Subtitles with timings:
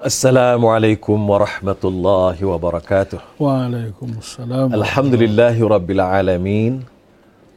[0.00, 3.20] Assalamualaikum warahmatullahi wabarakatuh.
[3.36, 4.72] Waalaikumsalam.
[4.72, 6.88] Alhamdulillahi rabbil alamin.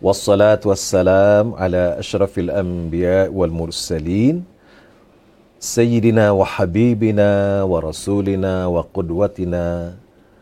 [0.03, 4.43] Wassalatu wassalam ala ashrafil anbiya wal mursalin.
[5.55, 9.95] Sayyidina wa habibina wa rasulina wa qudwatina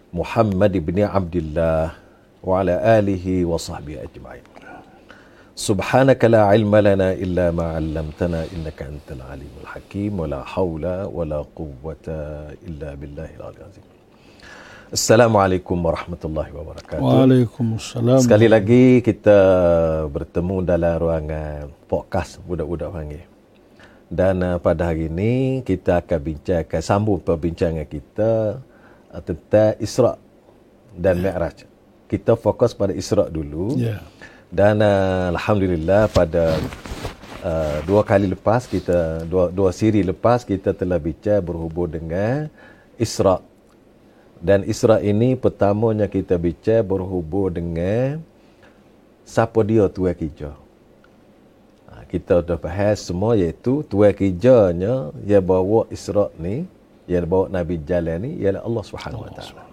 [0.09, 2.01] Muhammad ibn Abdullah
[2.41, 4.41] wa ala alihi wa sahbihi ajma'in.
[5.60, 10.84] سبحانك لا علم لنا إلا ما علمتنا إنك أنت العليم الحكيم ولا حول
[11.16, 12.06] ولا قوة
[12.68, 13.86] إلا بالله العلي العظيم
[14.86, 17.02] Assalamualaikum warahmatullahi wabarakatuh.
[17.02, 18.22] Waalaikumsalam.
[18.22, 19.38] Sekali lagi kita
[20.06, 23.26] bertemu dalam ruangan podcast budak-budak panggil.
[24.06, 28.62] Dan uh, pada hari ini kita akan bincangkan sambung perbincangan kita
[29.10, 30.14] uh, tentang Isra
[30.94, 31.66] dan Mi'raj.
[32.06, 33.74] Kita fokus pada Isra dulu.
[33.74, 33.98] Ya.
[34.51, 36.59] Dan uh, alhamdulillah pada
[37.39, 42.51] uh, dua kali lepas kita dua dua siri lepas kita telah bincang berhubung dengan
[42.99, 43.39] Isra.
[44.43, 48.19] Dan Isra ini pertamanya kita bincang berhubung dengan
[49.23, 50.51] siapa dia tuan kerja.
[51.87, 56.67] Ha, kita dah bahas semua iaitu tuan kerjanya yang bawa Isra ni,
[57.07, 59.70] yang bawa Nabi jalan ni ialah Allah Subhanahu Wa Taala.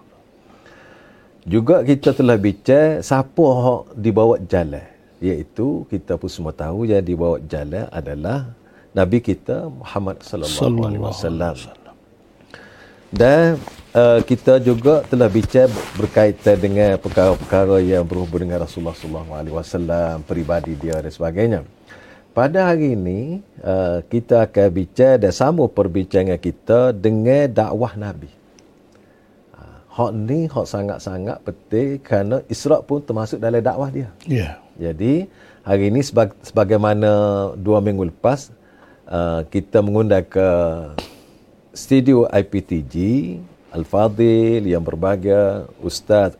[1.48, 4.84] Juga kita telah bincang siapa yang dibawa jalan.
[5.16, 8.52] Iaitu kita pun semua tahu yang dibawa jalan adalah
[8.92, 11.54] Nabi kita Muhammad sallallahu alaihi wasallam.
[13.08, 13.56] Dan
[13.96, 20.20] uh, kita juga telah bincang berkaitan dengan perkara-perkara yang berhubung dengan Rasulullah sallallahu alaihi wasallam,
[20.28, 21.60] peribadi dia dan sebagainya.
[22.36, 28.38] Pada hari ini uh, kita akan bincang dan sambung perbincangan kita dengan dakwah Nabi.
[29.98, 34.14] Hak ni hak sangat-sangat penting kerana Isra pun termasuk dalam dakwah dia.
[34.30, 34.62] Ya.
[34.78, 35.27] Jadi
[35.66, 37.10] hari ini sebaga, sebagaimana
[37.58, 38.54] dua minggu lepas
[39.10, 40.48] uh, kita mengundang ke
[41.74, 42.94] studio IPTG
[43.74, 46.38] Al-Fadil yang berbahagia Ustaz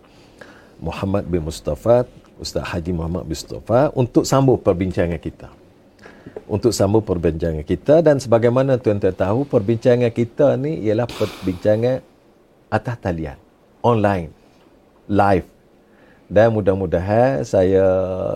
[0.79, 2.07] Muhammad bin Mustafa
[2.39, 5.51] Ustaz Haji Muhammad bin Mustafa untuk sambung perbincangan kita
[6.46, 12.07] untuk sambung perbincangan kita dan sebagaimana tuan-tuan tahu perbincangan kita ni ialah perbincangan
[12.70, 13.48] atas talian
[13.89, 14.29] online
[15.09, 15.49] live
[16.29, 17.85] dan mudah-mudahan saya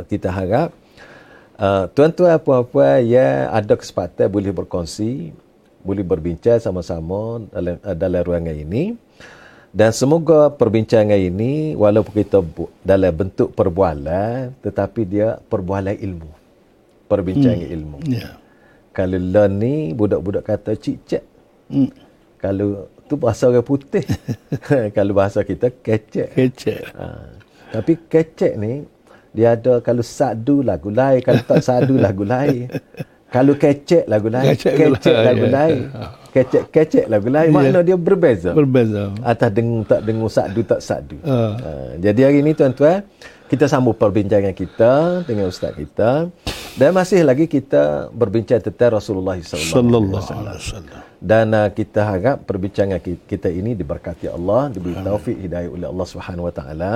[0.09, 0.73] kita harap
[1.61, 5.37] uh, tuan-tuan puan-puan yang ada kesempatan boleh berkongsi
[5.85, 8.97] boleh berbincang sama-sama dalam uh, dalam ruangan ini
[9.73, 12.41] dan semoga perbincangan ini walaupun kita
[12.84, 16.31] dalam bentuk perbualan tetapi dia perbualan ilmu
[17.09, 17.77] perbincangan hmm.
[17.77, 18.41] ilmu Ya.
[18.97, 21.25] kalau learn ni budak-budak kata cik-cik
[21.73, 21.89] Hmm.
[22.37, 24.00] kalau tu bahasa orang putih.
[24.97, 26.33] kalau bahasa kita kecek.
[26.33, 26.83] Kecek.
[26.97, 27.06] Ha.
[27.77, 28.89] Tapi kecek ni
[29.37, 32.72] dia ada kalau sadu lagu lain, kalau tak sadu lagu lain.
[33.33, 35.89] Kalau kecek lagu lain, Kecek kecek, lagu lain.
[36.37, 37.49] Kecek kecek lagu lain.
[37.49, 37.56] Ya.
[37.56, 38.53] Makna dia berbeza.
[38.53, 39.09] Berbeza.
[39.25, 41.17] Atas dengung tak dengung sadu tak sadu.
[41.25, 41.56] Ah.
[41.56, 41.71] Ha.
[41.97, 43.01] Jadi hari ini tuan-tuan
[43.53, 46.33] kita sambung perbincangan kita dengan ustaz kita
[46.73, 51.03] dan masih lagi kita berbincang tentang Rasulullah sallallahu alaihi wasallam.
[51.21, 56.07] Dan uh, kita harap perbincangan ki- kita ini diberkati Allah, diberi taufik hidayah oleh Allah
[56.09, 56.95] Subhanahu Wa Taala.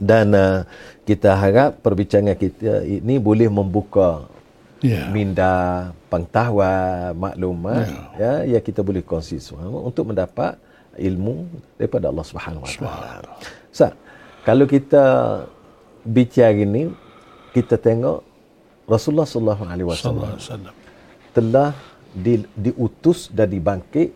[0.00, 0.64] Dan uh,
[1.04, 4.24] kita harap perbincangan kita ini boleh membuka
[4.80, 5.12] Ya.
[5.12, 7.84] minda, pengetahuan, maklumat
[8.16, 8.48] ya.
[8.48, 10.56] ya yang kita boleh kongsi semua untuk mendapat
[10.96, 11.44] ilmu
[11.76, 13.36] daripada Allah Subhanahu Wa Taala.
[13.68, 13.92] Ustaz,
[14.46, 15.04] kalau kita
[16.04, 16.88] bicara ini
[17.52, 18.24] kita tengok
[18.88, 20.72] Rasulullah sallallahu alaihi wasallam
[21.30, 21.70] telah
[22.10, 24.10] di, diutus dan dibangkit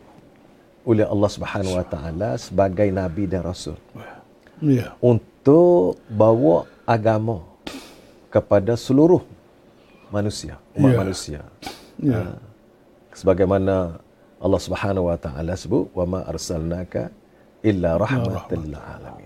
[0.84, 3.78] oleh Allah Subhanahu Wa Taala sebagai nabi dan rasul
[4.62, 4.94] Ya.
[5.02, 7.42] untuk bawa agama
[8.30, 9.22] kepada seluruh
[10.14, 10.98] manusia, umat Ya.
[10.98, 11.40] manusia.
[11.98, 12.14] Ya.
[12.22, 12.38] Ha.
[13.14, 13.98] Sebagaimana
[14.38, 17.10] Allah Subhanahu Wa Taala sebut, "Wa ma arsalnaka
[17.66, 19.23] illa rahmatan lil alamin."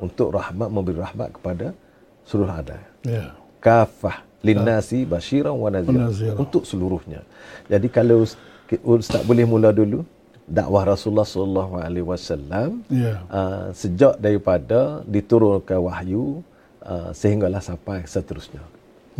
[0.00, 1.76] Untuk rahmat memberi rahmat kepada
[2.24, 2.80] seluruh ada.
[3.04, 3.36] Ya.
[3.60, 6.32] Kafah linnasi basyiran wa nadhira Nadhira.
[6.40, 7.20] untuk seluruhnya.
[7.68, 8.40] Jadi kalau Ust-
[8.80, 10.00] Ustaz boleh mula dulu
[10.48, 13.20] dakwah Rasulullah sallallahu alaihi wasallam Ya.
[13.28, 16.40] uh, sejak daripada diturunkan wahyu
[16.80, 18.64] uh, sehinggalah sampai seterusnya.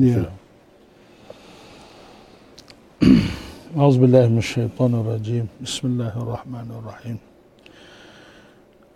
[0.01, 0.25] Ya.
[3.71, 7.17] أعوذ بالله من الشيطان الرجيم بسم الله الرحمن الرحيم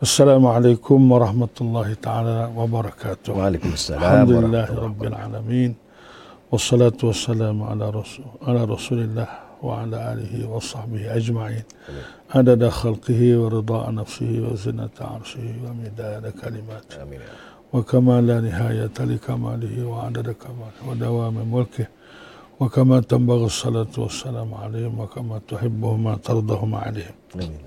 [0.02, 4.00] السلام عليكم ورحمة الله تعالى وبركاته Waalaikumsalam.
[4.00, 5.76] الحمد لله رب العالمين
[6.52, 9.28] والصلاة والسلام على رسول على رسول الله
[9.64, 11.64] وعلى آله وصحبه أجمعين
[12.36, 17.20] عدد خلقه ورضاء نفسه وزنة عرشه ومداد كلماته Amin.
[17.74, 21.88] وكما لا نهاية لكماله وعدد كماله ودوام ملكه
[22.60, 27.60] وكما تنبغي الصلاة والسلام عليهم وكما تحبهما ترضهما عليهم Amin.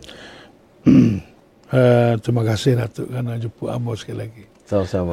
[1.72, 5.12] uh, terima kasih Datuk kerana jemput Ambo sekali lagi Sama-sama.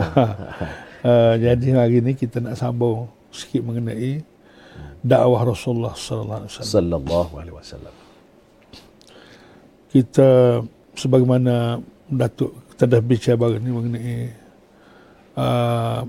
[1.04, 4.22] uh, jadi hari ini kita nak sambung sikit mengenai
[5.00, 7.96] dakwah Rasulullah sallallahu alaihi wasallam Sallallahu alaihi wasallam.
[9.90, 10.28] kita
[10.94, 11.80] sebagaimana
[12.10, 14.18] Datuk kita dah bicara ini mengenai
[15.38, 16.02] uh,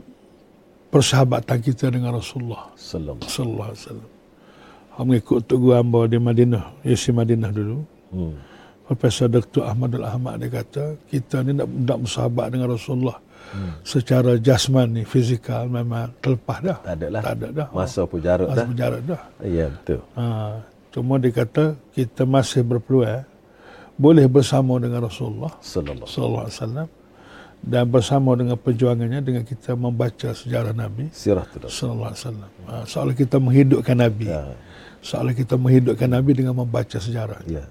[0.90, 3.20] persahabatan kita dengan Rasulullah Sallallahu.
[3.26, 4.10] alaihi wasallam.
[4.90, 7.78] Hang mengikut Tok Guru hamba di Madinah, Yasi Madinah dulu.
[8.10, 8.34] Hmm.
[8.90, 9.62] Profesor Dr.
[9.70, 13.22] Ahmadul Ahmad dia kata, kita ni nak, nak bersahabat dengan Rasulullah
[13.54, 13.86] hmm.
[13.86, 16.78] secara jasmani, fizikal memang terlepas dah.
[16.82, 17.22] Tak ada lah.
[17.22, 17.68] Tak ada dah.
[17.70, 18.66] Masa pun jarut Masa dah.
[18.66, 19.22] berjarak dah.
[19.46, 20.02] Ya, betul.
[20.18, 20.24] Ha,
[20.90, 21.64] cuma dia kata
[21.94, 23.22] kita masih berpeluang
[23.94, 26.10] boleh bersama dengan Rasulullah Sallallahu.
[26.10, 26.88] alaihi wasallam
[27.62, 32.50] dan bersama dengan perjuangannya dengan kita membaca sejarah Nabi Sirah sallallahu alaihi wasallam.
[32.66, 34.26] Ha, soalan kita menghidupkan Nabi.
[34.34, 34.50] Ya.
[34.98, 37.38] Soalan kita menghidupkan Nabi dengan membaca sejarah.
[37.46, 37.70] Ya.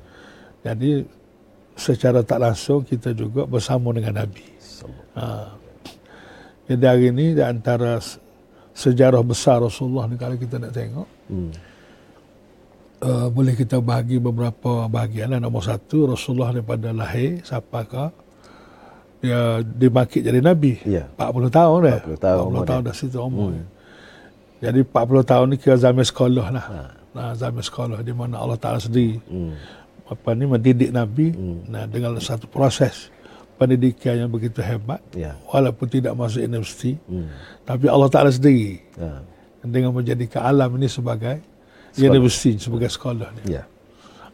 [0.60, 1.04] Jadi
[1.74, 4.44] secara tak langsung kita juga bersama dengan Nabi.
[5.16, 5.56] Ha.
[6.68, 8.20] Jadi hari ini di antara se-
[8.72, 11.52] sejarah besar Rasulullah ni kalau kita nak tengok Hmm.
[13.02, 15.40] uh, boleh kita bahagi beberapa bahagian lah.
[15.40, 18.06] Nombor satu Rasulullah daripada lahir sampai ke
[19.20, 20.80] dia dibangkit jadi Nabi.
[20.84, 21.08] Ya.
[21.16, 22.00] 40 tahun dah.
[22.08, 23.50] 40 tahun 40 umur tahun dah situ umur.
[23.52, 23.66] Hmm.
[24.60, 26.66] Jadi 40 tahun ni kira zaman sekolah lah.
[26.66, 26.82] Ha.
[27.10, 29.56] Nah, zaman sekolah di mana Allah Taala sendiri Hmm.
[30.10, 31.70] Apa ni mendidik Nabi hmm.
[31.70, 33.14] nah dengan satu proses
[33.56, 35.36] pendidikan yang begitu hebat Ya.
[35.46, 37.30] walaupun tidak masuk universiti Hmm.
[37.62, 39.22] tapi Allah Taala sendiri Ya.
[39.62, 41.38] dengan menjadikan alam ini sebagai
[41.94, 43.54] universiti sebagai sekolah ni.
[43.54, 43.64] Ya.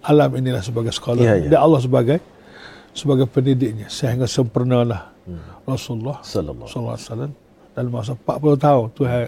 [0.05, 1.49] Alam inilah sebagai sekolah Ya, ni.
[1.49, 1.57] ya.
[1.57, 2.19] dan Allah sebagai
[2.95, 5.67] sebagai pendidiknya sehingga sempurnalah hmm.
[5.67, 6.69] Rasulullah Sallallahu.
[6.69, 7.31] sallallahu alaihi wasallam
[7.75, 9.25] dalam masa 40 tahun Tuhan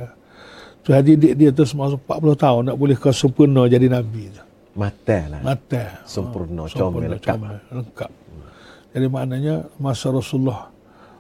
[0.88, 4.40] Tuhan didik dia tu semasa 40 tahun nak boleh kau sempurna jadi nabi tu.
[4.78, 5.42] Mata lah.
[5.42, 7.34] Mata Sempurna, Ah, comel, lengkap.
[7.34, 8.12] comel, lengkap.
[8.94, 10.70] Jadi maknanya masa Rasulullah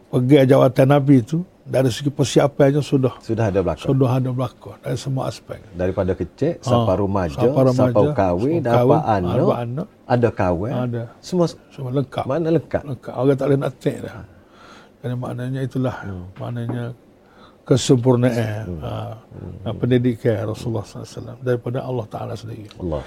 [0.07, 3.89] pergi jawatan Nabi itu dari segi persiapannya sudah Sudah ada belakang.
[3.91, 5.59] sudah ada belakang dari semua aspek.
[5.73, 9.87] Daripada kecil sampai remaja, Ah, sampai remaja, sampai kahwin, dapat anak, anak.
[10.05, 11.03] ada kahwin, Ada.
[11.19, 12.23] semua Semua lengkap.
[12.23, 12.81] mana lengkap.
[12.87, 13.13] lengkap.
[13.13, 14.15] Orang tak boleh nak take dah.
[14.97, 15.95] Jadi maknanya itulah
[16.35, 16.83] maknanya
[17.67, 22.71] kesempurnaan ha, pendidikan Rasulullah SAW daripada Allah Taala sendiri.
[22.79, 23.03] Allah.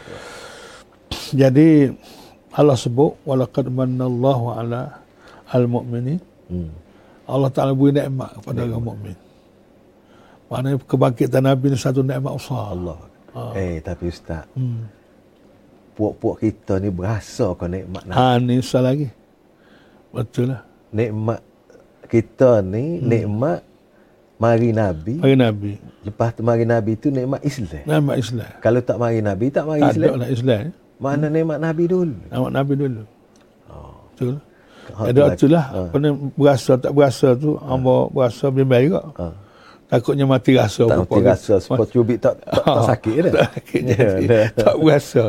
[1.33, 1.89] Jadi
[2.53, 5.01] Allah sebut walaqad manallahu ala
[5.49, 6.21] al-mu'minin.
[6.53, 6.71] Hmm.
[7.25, 9.17] Allah Taala beri nikmat kepada orang mukmin.
[10.51, 12.75] Maknanya kebangkitan Nabi ni satu nikmat besar.
[12.75, 12.99] Allah.
[13.31, 13.55] Ah.
[13.55, 14.91] Eh, tapi ustaz, Hmm.
[15.95, 18.15] puak-puak kita ni berasa kau nikmat nak.
[18.19, 19.07] Ha ni usah lagi.
[20.11, 20.67] Betul lah.
[20.91, 21.41] Nikmat
[22.11, 23.63] kita ni nikmat
[24.41, 25.21] mari Nabi.
[25.21, 25.73] Bagi Nabi.
[26.01, 27.85] Lepas tu mari Nabi tu nikmat Islam.
[27.85, 28.51] Nikmat Islam.
[28.59, 30.15] Kalau tak mari Nabi, tak mari Tak ada Islam.
[30.17, 30.63] lah Islam.
[30.97, 32.17] Mana nikmat Nabi dulu?
[32.27, 33.03] Nikmat Nabi dulu.
[33.67, 33.95] Oh.
[34.11, 34.35] Betul.
[34.91, 35.67] Ha, Jadi waktu lah.
[35.69, 35.81] Ha.
[35.89, 37.55] Pernah berasa tak berasa tu.
[37.57, 39.03] Hamba berasa bimbang juga.
[39.15, 39.27] Ha.
[39.89, 40.83] Takutnya mati rasa.
[40.85, 41.19] Tak gitu.
[41.21, 43.33] rasa sebab cubit tak, tak, tak sakit dah.
[43.33, 44.39] Tak sakit Ya, jadi.
[44.57, 45.23] tak berasa.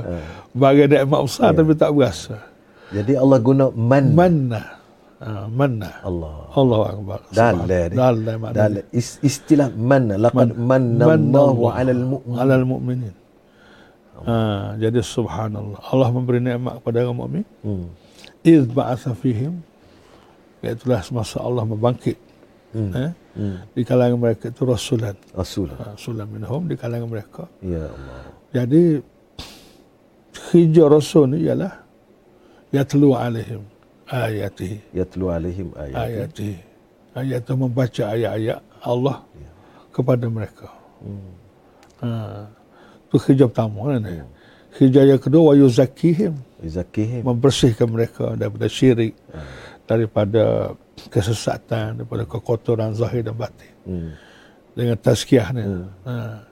[0.51, 2.35] Bagi nikmat besar tapi tak berasa.
[2.91, 4.05] Jadi Allah guna man.
[4.11, 4.80] Mana?
[5.21, 6.01] Ha, mana?
[6.01, 6.49] Allah.
[6.57, 7.19] Allah Akbar.
[7.29, 8.49] Maknanya.
[8.57, 10.09] Dalam is- istilah man.
[10.17, 12.37] Laqad manallahu 'alal mu'min.
[12.41, 13.15] Alal mu'minin.
[14.25, 15.77] Ha, jadi subhanallah.
[15.93, 17.45] Allah memberi nikmat kepada orang mukmin.
[17.65, 17.89] Hmm.
[18.45, 19.61] Iz ba'atha fihim.
[20.61, 22.17] Iaitulah semasa Allah membangkit.
[22.73, 22.91] Hmm.
[22.93, 23.09] Eh?
[23.37, 23.57] Hmm.
[23.73, 25.17] Di kalangan mereka itu rasulan.
[25.33, 25.73] Rasul.
[25.73, 27.49] Ha, Rasulan minhum di kalangan mereka.
[27.65, 28.21] Ya Allah.
[28.53, 28.83] Jadi
[30.53, 31.71] hijau rasul ni ialah
[32.75, 33.63] yatlu alaihim
[34.11, 34.77] ayatihi.
[34.91, 35.95] Yatlu alaihim ayat.
[35.95, 36.57] Ayatihi.
[37.11, 39.17] Ayat itu membaca ayat-ayat Allah
[39.91, 40.67] kepada mereka.
[41.03, 41.31] Hmm.
[42.01, 42.09] Ha.
[43.07, 44.01] Itu hijau pertama kan.
[44.03, 44.27] Hmm.
[44.79, 46.33] Hijau yang kedua wa yuzakihim.
[46.61, 47.25] Zakihim.
[47.25, 49.17] membersihkan mereka daripada syirik,
[49.89, 50.77] daripada
[51.09, 53.73] kesesatan, daripada kekotoran zahir dan batin.
[53.83, 54.11] Hmm.
[54.71, 55.63] Dengan tazkiyah ni.
[56.07, 56.47] Ha.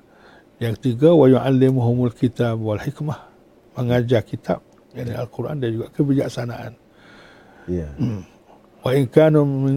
[0.60, 3.32] Yang ketiga, wa yu'allimuhumul kitab wal hikmah.
[3.80, 4.60] Mengajar kitab,
[4.92, 6.76] yakni Al-Quran dan juga kebijaksanaan.
[7.70, 7.90] Ya.
[8.82, 9.76] Wa in kanu min,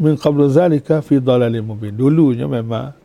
[0.00, 1.92] min qablu zalika fi dalalin mubin.
[1.92, 2.96] Dulunya memang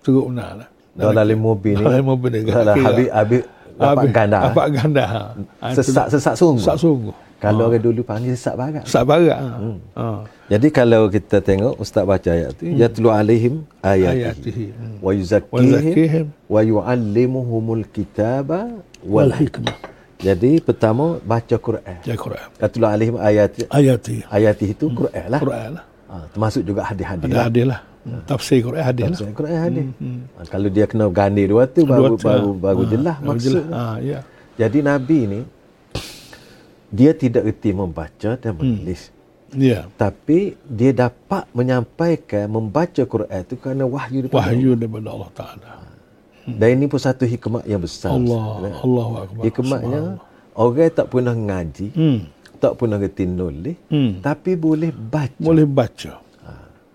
[0.00, 0.68] teruk benar lah.
[0.94, 1.84] Dalam mubin ni.
[1.84, 2.48] Dalam mubin ni.
[2.48, 3.42] Habis habis
[3.74, 4.38] dapat ganda.
[4.48, 5.04] Dapat ganda.
[5.04, 5.22] Ha.
[5.60, 6.62] Ha, Sesak sesak sungguh.
[6.62, 7.14] Sesak sungguh.
[7.42, 8.84] Kalau orang dulu panggil sesak barat.
[8.88, 9.36] Sesak barat.
[9.36, 9.50] Ha.
[9.98, 10.06] Ha.
[10.48, 14.66] Jadi kalau kita tengok ustaz baca ayat tu yatlu alaihim ayatihi Ayatihi.
[14.76, 14.96] Hmm.
[15.00, 18.68] wa yuzakkihim wa yuallimuhumul kitaba
[19.04, 19.76] Wal hikmah.
[20.24, 21.98] Jadi pertama baca Quran.
[22.02, 22.48] Ya Quran.
[22.56, 24.24] Yatlu alaihim ayat Ayati.
[24.26, 25.40] ayatihi itu Quran lah.
[25.40, 25.84] Quran lah.
[26.08, 27.46] Ha, termasuk juga hadis-hadis Ada lah.
[27.46, 27.80] adil lah.
[28.24, 29.10] Tafsir Quran hadis lah.
[29.16, 29.86] Tafsir Quran hadis.
[30.32, 32.60] Ha, kalau dia kena gandhi dua tu baru Dua tu, baru ha.
[32.62, 33.52] baru Ha, jelas baru maksud.
[33.52, 33.66] jelas.
[33.68, 34.18] Ha, ya.
[34.54, 35.40] Jadi Nabi ni
[36.88, 39.10] dia tidak reti membaca dan menulis.
[39.52, 39.86] Ya.
[39.94, 45.68] Tapi dia dapat menyampaikan membaca Quran itu kerana wahyu daripada Wahyu daripada Allah Taala.
[45.68, 45.93] Allah.
[46.44, 48.12] Dan ini pun satu hikmat yang besar.
[48.12, 49.42] Allah, Allahu akbar.
[49.42, 50.00] Hikmatnya
[50.52, 52.18] orang tak pernah ngaji, Hmm.
[52.60, 54.20] tak pernah reti nulis, Hmm.
[54.20, 55.40] tapi boleh baca.
[55.40, 56.20] Boleh baca.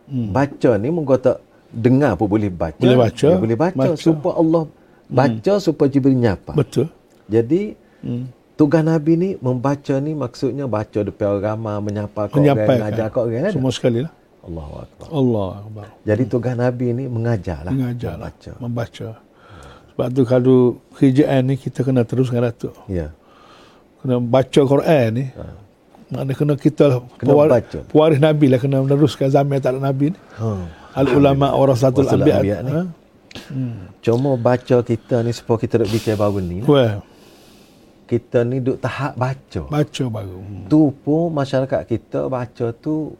[0.10, 0.34] Hmm.
[0.34, 1.38] Baca ni mungkin tak
[1.70, 2.82] dengar pun boleh baca.
[2.82, 3.28] Boleh baca.
[3.30, 3.78] Dia boleh baca.
[3.78, 3.94] Baca.
[3.94, 4.64] Supaya Allah
[5.06, 5.62] baca hmm.
[5.62, 6.54] supaya Jibril nyapa.
[6.54, 6.90] Betul.
[7.30, 8.26] Jadi Hmm.
[8.54, 13.22] tugas Nabi ni membaca ni maksudnya baca depan orang ramai, menyapa kat orang, mengajar kat
[13.22, 13.44] orang.
[13.46, 13.54] kan?
[13.54, 14.14] Semua sekali lah.
[14.40, 15.08] Allahu Akbar.
[15.12, 15.86] Allah akbar.
[16.08, 17.72] Jadi tugas Nabi ni mengajar lah.
[17.76, 18.32] Mengajar lah.
[18.32, 18.52] Membaca.
[18.58, 19.08] Membaca.
[20.00, 20.60] Sebab tu kalau
[20.96, 22.72] kerjaan ni kita kena teruskan Datuk.
[22.88, 23.12] Ya.
[24.00, 25.28] Kena baca Quran ni.
[26.08, 27.04] Mana kena kita Ha.
[27.20, 27.84] Kena baca.
[27.84, 30.20] pewaris Nabi lah kena meneruskan zaman tak ada Nabi ni.
[30.40, 30.48] Ha.
[30.96, 32.64] Al ulama warasatul anbiya.
[32.64, 32.72] ni.
[32.72, 32.82] Ha?
[34.00, 36.64] Cuma baca kita ni supaya kita duk bicara baru ni.
[36.64, 36.68] lah.
[36.72, 36.96] Well,
[38.08, 39.68] Kita ni duk tahap baca.
[39.68, 40.40] baca baru.
[40.40, 40.64] Hmm.
[40.66, 43.20] Tu pun masyarakat kita baca tu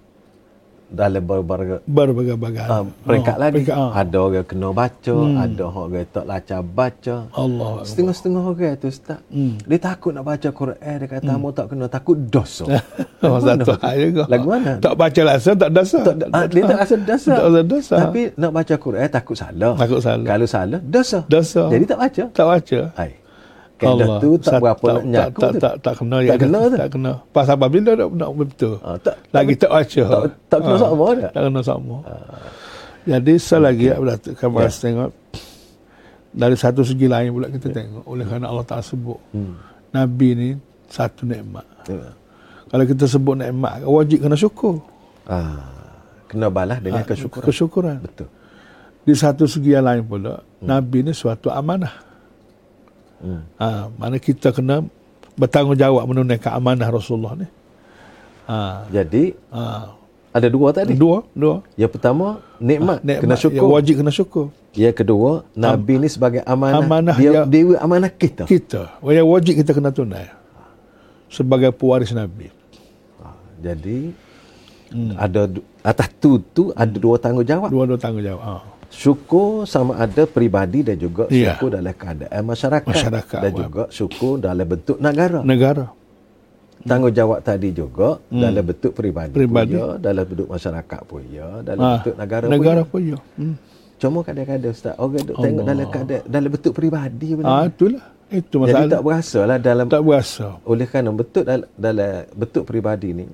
[0.90, 2.66] dalam berbagai Berbagai-bagai.
[2.66, 3.54] uh, peringkat Oh, lagi.
[3.62, 3.92] peringkat, ah.
[3.94, 7.16] Ada orang kena baca, ada orang tak lacar baca.
[7.32, 7.72] Allah.
[7.86, 9.20] Setengah-setengah orang tu Ustaz.
[9.30, 9.56] Hmm.
[9.62, 11.46] Dia takut nak baca Quran, dia kata hmm.
[11.54, 12.66] tak kena takut dosa.
[13.20, 14.24] Oh, satu juga.
[14.32, 14.80] Lagu mana?
[14.80, 16.04] Tak baca langsung tak dasar.
[16.08, 17.32] tak, ah, dia tak rasa dosa.
[17.36, 17.96] Tak rasa dosa.
[18.00, 19.74] Tapi nak baca Quran takut salah.
[19.76, 20.24] Takut salah.
[20.24, 21.20] Kalau salah, dosa.
[21.28, 21.64] Dosa.
[21.68, 22.24] Jadi tak baca.
[22.32, 22.80] tak baca.
[22.96, 23.12] Hai.
[23.80, 25.60] Kaedah tu tak Sat- berapa nak tak, nyaku tak, tu.
[25.60, 26.76] tak, tak, kena Tak kena tu.
[26.76, 30.76] tak kena pasal apabila nak, nak betul Ah, tak, lagi tak baca tak, tak kena
[30.76, 31.96] Ah, sama tak kena sama
[33.02, 34.20] jadi selagi okay.
[34.28, 34.68] kita Ya.
[34.70, 35.12] tengok
[36.30, 39.56] dari satu segi lain pula kita tengok oleh kerana Allah Taala sebut Hmm.
[39.90, 40.50] Nabi ni
[40.86, 42.12] satu nikmat Ya.
[42.68, 44.84] kalau kita sebut nikmat wajib kena syukur
[45.24, 45.62] Ah,
[46.28, 47.46] kena balas dengan Ah, kesyukuran.
[47.46, 48.28] kesyukuran Betul.
[49.02, 52.09] di satu segi yang lain pula Nabi ni suatu amanah
[53.20, 53.44] Hmm.
[53.56, 54.88] ha, mana kita kena
[55.36, 57.48] bertanggungjawab menunaikan amanah Rasulullah ni
[58.46, 59.92] ha, Jadi ha,
[60.30, 60.96] ada dua tadi.
[60.96, 63.68] dua dua Yang pertama nikmat, Nikmat kena yang syukur.
[63.70, 66.80] wajib kena syukur Yang kedua Nabi ni sebagai amanah.
[66.80, 68.46] Amanah dia yang- dewa amanah kita.
[68.46, 70.32] kita yang wajib kita kena tunai
[71.28, 72.48] sebagai pewaris Nabi
[73.18, 74.16] Ah, Jadi
[75.14, 77.70] ada du- atas tu tu ada dua tanggungjawab.
[77.70, 78.56] dua-dua tanggungjawab ha.
[78.90, 84.66] Syukur sama ada peribadi dan juga syukur dalam keadaan masyarakat, Masyarakat, dan juga syukur dalam
[84.66, 85.46] bentuk negara.
[85.46, 85.86] negara
[86.80, 89.76] Tanggungjawab tadi juga dalam bentuk peribadi, Peribadi.
[89.76, 93.20] pun ya, dalam bentuk masyarakat pun ya, dalam ha, bentuk negara, negara pun ya.
[93.20, 93.56] pun ya hmm.
[94.00, 97.52] Cuma kadang-kadang ustaz orang duk tengok dalam keadaan dalam bentuk peribadi benda.
[97.52, 101.68] ha, itulah itu Jadi masalah tak berasa lah dalam tak berasa oleh kerana bentuk dalam,
[101.76, 103.26] dalam bentuk peribadi ni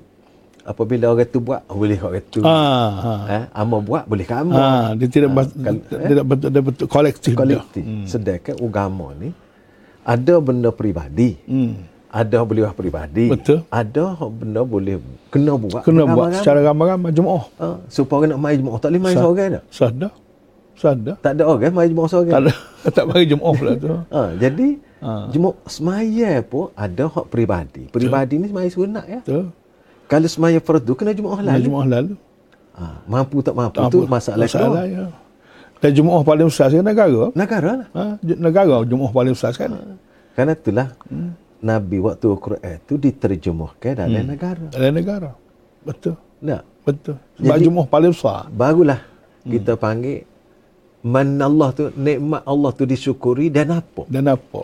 [0.66, 2.42] apabila orang tu buat boleh orang tu.
[2.42, 2.58] ha,
[2.92, 3.14] ha.
[3.28, 4.52] Eh, ama buat boleh kamu.
[4.52, 7.82] Ha, dia tidak ha, kal- dia tidak bentuk dia bentuk kolektif kolektif.
[7.82, 8.04] Hmm.
[8.04, 9.30] Sedangkan agama ni
[10.02, 11.38] ada benda peribadi.
[11.46, 11.86] Hmm.
[12.10, 13.28] Ada boleh buat peribadi.
[13.28, 13.68] Betul.
[13.68, 14.96] Ada benda boleh
[15.30, 15.84] kena buat.
[15.84, 16.40] Kena buat beramai-ramai.
[16.40, 17.46] secara ramai-ramai jemaah.
[17.56, 19.64] Ha, supaya orang nak mai jemaah tak boleh mai seorang dah.
[19.70, 20.14] Sadar.
[20.76, 21.16] Sadar.
[21.20, 22.32] Tak ada orang mai jemaah seorang.
[22.32, 22.52] Tak ada
[22.96, 23.88] tak bagi jemaah pula tu.
[24.10, 25.30] Ha, jadi Ha.
[25.30, 27.86] jemaah semaya pun ada hak peribadi.
[27.88, 29.20] Peribadi ni semaya sunat ya.
[29.22, 29.38] Tu.
[30.06, 31.64] Kalau semaya fardu kena jemaah Dan lalu.
[31.64, 32.14] jemaah lalu.
[32.76, 34.10] Ha, mampu tak mampu Tak tu apa.
[34.12, 34.84] masalah, masalah kedua.
[34.86, 35.06] ya.
[35.76, 37.22] Dan jemaah paling besar sekarang negara.
[37.34, 37.88] Negara lah.
[37.92, 39.98] Ha, negara jemaah paling besar sekarang.
[40.34, 40.88] Kerana itulah
[41.58, 44.66] Nabi waktu Quran tu diterjemahkan dalam negara.
[44.70, 45.30] Dalam negara.
[45.82, 46.16] Betul.
[46.38, 46.64] Tak?
[46.84, 47.16] Betul.
[47.36, 48.46] Sebab Jadi- jemaah paling besar.
[48.50, 49.02] Barulah
[49.44, 50.26] kita panggil
[51.02, 54.04] man Allah tu nikmat Allah tu disyukuri dan apa?
[54.06, 54.62] Dan apa?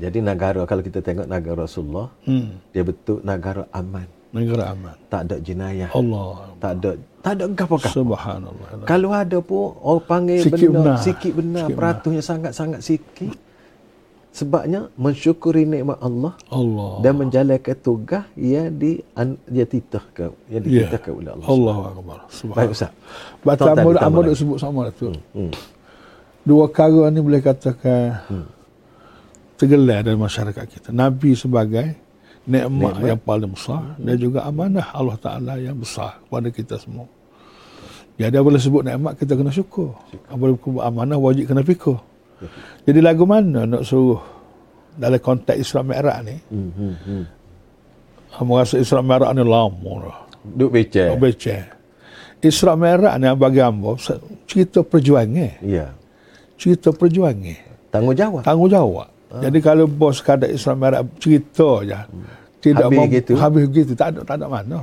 [0.00, 2.56] Jadi negara kalau kita tengok negara Rasulullah Hmm.
[2.72, 4.08] dia betul negara aman.
[4.30, 4.94] Negara aman.
[5.06, 5.90] Tak ada jenayah.
[5.90, 6.48] Allah.
[6.56, 6.90] Tak ada
[7.20, 7.88] tak ada apa-apa.
[7.90, 8.66] Subhanallah.
[8.86, 10.98] Kalau ada pun orang panggil Sikit benda benar.
[10.98, 13.34] sikit benar, Sikit peratusnya sangat-sangat sikit.
[14.30, 17.02] Sebabnya mensyukuri nikmat Allah Allah.
[17.02, 20.86] dan menjalankan tugas yang di an- yang titahkan yang Ya.
[20.86, 21.46] dititahkan oleh Allah.
[21.50, 22.18] Allah Akbar.
[22.22, 22.70] Baik Subhanallah.
[22.70, 22.90] Ustaz.
[23.42, 24.26] Baca lagi.
[24.30, 25.10] duk sebut sama lah tu.
[25.34, 25.50] Hmm.
[26.40, 28.22] Dua perkara ni boleh katakan
[29.60, 30.88] tergelar dalam masyarakat kita.
[30.88, 31.92] Nabi sebagai
[32.48, 33.08] nikmat Nikmat.
[33.12, 37.04] yang paling besar dan juga amanah Allah Taala yang besar kepada kita semua.
[38.16, 39.92] Jadi boleh sebut nikmat kita kena syukur.
[40.32, 42.00] Boleh sebut amanah wajib kena fikir.
[42.88, 44.20] Jadi lagu mana nak suruh
[44.96, 46.36] dalam konteks Isra Mi'raj ni?
[46.48, 47.24] Hmm, hmm, hmm.
[48.40, 50.18] Kamu rasa Isra Mi'raj ni lama dah.
[50.40, 51.12] Duk becek.
[51.12, 51.56] Tak baca.
[52.40, 54.00] Isra Mi'raj ni bagi hamba
[54.48, 55.60] cerita perjuangan.
[55.60, 55.92] Ya.
[56.56, 57.92] Cerita perjuangan.
[57.92, 58.42] Tanggungjawab.
[58.44, 59.19] Tanggungjawab.
[59.32, 61.94] Jadi kalau bos kadang Isra Mi'raj cerita je.
[62.60, 63.32] Tidak Habis mem- gitu.
[63.34, 63.92] Habis begitu.
[63.94, 64.80] Tak ada, tak ada mana.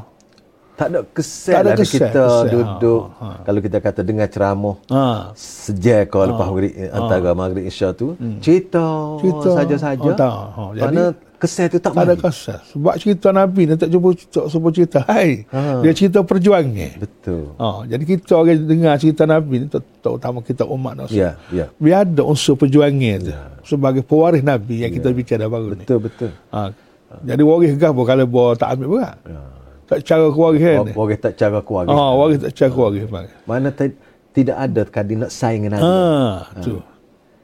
[0.74, 2.48] Tak ada kesan Tak ada ada kesan, kita kesan.
[2.48, 3.02] duduk.
[3.12, 3.38] Ha, ha.
[3.44, 4.76] Kalau kita kata dengar ceramah.
[4.88, 5.06] Ha.
[5.34, 8.14] Sejak kau lepas maghrib, antara maghrib isya tu.
[8.40, 9.18] Cerita, Hmm.
[9.20, 9.50] Cerita.
[9.52, 10.06] saja-saja.
[10.06, 10.14] Oh.
[10.16, 11.04] Ha, jadi- Mana
[11.38, 12.60] kesan tu tak, Tak ada kesan.
[12.68, 15.00] Sebab cerita Nabi ni tak cuba tak cuba cerita.
[15.04, 15.46] Hai.
[15.48, 15.80] Ha.
[15.80, 16.92] Dia cerita perjuangan.
[16.98, 17.54] Betul.
[17.56, 21.08] Ha, jadi kita orang dengar cerita Nabi ni ter- terutama kita umat.
[21.08, 21.70] Ya, ya.
[21.78, 23.34] Biar ada unsur perjuangan tu.
[23.64, 25.82] Sebagai pewaris Nabi yang kita bicara baru ni.
[25.82, 26.32] Betul, betul.
[26.50, 26.74] Ha.
[27.20, 29.18] Jadi waris gah pun kalau bawa tak ambil berat.
[29.24, 29.40] Ya.
[29.88, 30.78] Tak cara kewaris kan.
[30.92, 31.90] Orang tak cara keluarga.
[31.90, 33.28] Ha, waris tak cara kewaris bang.
[33.44, 33.96] Mana ti-
[34.34, 35.88] tidak ada kadi nak saing dengan Nabi.
[35.88, 36.76] Ha, tu.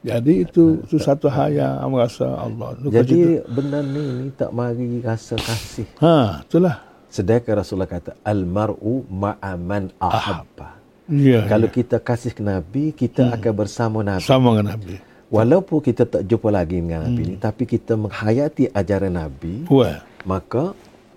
[0.04, 2.76] Jadi itu itu satu hal yang aku rasa Allah.
[2.76, 5.88] Lu kata- Jadi benda ni, ni tak mari rasa kasih.
[5.96, 6.84] ha, itulah.
[7.08, 10.76] Sedangkan Rasulullah kata al-mar'u ma'aman ahabba.
[11.06, 11.44] Ya.
[11.44, 13.34] Kalau kita kasih ke Nabi, kita Hmm.
[13.34, 14.20] akan bersama Nabi.
[14.22, 14.96] sama dengan Nabi.
[15.26, 20.76] Walaupun kita tak jumpa lagi dengan Nabi ni, tapi kita menghayati ajaran Nabi, Wah, maka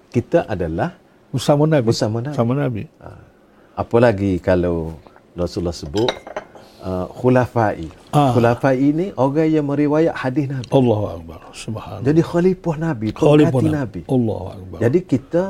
[0.09, 0.95] kita adalah
[1.29, 1.85] bersama Nabi.
[1.85, 2.33] bersama Nabi.
[2.33, 2.83] Sama Nabi.
[2.97, 3.09] Ha.
[3.75, 4.95] Apalagi kalau
[5.33, 6.09] Rasulullah sebut
[6.87, 7.85] uh, khulafai.
[8.15, 8.31] Ah.
[8.31, 10.71] Khulafai ini orang yang meriwayat hadis Nabi.
[10.71, 11.39] Allahu Akbar.
[11.53, 12.05] Subhanallah.
[12.07, 13.99] Jadi khalifah Nabi, Khalifah pengganti Nabi.
[14.01, 14.01] Nabi.
[14.15, 14.77] Allahu Akbar.
[14.79, 15.43] Jadi kita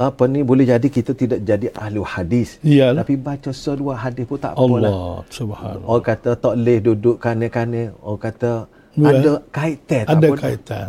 [0.00, 2.56] apa ni boleh jadi kita tidak jadi ahli hadis.
[2.64, 3.04] Iyalah.
[3.04, 4.80] Tapi baca seluar hadis pun tak apalah.
[4.80, 5.84] Allah subhanallah.
[5.84, 7.92] Orang kata tak boleh duduk kanan-kanan.
[8.00, 8.52] Orang kata
[8.90, 9.06] Ya.
[9.06, 10.86] ada kaitan tak Ada apa kaitan.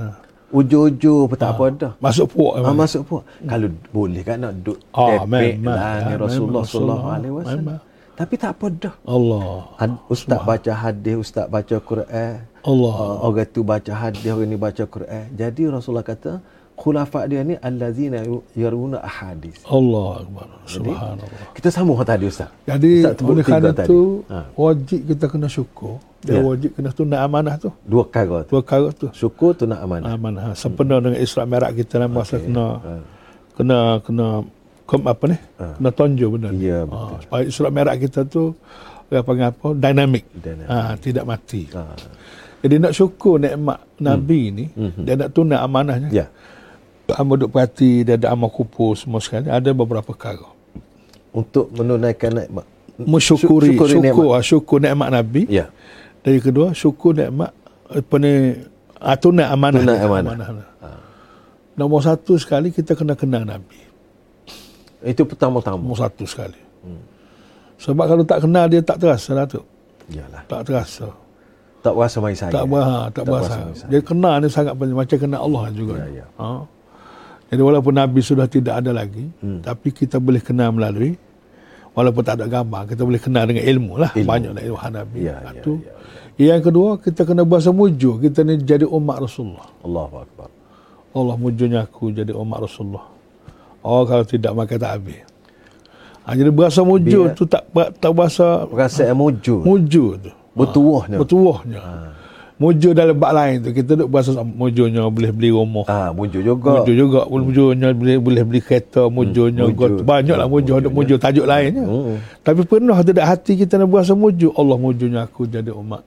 [0.51, 1.93] Ujung-ujung pun tak apa dah.
[1.99, 2.77] Masuk puak Ah, memang.
[2.83, 3.21] masuk pun.
[3.45, 7.77] Kalau boleh kan nak duduk Ah, tepek lah dengan Ah, Rasulullah sallallahu alaihi wasallam.
[8.15, 8.95] Tapi tak apa dah.
[9.07, 9.65] Allah.
[9.77, 12.37] Had- Ustaz baca hadis, ustaz baca Quran.
[12.61, 12.95] Allah.
[12.95, 15.25] Uh, orang tu baca hadis, orang ni baca Quran.
[15.33, 16.37] Jadi Rasulullah kata,
[16.77, 18.21] khulafa dia ni allazina
[18.53, 19.61] yaruna ahadis.
[19.65, 20.45] Allah Akbar.
[20.65, 21.49] Subhanallah.
[21.53, 22.49] Kita sambung tadi ustaz.
[22.65, 24.49] Jadi Ustaz oleh kerana tu Ha.
[24.53, 25.97] wajib kita kena syukur.
[26.21, 26.41] Dia Ya.
[26.41, 27.69] wajib kena tunda amanah tu.
[27.81, 28.49] Dua perkara tu.
[28.53, 29.07] Dua perkara tu.
[29.13, 30.13] Syukur tu nak amanah.
[30.13, 30.53] Amanah.
[30.53, 32.91] Sempena dengan Isra Mi'raj kita dalam masa kena Ha.
[33.57, 34.27] kena kena
[34.91, 35.37] kom apa ni?
[35.55, 36.67] Kena tonjol benda ni.
[36.67, 38.51] Ya, Ha, supaya Isra Mi'raj kita tu
[39.07, 39.67] orang panggil apa?
[39.71, 40.25] Dinamik.
[40.35, 40.67] Dinamik.
[40.67, 41.63] Ha, tidak mati.
[41.71, 41.83] Ha.
[42.61, 44.65] Jadi nak syukur nikmat Nabi ni
[44.99, 46.11] dia nak tunda amanahnya.
[46.11, 46.25] Ya.
[47.11, 50.47] Amal duk perhati dia ada amal kupur semua sekali ada beberapa perkara.
[51.31, 52.67] Untuk menunaikan nikmat.
[53.01, 54.43] Mensyukuri Syukuri syukur nikmat.
[54.43, 55.41] syukur nikmat Nabi.
[55.47, 55.71] Ya.
[56.21, 57.51] Dari kedua syukur nikmat
[57.91, 58.31] apa ni
[58.95, 59.79] ah, tunai amanah.
[59.81, 60.35] Tunai dia, amanah.
[60.37, 60.67] amanah.
[61.75, 63.90] Nombor satu sekali kita kena kenal Nabi.
[65.01, 65.77] Itu pertama-tama.
[65.77, 66.57] Nombor satu sekali.
[67.77, 69.61] Sebab kalau tak kenal dia tak terasa lah tu.
[70.13, 70.45] Yalah.
[70.45, 71.07] Tak terasa.
[71.81, 72.53] Tak berasa mai saya.
[72.53, 73.55] Tak berasa, tak, Tak berasa.
[73.57, 75.93] berasa Dia kenal ni sangat penting macam kenal Allah juga.
[75.97, 76.25] Ya, ya.
[76.37, 76.47] Ha.
[77.49, 79.59] Jadi walaupun Nabi sudah tidak ada lagi, Hmm.
[79.59, 81.17] tapi kita boleh kenal melalui
[81.91, 84.13] walaupun tak ada gambar, kita boleh kenal dengan ilmu lah.
[84.13, 84.29] Ilmu.
[84.29, 85.17] Banyaklah ilmu Nabi.
[85.19, 85.73] Ya, Ha, ya, tu.
[85.81, 85.91] ya,
[86.55, 88.21] Yang kedua, kita kena bahasa mujur.
[88.21, 89.67] Kita ni jadi umat Rasulullah.
[89.81, 90.49] Allahu akbar.
[91.11, 93.03] Allah mujurnya aku jadi umat Rasulullah.
[93.81, 95.21] Oh kalau tidak maka tak habis.
[96.21, 97.65] Ha, jadi bahasa mujur Biar- tu tak
[97.97, 99.61] tak bahasa Rasa yang mujur.
[99.61, 100.29] mujur tu.
[100.53, 101.17] Bertuahnya.
[101.17, 101.79] Bertuahnya.
[101.79, 101.93] Ha.
[102.55, 105.81] Mujur dalam bab lain tu kita duk bahasa mujurnya boleh beli rumah.
[105.87, 106.77] Ah, mujur juga.
[106.77, 110.05] Mujur juga mujurnya boleh boleh beli kereta mujurnya Hmm, mujur.
[110.05, 111.81] banyaklah mujur ada mujur tajuk lainnya.
[111.81, 112.21] Hmm.
[112.39, 116.05] Tapi pernah tidak hati kita nak bahasa mujur Allah mujurnya aku jadi umat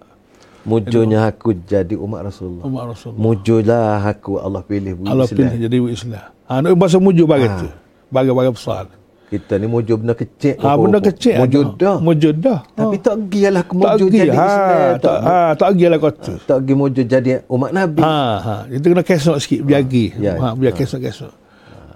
[0.62, 2.64] Mujurnya aku jadi umat Rasulullah.
[2.64, 3.20] umat Rasulullah.
[3.20, 5.38] Mujurlah aku Allah pilih bu Allah Islam.
[5.42, 6.26] pilih jadi Islam.
[6.48, 7.68] Ha nak bahasa mujur bagi tu.
[8.12, 8.87] Bagi-bagi besar.
[9.33, 10.61] Kita ni mujur benda kecil.
[10.61, 11.96] Ha benda kecil Mujur dah.
[11.98, 12.61] Mujur dah.
[12.76, 14.20] Tapi tak gilah ke tak mujur pergi.
[14.20, 14.92] jadi Ha, Islam.
[15.00, 16.35] tak ha, tak pergi lah kau tu.
[16.44, 18.00] tak pergi mujur jadi umat Nabi.
[18.04, 18.54] Ha, ha.
[18.68, 20.07] Kita kena kesok sikit biar pergi.
[20.20, 20.33] Ya.
[20.37, 21.33] Ha, biar kesok-kesok.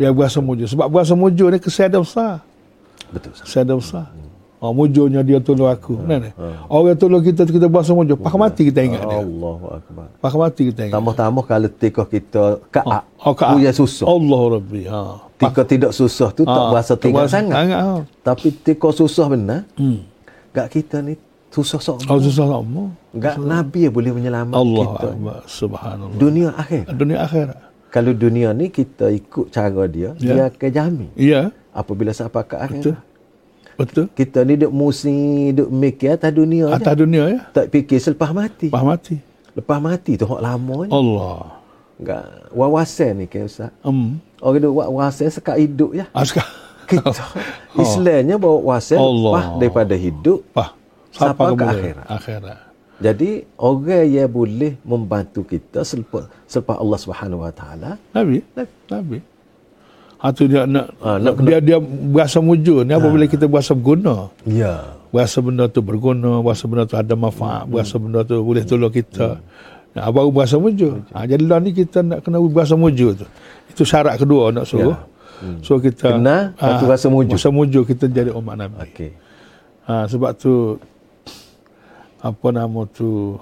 [0.00, 0.66] Biar bahasa mujur.
[0.66, 2.40] Sebab bahasa mujur ni dia besar.
[3.12, 3.32] Betul.
[3.36, 4.06] Dia besar.
[4.58, 5.94] Oh, mujurnya dia tolong aku.
[6.02, 6.34] Nah, nah.
[6.66, 8.18] Orang tolong kita kita bahasa mujur.
[8.18, 9.18] Pakai mati kita ingat dia.
[9.18, 10.06] Allahu akbar.
[10.18, 10.94] Pakai mati kita ingat.
[10.94, 13.02] Tambah-tambah kalau tikoh kita kaak.
[13.18, 14.04] Oh, ka- Punya susah.
[14.04, 14.82] Allah Rabbi.
[14.84, 15.00] Ha.
[15.36, 17.54] Tika tidak susah tu tak Ha, berasa tak tinggal berasa sangat.
[17.54, 17.94] sangat, ha.
[18.24, 19.60] Tapi tika susah benar.
[19.72, 20.02] Hmm.
[20.50, 21.14] Gak kita ni
[21.48, 22.02] susah sok.
[22.04, 22.90] Oh, susah lama.
[23.12, 25.08] Gak Nabi yang boleh menyelamatkan Allah kita.
[25.08, 25.38] Akbar.
[25.46, 26.18] Subhanallah.
[26.18, 26.82] Dunia akhir.
[26.90, 27.58] Dunia akhirat.
[27.88, 30.34] Kalau dunia ni kita ikut cara dia, Ya.
[30.34, 31.08] dia akan jamin.
[31.14, 31.54] Ya.
[31.70, 32.82] Apabila sampai ke akhir.
[32.84, 32.96] Betul.
[33.78, 34.10] Betul.
[34.10, 36.74] Kita ni duk musim, duk mikir atas dunia je.
[36.82, 37.40] Atas dunia ya.
[37.54, 38.66] Tak fikir selepas mati.
[38.74, 39.22] Pah mati.
[39.54, 40.90] Lepas mati tu hak lama ni.
[40.90, 41.62] Allah.
[41.98, 43.70] Enggak wawasan ni kan Ustaz.
[43.86, 44.18] Um.
[44.42, 46.10] Orang duk wawasan sekat hidup ya.
[46.10, 46.46] Askar.
[46.90, 47.14] Kita
[47.84, 50.74] Islamnya bawa wawasan lepas daripada hidup Pah.
[51.14, 51.70] Sampai ke boleh?
[51.70, 52.06] akhirat.
[52.10, 52.58] Akhirat.
[52.98, 53.30] Jadi
[53.62, 58.42] orang yang boleh membantu kita selepas selepas Allah Subhanahu Wa Taala Nabi.
[58.90, 59.18] Nabi.
[60.18, 64.34] Ha tu dia nak, Ah, nak dia dia berasa mujur ni apabila kita berasa berguna.
[64.42, 68.92] ya Berasa benda tu berguna, berasa benda tu ada manfaat, berasa benda tu boleh tolong
[68.92, 69.40] kita.
[69.96, 71.00] Nah, baru berasa mujur.
[71.16, 73.24] Ha, jadi lah ni kita nak kena berasa mujur tu.
[73.72, 74.92] Itu syarat kedua nak suruh.
[74.92, 75.18] Ya.
[75.62, 77.30] So kita Kenal, lepas tu ah, rasa muju.
[77.38, 78.74] Rasa muju kita jadi umat Nabi.
[78.84, 79.10] Okey.
[79.86, 80.76] Ha, sebab tu
[82.18, 83.38] apa nama tu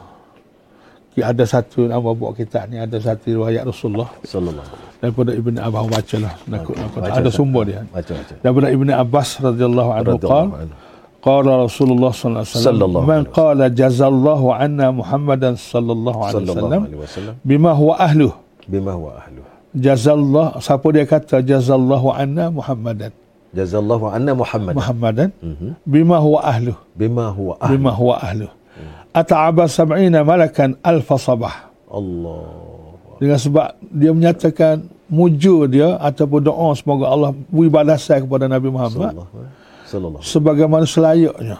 [1.23, 4.69] ada satu nama buat kita ni ada satu riwayat Rasulullah Sallallahu.
[5.01, 8.35] daripada Ibn Abbas baca lah nak apa baca, ada sumber dia Baca baca.
[8.45, 10.65] daripada Ibn Abbas radhiyallahu anhu qala
[11.27, 17.95] qala Rasulullah sallallahu alaihi wasallam man qala jazallahu anna Muhammadan sallallahu alaihi wasallam bima huwa
[17.99, 18.33] ahluh
[18.71, 19.43] bima huwa ahlu.
[19.77, 23.13] jazallah siapa dia kata jazallahu anna Muhammadan
[23.57, 24.75] Jazallahu anna Muhammad.
[24.77, 25.81] Muhammadan Mhm.
[25.89, 27.73] bima huwa ahluh Bima huwa ahlu.
[27.73, 28.51] bima huwa ahluh
[29.17, 32.45] ata'aba sab'ina malakan alfa sabah Allah.
[33.17, 34.75] dengan sebab dia menyatakan
[35.09, 39.17] mujur dia ataupun doa semoga Allah beri balasan kepada Nabi Muhammad
[39.87, 40.21] Sallallahu.
[40.21, 41.57] Sebagaimana selayaknya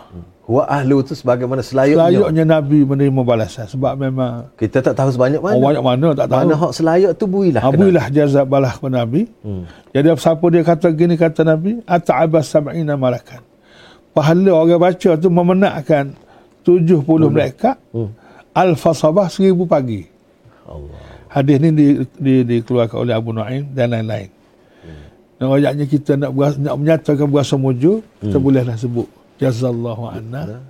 [0.47, 2.23] Huwa ahlu tu sebagaimana selayaknya.
[2.23, 5.55] selayaknya Nabi menerima balasan sebab memang Kita tak tahu sebanyak mana.
[5.55, 7.63] orang banyak mana tak tahu Mana hak selayak tu builah.
[7.65, 9.67] Abuilah jazab balah kepada Nabi Hmm.
[9.91, 13.43] jadi siapa dia kata gini kata Nabi ata'aba sab'ina malakan
[14.11, 16.15] pahala orang baca tu memenakkan
[16.67, 18.11] 70 malaikat Hmm.
[18.51, 20.11] alfa sabah seribu pagi
[20.67, 20.99] Allah.
[21.31, 21.87] Hadis ni di,
[22.19, 24.27] di, dikeluarkan oleh Abu Nuaim dan lain-lain.
[24.83, 25.05] Hmm.
[25.39, 29.07] Dan ayatnya kita nak beras, nak menyatakan berasa mujur, kita bolehlah sebut
[29.39, 30.65] jazallahu anna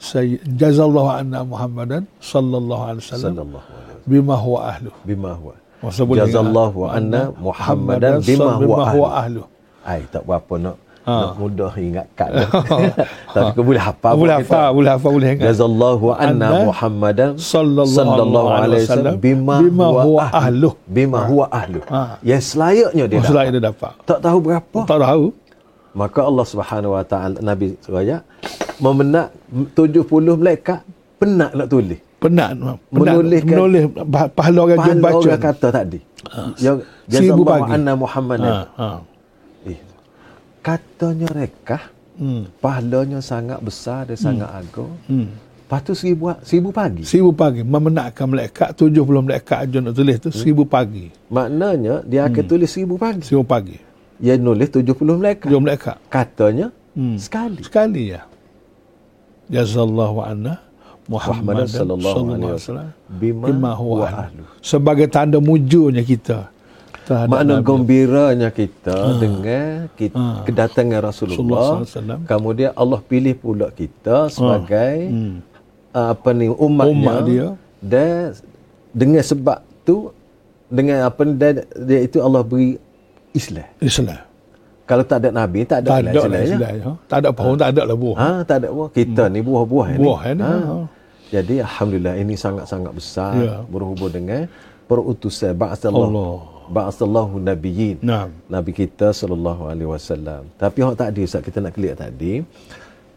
[0.00, 3.46] say, jazallahu anna Muhammadan sallallahu alaihi wasallam
[4.08, 4.90] bima huwa ahlu.
[5.06, 5.54] Bima huwa.
[6.16, 9.04] Jazallahu anna Muhammadan bima huwa ahlu.
[9.06, 9.42] ahlu.
[9.84, 10.76] Ai tak berapa nak
[11.10, 11.16] Ha.
[11.26, 12.48] nak mudah ingat kat dah.
[13.34, 14.12] Tapi kau boleh hafal.
[14.14, 15.44] boleh hafal, boleh hafal, boleh ingat.
[15.50, 20.74] Jazallahu anna Muhammadan sallallahu alaihi wasallam bima, bima huwa ahluh.
[20.86, 21.82] Bima huwa ahlu.
[21.90, 22.22] Ha.
[22.22, 23.50] Yang selayaknya dia Masalah dapat.
[23.50, 23.92] dia dapat.
[24.06, 24.78] Tak tahu berapa.
[24.86, 25.24] Tak tahu.
[25.90, 28.22] Maka Allah Subhanahu Wa Taala Nabi Suraya
[28.78, 29.34] memenak
[29.74, 30.06] 70
[30.38, 30.86] malaikat
[31.18, 31.98] penat nak tulis.
[32.20, 32.52] Penat,
[32.92, 35.18] penat menulis bah- pahala orang Pahala yang baca.
[35.24, 35.98] orang kata tadi.
[36.60, 36.72] Ya
[37.08, 38.52] Seribu jazallahu anna Muhammadan.
[38.52, 38.88] Ha, ha.
[40.60, 41.82] Katanya rekah
[42.14, 42.52] Hmm.
[42.60, 44.92] pahalanya sangat besar dan sangat agung.
[45.08, 45.32] Hmm.
[45.64, 47.00] Lepas tu seribu, seribu pagi.
[47.00, 48.92] Seribu pagi memenakkan malaikat 70
[49.22, 53.22] malaikat ajar nak tulis tu seribu pagi Maknanya dia akan tulis seribu pagi.
[53.22, 53.78] seribu pagi
[54.18, 55.48] Dia nulis 70 malaikat.
[55.48, 57.16] tujuh malaikat Katanya Hmm.
[57.16, 57.62] sekali.
[57.62, 58.20] sekali ya
[59.46, 60.58] jazallahu anna
[61.06, 66.50] Muhammad Muhammad sallallahu alaihi wasallam bima, bima huwa ahlu sebagai tanda mujurnya kita
[67.10, 67.66] terhadap Makna Nabi.
[67.66, 70.46] gembiranya kita dengan kita, Ha.
[70.46, 72.18] kedatangan Rasulullah Rasulullah.
[72.24, 75.42] Kemudian Allah pilih pula kita sebagai Hmm.
[75.90, 76.94] uh, apa ni umatnya.
[76.94, 77.46] Umat dia.
[77.82, 78.30] Dan
[78.92, 80.14] dengan sebab tu
[80.68, 82.78] dengan apa ni dia, dia itu Allah beri
[83.32, 83.66] Islam.
[83.80, 84.22] Islam
[84.84, 86.50] Kalau tak ada Nabi, tak tak ada ada lah Islam.
[86.50, 86.92] Islam ha?
[87.06, 88.88] tak ada pohon tak ada lah buah Ha, tak ada buah.
[88.90, 89.98] Kita ni buah-buah ni.
[89.98, 90.54] Buah ni, Ha.
[90.60, 90.76] ha.
[91.30, 93.54] Jadi alhamdulillah ini sangat-sangat besar Ya.
[93.64, 94.50] berhubung dengan
[94.84, 96.34] perutusan ba'asallahu Allah.
[96.70, 97.98] Ba'asallahu nabiyyin.
[98.00, 98.30] Naam.
[98.46, 100.46] Nabi kita sallallahu alaihi wasallam.
[100.54, 102.46] Tapi hak tadi Ustaz kita nak clear tadi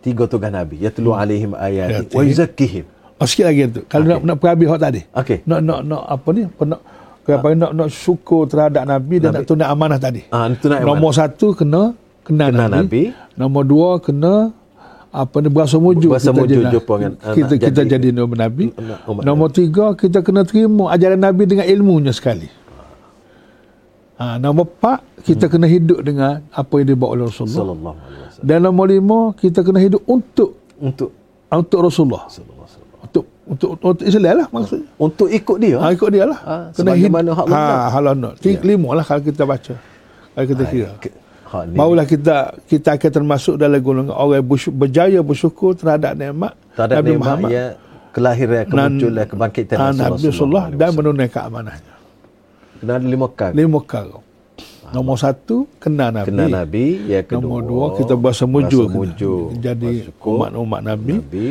[0.04, 2.84] tiga tugas Nabi yatlu alaihim ayati wa yuzakkihim.
[3.16, 5.38] oh, sikit lagi tu kalau nak nak perhabis hak tadi Okey.
[5.48, 6.80] nak nak nak apa ni nak
[7.24, 11.16] apa nak nak syukur terhadap Nabi dan nak tunai amanah tadi Ah itu nak Nombor
[11.16, 11.96] satu kena
[12.28, 12.84] kenal, Kenal Nabi.
[12.84, 13.04] Nabi.
[13.40, 14.52] Nombor dua kena
[15.08, 18.40] apa ni berasa mujur Berasa kita mujur jadi- dengan anak kita kita jadi- jadi umat
[18.44, 18.66] Nabi.
[19.24, 22.52] Nombor tiga kita kena terima ajaran Nabi dengan ilmunya sekali.
[24.14, 27.60] Ha, nombor empat kita kena hidup dengan apa yang dibawa oleh Rasulullah.
[27.66, 28.46] sallallahu alaihi wasallam.
[28.46, 31.10] Dan nombor lima kita kena hidup untuk Untuk
[31.50, 32.24] untuk Rasulullah.
[32.30, 32.62] sallallahu.
[33.04, 34.88] Untuk untuk untuk Islam lah maksudnya.
[34.96, 35.78] Untuk ikut dia.
[35.78, 36.40] Ha, ikut dia lah.
[36.42, 37.58] Ha, sebagaimana hak Allah.
[37.58, 38.32] Ha, hak Allah.
[38.38, 39.74] Tiga, Lima lah kalau kita baca.
[40.34, 40.90] Kalau kita kira.
[40.98, 46.18] Ke- Hak ni Barulah kita kita akan termasuk dalam golongan orang bersyukur, berjaya bersyukur terhadap
[46.18, 47.66] nikmat tak ada Nabi nikmat Muhammad ya
[48.10, 51.93] kelahiran kemunculan kebangkitan ah, Rasulullah Nabi Rasulullah dan menunaikan amanahnya.
[52.84, 53.56] Kena ada lima kali.
[53.56, 54.20] Lima perkara.
[54.92, 56.28] Nombor satu, kenal Nabi.
[56.28, 57.40] Kenal Nabi, yang kedua.
[57.40, 58.92] Nombor dua, kita berasa mujur.
[59.56, 61.24] Jadi umat-umat Nabi.
[61.24, 61.50] Nabi.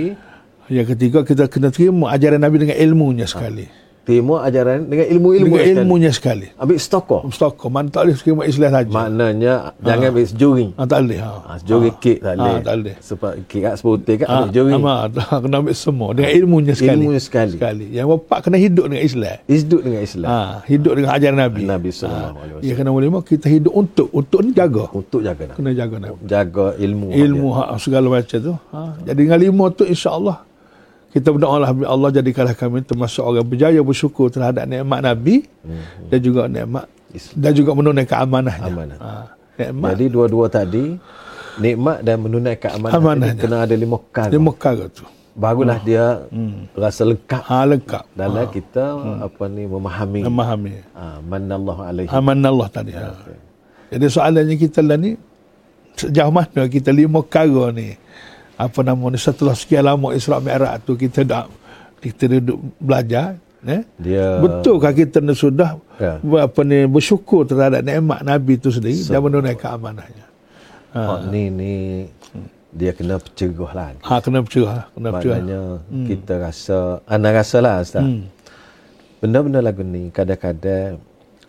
[0.68, 3.64] Yang ketiga, kita kena terima ajaran Nabi dengan ilmunya sekali.
[4.02, 6.50] Terima ajaran dengan ilmu-ilmu Dengan ilmunya sekali.
[6.58, 7.22] Ambil stokor.
[7.30, 8.90] Stok, mana tak boleh terima Islam saja.
[8.90, 10.66] Maknanya jangan ambil sejuri.
[10.74, 11.18] Ah, tak boleh.
[11.22, 11.30] Ha.
[11.30, 12.50] Ha, sejuri kek tak boleh.
[12.50, 12.94] Ah, tak boleh.
[12.98, 14.72] Sebab kek kat seputih kan Ah, ambil juri.
[14.74, 14.94] ama,
[15.46, 16.98] kena ambil semua dengan ilmunya sekali.
[16.98, 17.54] Ilmunya sekali.
[17.54, 17.86] sekali.
[17.94, 19.36] Yang bapak kena hidup dengan Islam.
[19.46, 20.28] Hidup dengan Islam.
[20.34, 21.60] Ha, hidup dengan ajaran Nabi.
[21.62, 24.84] Nabi sallallahu alaihi Ya kena boleh kita hidup untuk untuk ni jaga.
[24.90, 25.56] Untuk jaga Nabi.
[25.62, 26.18] Kena jaga Nabi.
[26.26, 27.06] Jaga ilmu.
[27.14, 28.54] Ilmu hak segala macam tu.
[28.74, 30.42] Ha, jadi dengan lima tu insya-Allah
[31.12, 36.08] kita berdoalah Allah jadikanlah kami termasuk orang berjaya bersyukur terhadap nikmat Nabi Hmm.
[36.08, 36.84] dan juga nikmat
[37.34, 38.66] dan juga menunaikan amanahnya.
[38.66, 38.98] Amanah.
[38.98, 39.10] Ha,
[39.54, 40.96] nikmat Jadi dua-dua tadi
[41.54, 43.38] nikmat dan menunaikan amanah, Amanahnya.
[43.38, 44.32] kena ada lima kali.
[44.32, 45.04] dia perkara tu.
[45.32, 46.28] Barulah dia
[46.74, 48.04] rasa lengkap Ha lengkap.
[48.12, 48.84] dalam kita
[49.22, 50.72] apa ni memahami Memahami.
[50.92, 52.08] ah manallahu alaihi.
[52.08, 52.92] Amanah Allah tadi.
[52.92, 53.12] Ha.
[53.88, 55.16] Jadi soalannya kita lah ni
[55.92, 57.92] sejauh mana kita lima perkara ni
[58.62, 61.44] apa nama ni setelah sekian lama Isra Mi'raj tu kita dah
[61.98, 63.82] kita duduk belajar eh?
[63.96, 66.18] Dia Betulkah kita ni sudah Ya.
[66.18, 70.26] apa ni bersyukur terhadap nikmat Nabi itu sendiri So- dan menunaikan amanahnya.
[70.92, 71.74] oh, ni ni
[72.72, 74.00] dia kena penceroh lagi.
[74.00, 75.38] Ha kena bercerah, kena bercerah.
[75.38, 75.60] Maknanya
[76.08, 78.00] kita rasa anda rasa lah Ustaz.
[78.00, 78.26] Hmm.
[79.20, 80.98] Benda-benda lagu ni kadang-kadang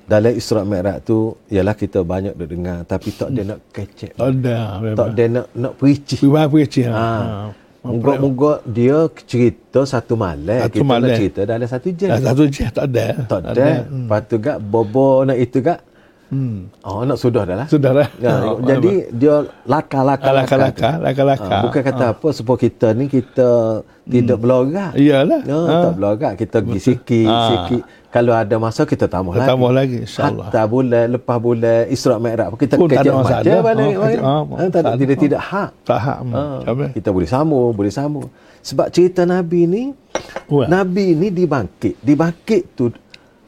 [0.04, 4.12] dalam Isra Mi'raj tu ialah kita banyak duk dengar tapi tak dia nak kecek.
[4.14, 5.10] Ada Tak memang.
[5.12, 6.16] dia nak nak perici.
[6.20, 6.92] Piwai pergi ha.
[6.92, 7.08] Ha.
[7.16, 7.48] ha.
[7.84, 10.60] Moga-moga dia cerita satu malam.
[10.62, 11.04] Satu kita malam.
[11.04, 12.10] nak cerita dalam satu jam.
[12.10, 13.06] Dah satu je tak ada.
[13.26, 13.68] Tak ada.
[13.86, 15.80] Lepas tu gak bobo nak itu gak.
[16.28, 16.72] Hmm.
[16.82, 17.68] Oh nak sudah dah lah.
[17.68, 18.10] Sudah dah.
[18.18, 20.32] Ya, Ha, jadi dia laka-laka.
[20.34, 21.46] laka-laka, laka-laka.
[21.46, 23.48] Ha, bukan kata apa supaya kita ni kita
[24.04, 24.96] tidak belorak.
[24.96, 25.42] Iyalah.
[25.44, 25.76] Ya, Ha.
[25.84, 26.34] tak belorak.
[26.36, 27.38] Kita pergi sikit, Ha.
[27.46, 27.84] sikit.
[28.14, 29.50] Kalau ada masa kita tambah Kita lagi.
[29.50, 30.46] tambah lagi, insyaAllah.
[30.48, 33.42] Hatta bulan, lepas bulan Isra Mi'raj pun kita Pun tak ada kejap masalah.
[33.42, 33.90] baca balik.
[33.90, 34.22] Ha, kejap.
[34.22, 35.70] Ha, Ha, tak, tak tidak, tidak hak.
[35.82, 36.18] Tak hak.
[36.30, 36.42] Ha,
[36.94, 38.28] kita boleh sambung, boleh sambung.
[38.62, 39.84] Sebab cerita Nabi ni,
[40.46, 40.70] Wah.
[40.70, 41.98] Nabi ni dibangkit.
[42.00, 42.94] Dibangkit tu,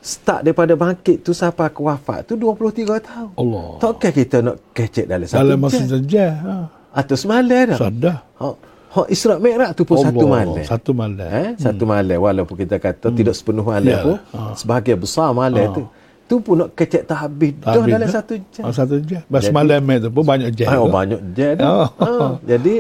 [0.02, 3.32] start daripada bangkit tu sampai ke wafat tu 23 tahun.
[3.34, 3.68] Allah.
[3.80, 6.26] Takkah kita nak kecek dalam satu Dalam masa saja.
[6.42, 6.54] Ha.
[6.92, 7.78] Atau semalam dah.
[7.78, 8.18] Sudah.
[8.38, 8.48] Ha,
[8.96, 10.64] ha Isra Mi'raj tu pun satu malam.
[10.64, 11.20] Satu malam.
[11.20, 14.00] Eh, satu malam walaupun kita kata tidak sepenuh malam Ya.
[14.02, 14.56] pun Ha.
[14.56, 15.84] sebahagian besar malam tu.
[16.26, 18.16] Tu pun nak kecek tak habis dah Habis dalam dah.
[18.16, 18.64] satu jam.
[18.64, 19.20] Ha, satu je.
[19.28, 20.66] Bas malam tu pun banyak je.
[20.66, 21.70] Oh, banyak je dah.
[21.70, 21.88] Oh.
[22.02, 22.76] Ha, jadi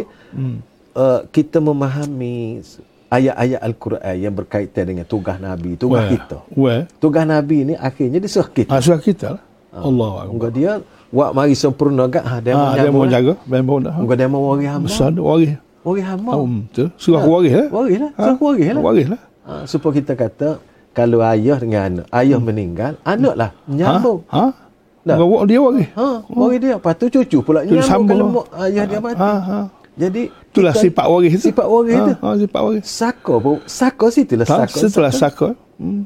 [0.95, 2.65] uh, kita memahami
[3.07, 6.09] ayat-ayat Al-Quran yang berkaitan dengan tugas Nabi, tugas Wah.
[6.09, 6.37] kita.
[6.51, 6.81] Wah.
[6.97, 8.71] Tugas Nabi ni akhirnya disuruh kita.
[8.71, 9.43] Ha, sudah kita lah.
[9.75, 10.25] Allah.
[10.25, 10.79] Muka dia
[11.11, 13.35] wak mari sempurna gak ha dia Ha, dia mau jaga.
[13.37, 13.93] Dia mau dah.
[13.93, 14.87] Muka dia mau waris hamba.
[14.87, 15.53] Besar dia waris.
[15.85, 16.31] Waris hamba.
[16.33, 16.89] Um, tu.
[16.97, 17.67] Suruh aku waris lah.
[17.69, 18.11] Waris lah.
[18.11, 18.23] Ha?
[18.25, 18.81] Suruh waris lah.
[18.81, 19.21] Waris lah.
[19.45, 20.49] Ha, supaya kita kata
[20.91, 24.25] kalau ayah dengan anak, ayah meninggal, anak lah nyambung.
[24.27, 24.41] Ha?
[24.41, 24.45] ha?
[25.05, 25.15] Dah.
[25.15, 25.85] Bawa dia waris.
[25.93, 26.75] Ha, waris dia.
[26.75, 28.33] Lepas tu cucu pula nyambung sambung kalau lah.
[28.33, 29.21] mak ayah dia mati.
[29.21, 29.59] Ha, ha.
[29.95, 31.43] Jadi Itulah kita- sifat waris tu.
[31.45, 32.13] Sifat waris ha, tu.
[32.17, 32.83] Ha, sifat waris.
[32.83, 34.77] Sako pun, sako situlah Ha, sako.
[34.81, 35.47] setelah sako.
[35.77, 36.03] Hmm.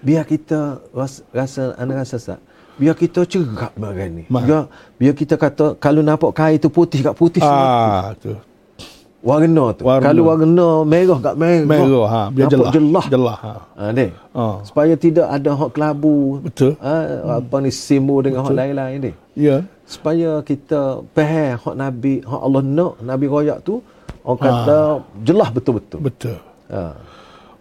[0.00, 2.40] Biar kita rasa, rasa anda rasa tak?
[2.76, 4.28] Biar kita cerap begini.
[4.28, 4.40] Ma.
[4.40, 4.62] Biar
[4.94, 8.32] biar kita kata kalau nampak kain tu putih kat putih Ah, tu.
[9.24, 9.82] Warna tu.
[9.84, 10.04] Warna.
[10.04, 11.64] Kalau warna merah kat merah.
[11.64, 12.72] Merah, ha, biar nampak jelas.
[12.76, 13.06] jelas.
[13.10, 13.52] Jelas, ha.
[13.76, 14.10] Ha, dek.
[14.34, 14.44] Ha.
[14.64, 16.16] Supaya tidak ada hak kelabu.
[16.44, 16.72] Betul.
[16.80, 16.94] Ha,
[17.40, 19.12] apa ni simbol dengan hak lain-lain ni.
[19.36, 19.56] Ya.
[19.86, 23.80] Supaya kita faham hak Nabi, hak Allah nak, Nabi royak tu
[24.26, 24.78] orang kata
[25.22, 26.00] jelas betul-betul.
[26.02, 26.36] Betul.
[26.70, 26.94] Ha.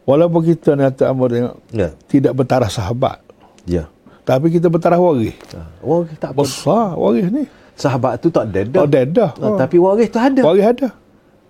[0.05, 1.89] Walaupun kita ni atas tengok Ya.
[2.05, 3.21] tidak bertaraf sahabat.
[3.65, 3.89] Ya.
[4.25, 5.37] Tapi kita bertaraf waris.
[5.53, 5.61] Ha.
[5.85, 6.41] Waris tak apa.
[6.45, 7.45] Besar waris ni.
[7.75, 8.81] Sahabat tu tak ada dah.
[8.81, 9.31] Tak ada dah.
[9.35, 10.41] Ha, Tapi waris tu ada.
[10.41, 10.87] Waris ada.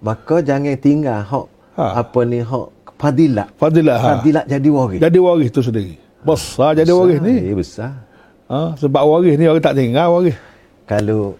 [0.06, 1.86] Maka jangan tinggal hak Ha.
[2.00, 3.48] apa ni hak fadilat.
[3.58, 4.08] Fadilah ha.
[4.16, 5.00] Fadilat jadi waris.
[5.02, 5.98] Jadi waris tu sendiri.
[6.22, 7.52] Besar jadi waris ni.
[7.52, 8.06] Eh, besar.
[8.46, 10.38] Ha, sebab waris ni orang tak tinggal waris.
[10.86, 11.36] Kalau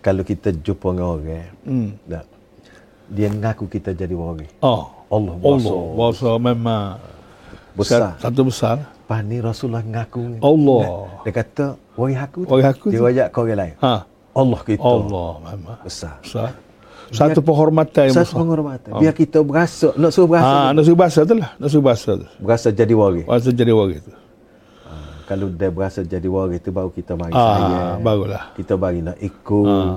[0.00, 1.88] kalau kita jumpa dengan orang, Hmm.
[2.02, 2.24] tak,
[3.06, 4.50] dia ngaku kita jadi waris.
[4.58, 4.88] Oh.
[5.06, 6.08] Allah Allah.
[6.10, 6.34] besar.
[6.40, 6.96] Memang
[7.72, 8.16] Besar.
[8.18, 8.76] satu besar.
[8.82, 10.40] Lepas ni Rasulullah ngaku.
[10.40, 10.82] Allah.
[11.22, 12.40] Dia kata, waris aku.
[12.48, 13.74] Waris aku Dia wajak kau orang lain.
[13.78, 13.94] Ha.
[14.32, 14.80] Allah kita.
[14.82, 15.78] Allah memang.
[15.84, 16.16] Besar.
[16.18, 16.50] Besar.
[17.12, 18.38] Satu penghormatan yang Satu besar.
[18.40, 18.90] penghormatan.
[18.96, 20.48] Biar kita berasa, nak suruh berasa.
[20.48, 21.50] Ha, nak suruh bahasa tu lah.
[21.54, 22.26] Nak suruh bahasa tu.
[22.38, 23.24] Berasa jadi waris.
[23.24, 24.12] Bahasa jadi waris tu.
[25.22, 28.00] Kalau dia berasa jadi waris tu baru kita mari Ah, sayang.
[28.02, 28.44] barulah.
[28.52, 29.88] Kita bagi nak ikut.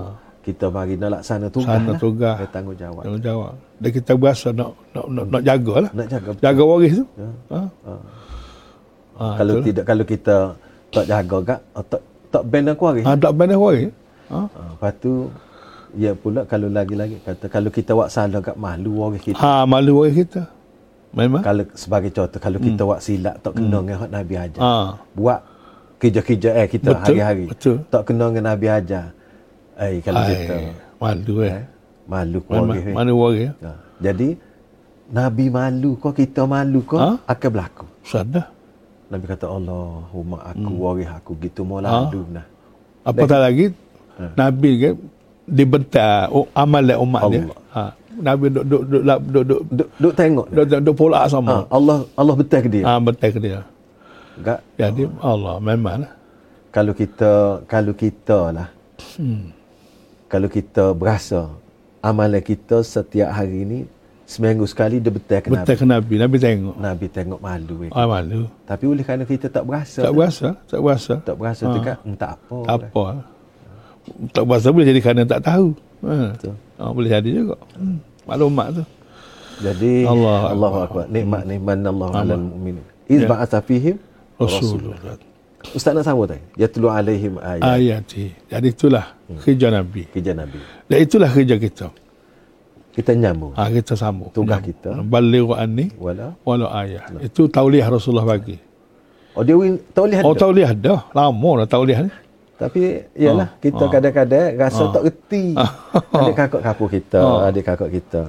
[0.42, 1.74] Kita bagi nak laksana tugas.
[1.74, 1.98] Sana lah.
[1.98, 2.36] tugas.
[2.38, 3.02] Dia tanggungjawab.
[3.02, 3.52] Tanggungjawab.
[3.76, 5.92] Dan kita berasa nak nak nak, nak jaga lah.
[5.92, 6.30] Nak jaga.
[6.38, 7.06] Jaga waris tu.
[7.50, 7.60] Ha.
[9.16, 9.66] Ha, kalau itulah.
[9.66, 10.36] tidak kalau kita
[10.92, 13.02] tak jaga gak oh, tak tak bina kuari.
[13.02, 13.90] Ha, tak benar waris.
[14.28, 14.40] Ha.
[14.44, 15.12] Ha, lepas tu
[15.96, 19.40] ya pula kalau lagi-lagi kata kalau kita buat salah gak malu waris kita.
[19.40, 20.52] Ha, malu waris kita.
[21.16, 21.40] Memang.
[21.42, 24.62] Kalau sebagai contoh kalau kita buat silap tak kena dengan hak Nabi ajar.
[24.62, 24.74] Ha.
[25.16, 25.40] Buat
[25.96, 27.46] kerja-kerja eh kita Betul, hari-hari.
[27.48, 27.76] betul.
[27.88, 29.06] Tak kena dengan Nabi ajar.
[29.76, 30.54] Eh kalau Ai, kita
[30.96, 31.52] malu eh.
[31.52, 31.64] eh,
[32.06, 32.80] malu Memang kuari.
[32.84, 32.96] Eh.
[32.96, 33.50] mana waris.
[33.64, 33.72] Ha,
[34.04, 34.30] jadi
[35.06, 37.16] Nabi malu kau kita malu kau Ha?
[37.24, 37.86] akan berlaku.
[38.04, 38.52] Sadar.
[39.06, 40.82] Nabi kata Allahumma aku Hmm.
[40.84, 42.12] waris aku gitu mau Ha?
[42.12, 42.46] nah.
[43.06, 43.72] Apatah lagi
[44.36, 44.90] Nabi ke
[45.46, 47.42] dibentar oh, amal dan umat dia.
[47.42, 47.58] Allah.
[47.72, 47.84] Ha.
[48.16, 50.48] Nabi duk duk duk duk duk duk Duk, duk tengok.
[50.50, 51.68] duk, duk, duk pola Ha, sama.
[51.68, 52.84] Allah Allah betul ke dia?
[52.84, 53.60] Ha, betul ke dia.
[54.36, 54.60] Enggak.
[54.74, 56.12] Jadi Allah memang lah.
[56.70, 57.32] Kalau kita
[57.66, 58.68] kalau kita lah
[59.16, 59.52] Hmm.
[60.26, 61.52] kalau kita berasa
[62.00, 63.80] amalan kita setiap hari ni
[64.24, 65.76] seminggu sekali dia betul ke Betul Nabi.
[65.76, 66.14] ke Nabi.
[66.18, 66.76] Nabi tengok.
[66.78, 67.76] Nabi tengok malu.
[67.84, 67.92] Eh.
[67.92, 68.48] Ah, malu.
[68.64, 70.00] Tapi oleh kerana kita tak berasa.
[70.02, 70.48] Tak berasa.
[70.66, 71.14] Tak berasa.
[71.22, 72.58] Tak berasa tu kan hmm, tak apa.
[72.64, 73.06] Tak apa.
[74.32, 75.74] Tak berasa boleh jadi kerana tak tahu.
[76.06, 76.34] Ha.
[76.34, 76.54] Betul.
[76.78, 77.58] Ha, boleh jadi juga.
[77.74, 77.98] Hmm.
[78.26, 78.84] Maklumat tu.
[79.56, 81.06] Jadi Allah Allah Akbar.
[81.08, 82.84] Nikmat ni manallahu alal mu'minin.
[83.08, 83.28] Iz Ya.
[83.30, 83.96] ba'atha fihim
[84.36, 85.16] Rasulullah.
[85.74, 86.44] Ustaz nak sambung tadi.
[86.60, 87.64] Ya tulu alaihim ayat.
[87.64, 88.36] ayati.
[88.52, 90.06] Jadi itulah kerja Nabi.
[90.14, 90.60] Kerja Nabi.
[90.86, 91.88] Dan itulah kerja kita.
[92.94, 93.52] Kita nyambung.
[93.58, 94.30] Ha, kita sambung.
[94.32, 95.02] Tugas kita.
[95.04, 96.32] Balighu anni Wala.
[96.46, 97.04] walau ayah.
[97.20, 98.56] Itu tauliah Rasulullah bagi.
[99.36, 101.12] Oh dia win tauliah Oh tauliah dah.
[101.12, 102.12] Lama dah tauliah ni.
[102.56, 102.82] Tapi
[103.14, 103.60] yalah Ah.
[103.60, 103.92] kita Ah.
[103.92, 104.92] kadang-kadang rasa Ah.
[104.92, 105.46] tak reti.
[106.16, 107.40] Ada kakak kapur kita, Ah.
[107.46, 108.22] ada kakak kita.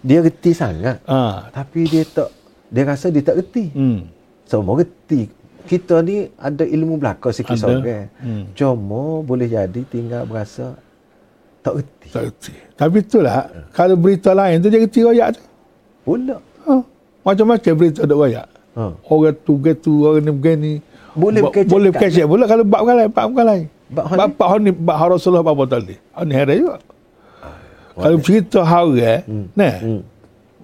[0.00, 0.98] Dia reti sangat.
[1.06, 1.50] Ha.
[1.50, 2.28] Tapi dia tak
[2.66, 3.70] dia rasa dia tak reti.
[3.70, 4.10] Hmm.
[4.44, 5.30] Semua reti.
[5.64, 7.62] Kita ni ada ilmu belaka sikit Ada.
[7.62, 8.10] seorang.
[8.18, 8.44] Hmm.
[8.52, 10.74] Cuma boleh jadi tinggal berasa
[11.62, 12.10] tak reti.
[12.10, 12.52] Tak reti.
[12.74, 13.38] Tapi itulah
[13.70, 15.42] kalau berita lain tu dia reti royak tu.
[16.02, 16.36] Pula.
[16.66, 16.74] Ha.
[17.22, 18.46] Macam-macam berita ada royak.
[18.74, 18.90] Ha.
[19.06, 20.72] Orang tu gitu, orang ni begini.
[21.14, 23.64] Boleh Ba- berkecek Boleh berkecek pula kalau bab bukan lain, bab bukan lain.
[23.86, 24.34] Bab Bab ni?
[24.34, 25.98] bab hal ni, bab Rasulullah apa tak boleh.
[26.10, 26.76] Hal ni heran juga.
[27.94, 29.20] Kalau cerita hal eh,
[29.54, 29.76] nah.
[29.78, 30.02] Hmm.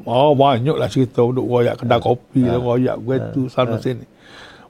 [0.02, 4.02] Oh banyaklah cerita duduk royak kedai kopi lah royak gitu sana sini.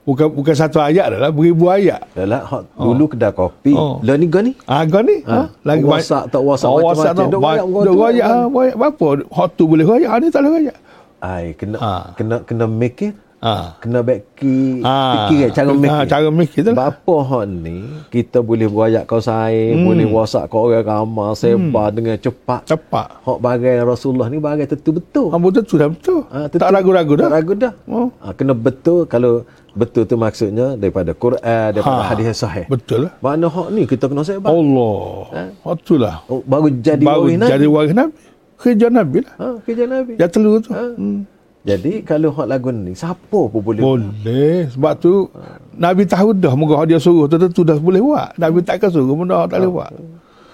[0.01, 2.01] Bukan bukan satu ayat dah lah, beribu ayat.
[2.13, 3.71] Yalah, hot dulu kedai kopi.
[3.71, 3.97] Oh.
[4.01, 4.51] Lah ni gani.
[4.65, 5.21] Ah, kau ni?
[5.23, 5.45] Ha?
[5.61, 6.81] Lagi WhatsApp tak WhatsApp oh.
[6.83, 7.25] WhatsApp tu.
[7.29, 8.25] Duk royak, Duk duk royak.
[8.27, 8.45] ah.
[8.49, 9.07] Berapa?
[9.31, 10.09] Hot tu boleh royak.
[10.09, 10.77] Ah, ni tak boleh royak.
[11.19, 11.93] Ai kena Ha.
[12.13, 13.13] kena kena make it.
[13.41, 13.73] Ah.
[13.81, 15.25] Kena beki Ah.
[15.25, 15.89] fikir cara make.
[15.89, 16.07] Ah, it.
[16.07, 16.93] cara make it tu lah.
[16.93, 19.81] Apa hot ni kita boleh berayak kau saya, Hmm.
[19.81, 22.69] boleh WhatsApp kau orang ramai sebar dengan cepat.
[22.69, 23.17] Cepat.
[23.19, 25.33] Hak bagai Rasulullah ni bagai tentu betul.
[25.33, 26.21] Ah, betul tu dah betul.
[26.29, 27.25] Ah, tak ragu-ragu dah.
[27.25, 27.73] Tak ragu dah.
[27.85, 28.13] Oh.
[28.21, 29.41] Ah, kena betul kalau
[29.73, 32.09] betul tu maksudnya daripada Quran, daripada Ha.
[32.13, 32.69] hadis sahih.
[32.69, 33.13] Betul lah.
[33.19, 34.53] Mana hak ni kita kena sebar.
[34.53, 35.49] Allah.
[35.65, 36.21] Hot tu lah.
[36.27, 38.13] Oh, baru jadi Baru waris jadi waris Nabi.
[38.55, 39.33] Kerja Nabi lah.
[39.35, 40.13] Ha, kerja Nabi.
[40.13, 40.69] Dia telur tu.
[40.69, 40.93] Ha.
[40.93, 41.25] Hmm.
[41.61, 44.65] Jadi kalau hak lagu ni siapa pun boleh Boleh.
[44.73, 45.29] Sebab tu
[45.77, 48.33] Nabi tahu dah moga dia suruh tu tentu dah boleh buat.
[48.35, 49.91] Nabi takkan suruh benda tak boleh buat.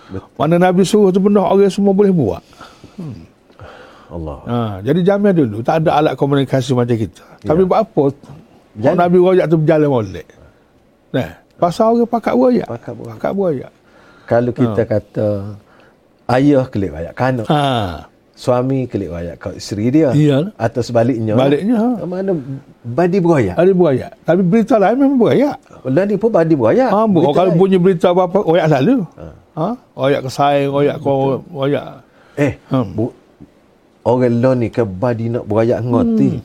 [0.08, 0.28] Betul.
[0.36, 2.44] Mana Nabi suruh tu benda orang semua boleh buat.
[4.08, 4.40] Allah.
[4.48, 7.24] Ha, jadi jamin dulu tak ada alat komunikasi macam kita.
[7.44, 8.04] Tapi buat apa?
[8.76, 10.28] Jadi- Nabi royak tu berjalan molek.
[11.12, 12.68] Nah, pasal orang pakat royak.
[12.68, 13.16] Pakat royak.
[13.16, 13.72] Pakat royak.
[14.28, 15.28] Kalau kita kata
[16.30, 17.64] ayah kelik rakyat kanak, Ha.
[18.38, 20.54] Suami kelik rakyat kau isteri dia Iya.
[20.54, 21.34] atau sebaliknya.
[21.34, 21.90] Baliknya ha.
[22.06, 22.38] Mana
[22.80, 23.58] badi berayak.
[23.58, 24.12] Ada royak.
[24.22, 25.58] Tapi berita lain memang royak.
[25.84, 26.88] Lah ni pun badi berayak.
[26.88, 27.58] Ha, Berita kalau lain.
[27.58, 28.98] bunyi berita apa-apa royak selalu.
[29.52, 29.66] Ha.
[29.92, 31.10] Royak ke saya, royak ke
[31.50, 31.86] royak.
[32.38, 32.94] Eh, Hmm.
[32.94, 33.10] bu,
[34.04, 36.38] orang lo ni ke badi nak berayak ngoti.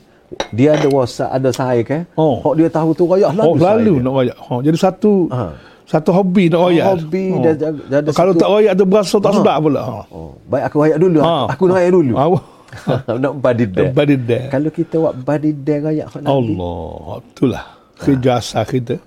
[0.49, 2.09] Dia ada WhatsApp, ada saya ke?
[2.09, 2.17] Hmm.
[2.17, 2.41] Oh.
[2.41, 3.45] Hak dia tahu tu rayak lah.
[3.45, 4.37] Oh, selalu nak royak.
[4.39, 4.53] Ha.
[4.59, 5.53] Jadi satu Ha.
[5.93, 6.85] Satu hobi nak royak.
[6.89, 7.37] Hobi, Ha.
[7.37, 9.37] dia jaga- dia ada Kalau tak royak tu berasa tak Ha.
[9.37, 9.81] sedap pula.
[9.85, 9.97] Ha.
[10.09, 11.19] Oh, baik aku rayak dulu.
[11.21, 11.35] Ha.
[11.53, 12.13] Aku nak rayak dulu.
[12.17, 12.25] Ha.
[13.21, 13.93] nak badi dia.
[13.93, 14.49] Badi dia.
[14.49, 16.33] Kalau kita buat badi dia rayak hak Nabi.
[16.33, 17.65] Allah, itulah
[18.01, 18.97] kejasa kita.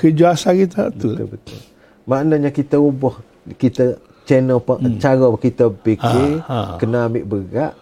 [0.00, 1.12] Kejasa kita tu.
[1.12, 1.60] Betul betul.
[2.08, 3.20] Maknanya kita ubah
[3.60, 4.96] kita channel hmm.
[4.96, 6.76] cara kita fikir Ha, ha.
[6.80, 7.72] kena ambil berat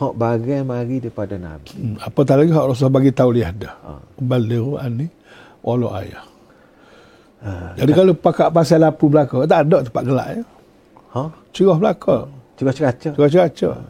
[0.00, 1.76] hak bagai mari daripada Nabi.
[1.76, 3.74] Hmm, apa tak lagi hak Rasulullah bagi tahu dia dah.
[3.84, 3.92] Ha.
[4.16, 5.12] Balighu anni
[5.60, 6.24] walau ayah.
[7.76, 10.42] Jadi kalau pakat pasal lapu belaka, tak ada tempat gelak ya.
[11.16, 11.22] Ha?
[11.56, 12.16] Cerah belaka.
[12.60, 12.92] Cerah-cerah.
[13.16, 13.80] Cerah-cerah.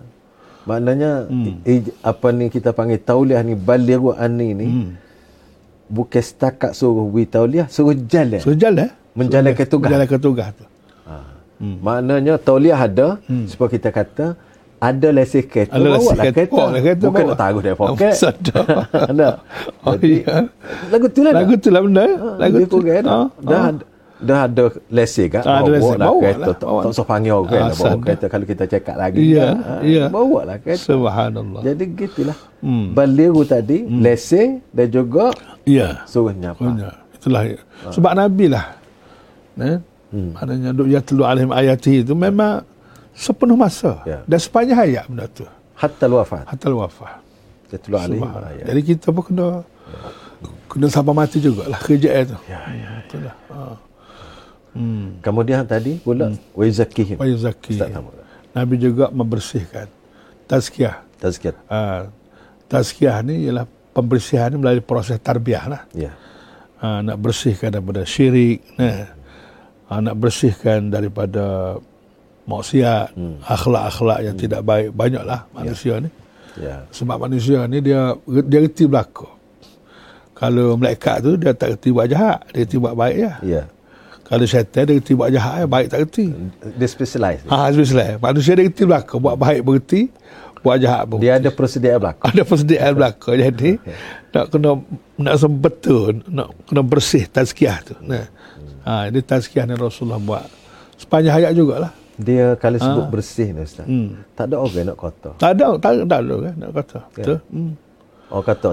[0.69, 1.59] Maknanya Hmm.
[1.67, 4.91] i, apa ni kita panggil tauliah ni balighu anni ni Hmm.
[5.91, 8.39] bukan setakat suruh wi tauliah, suruh jalan.
[8.39, 8.95] So jalan.
[9.19, 9.91] Menjalankan tugas.
[9.91, 10.65] Menjalankan tugas tu.
[11.11, 11.15] Ha.
[11.59, 13.19] Maknanya tauliah ada
[13.51, 14.39] supaya kita kata
[14.81, 15.79] ada lesen kereta Hmm.
[15.79, 16.37] Ada lesen lah kereta.
[16.41, 16.57] kereta.
[16.57, 17.29] Oh, lah kereta Bukan bawa.
[17.29, 18.15] nak taruh dari poket.
[18.17, 18.65] Sedap.
[19.81, 20.37] Oh, Jadi iya.
[20.89, 21.33] lagu tu lah.
[21.35, 22.03] Lagu tu lah benda.
[22.03, 22.15] ya.
[22.15, 22.79] Ha, Lagu tu.
[22.81, 22.95] dah.
[22.97, 23.69] Ha, Dah, ha.
[23.71, 23.89] ada-
[24.21, 25.43] dah ada lesen kan.
[25.43, 25.97] Ah, ada bawa lesen.
[25.97, 26.41] lah Bawa kereta.
[26.41, 29.19] lah, Tak, tak usah panggil orang lah Ah, bawa kereta kalau kita cakap lagi.
[29.23, 30.05] Iya, Ha, iya.
[30.09, 30.85] Bawa lah kereta.
[30.87, 31.61] Subhanallah.
[31.63, 32.37] Jadi gitulah.
[32.59, 32.87] Hmm.
[32.91, 36.05] Baliru tadi, lesen dan juga Ya.
[36.05, 36.97] suruh nyapa.
[37.15, 37.43] Itulah.
[37.47, 37.61] ya.
[37.87, 38.65] Sebab Nabi lah.
[39.59, 39.77] Eh?
[40.09, 40.33] Hmm.
[40.33, 42.65] Maknanya duk ya telu alim ayati itu memang
[43.21, 44.01] sepenuh masa.
[44.09, 44.25] Ya.
[44.25, 45.45] Dan sepanjang hayat benda tu.
[45.77, 46.49] Hatta wafat.
[46.49, 47.21] Hatta wafat.
[47.69, 48.49] Jatuh Subhanallah.
[48.49, 48.65] ayat.
[48.73, 49.47] Jadi kita pun kena
[50.73, 52.37] kena sampai mati jugalah kerja itu.
[52.49, 52.89] Ya, ya.
[53.05, 53.35] Itulah.
[53.53, 53.61] Ha.
[55.21, 57.21] Kemudian tadi pula wa yuzakihim.
[57.21, 57.77] Wa yuzakki.
[57.77, 58.11] Ustaz sama.
[58.51, 59.87] Nabi juga membersihkan
[60.51, 61.07] tazkiyah.
[61.21, 61.57] Tazkiyat.
[61.71, 62.09] Ha,
[62.67, 65.83] tazkiyah ni ialah pembersihan ni melalui proses tarbiyah lah.
[65.95, 66.17] Ya.
[66.81, 69.13] Ha, nak bersihkan daripada syirik, nah.
[69.93, 71.77] ha, nak bersihkan daripada
[72.49, 73.37] maksiat, Hmm.
[73.45, 74.89] akhlak-akhlak yang tidak baik.
[74.93, 76.11] Banyaklah manusia ni.
[76.59, 76.85] Ya.
[76.91, 79.29] Sebab manusia ni dia dia reti berlaku.
[80.35, 83.33] Kalau malaikat tu dia tak reti buat jahat, dia reti buat baik ya.
[83.45, 83.63] Ya.
[84.25, 86.33] Kalau syaitan dia reti buat jahat, baik tak reti.
[86.79, 87.45] Dia specialize.
[87.51, 90.09] Ha, sebenarnya manusia dia reti berlaku, buat baik berhenti,
[90.61, 91.19] buat jahat pun.
[91.21, 92.29] Dia ada persediaan belakang.
[92.33, 93.71] ada persediaan belaka jadi
[94.31, 94.71] nak kena
[95.19, 98.29] nak betul nak kena bersih tazkiyah tu nah
[98.87, 100.45] ha ini tazkiyah ni Rasulullah buat
[101.01, 101.91] sepanjang hayat jugalah
[102.21, 103.89] Dia kalau sebut bersih ni Ustaz.
[103.89, 104.21] Hmm.
[104.37, 105.33] Tak ada orang nak kotor.
[105.37, 107.73] tak ada tak, tak ada kan nak kata betul hmm.
[108.31, 108.69] Orang kata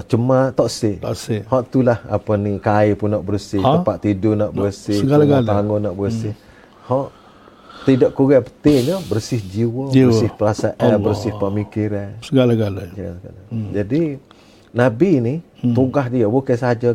[0.70, 0.94] sih.
[1.02, 1.40] Tak sih.
[1.42, 3.82] Hak tu lah apa ni kain pun nak bersih, Ha?
[3.82, 5.42] tempat tidur nak bersih, segala-gala.
[5.42, 6.34] rumah tangga nak bersih.
[6.86, 7.08] Hak
[7.82, 10.12] tidak kurang pentingnya bersih jiwa, Jiwa.
[10.12, 11.00] bersih perasaan, Allah.
[11.00, 12.20] bersih pemikiran.
[12.22, 12.94] Segala-galanya.
[12.94, 13.12] Ya,
[13.50, 13.70] hmm.
[13.74, 14.02] Jadi
[14.70, 15.74] Nabi ni Hmm.
[15.74, 16.94] tugas dia bukan sahaja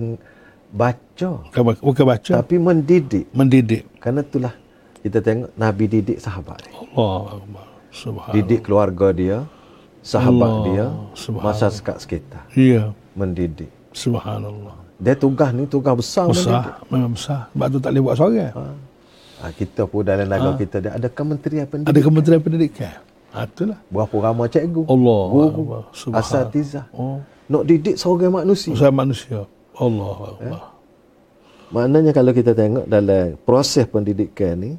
[0.72, 3.28] baca Bukan, bukan baca, tapi mendidik.
[3.30, 3.84] mendidik.
[4.00, 4.56] Kerana itulah
[5.04, 6.72] kita tengok Nabi didik sahabat dia.
[6.96, 7.44] Allah.
[7.94, 8.34] Subhanallah.
[8.34, 9.38] Didik keluarga dia,
[10.02, 10.66] sahabat Allah.
[10.66, 11.54] dia, Subhanallah.
[11.54, 12.44] masyarakat sekitar.
[12.56, 12.96] Ya.
[13.14, 13.70] Mendidik.
[13.94, 14.74] Subhanallah.
[14.98, 16.32] Dia tugas ni tugas besar.
[16.32, 16.48] mendidik.
[16.48, 16.66] Besar.
[16.90, 17.42] Memang besar.
[17.52, 18.54] Sebab tu tak boleh buat seorang.
[19.44, 21.92] Ha, kita pun dalam negara kita dia ada kementerian pendidikan.
[21.92, 22.96] Ada kementerian pendidikan.
[23.36, 23.78] Ha, itulah.
[23.92, 24.88] Berapa ramai cikgu.
[24.88, 25.64] Allah Guru.
[26.16, 26.88] Asatizah.
[26.96, 27.20] Oh.
[27.52, 28.72] Nak didik seorang manusia.
[28.72, 29.44] Usaha manusia.
[29.76, 30.62] Allah Akbar.
[31.74, 34.72] Maknanya kalau kita tengok dalam proses pendidikan ni,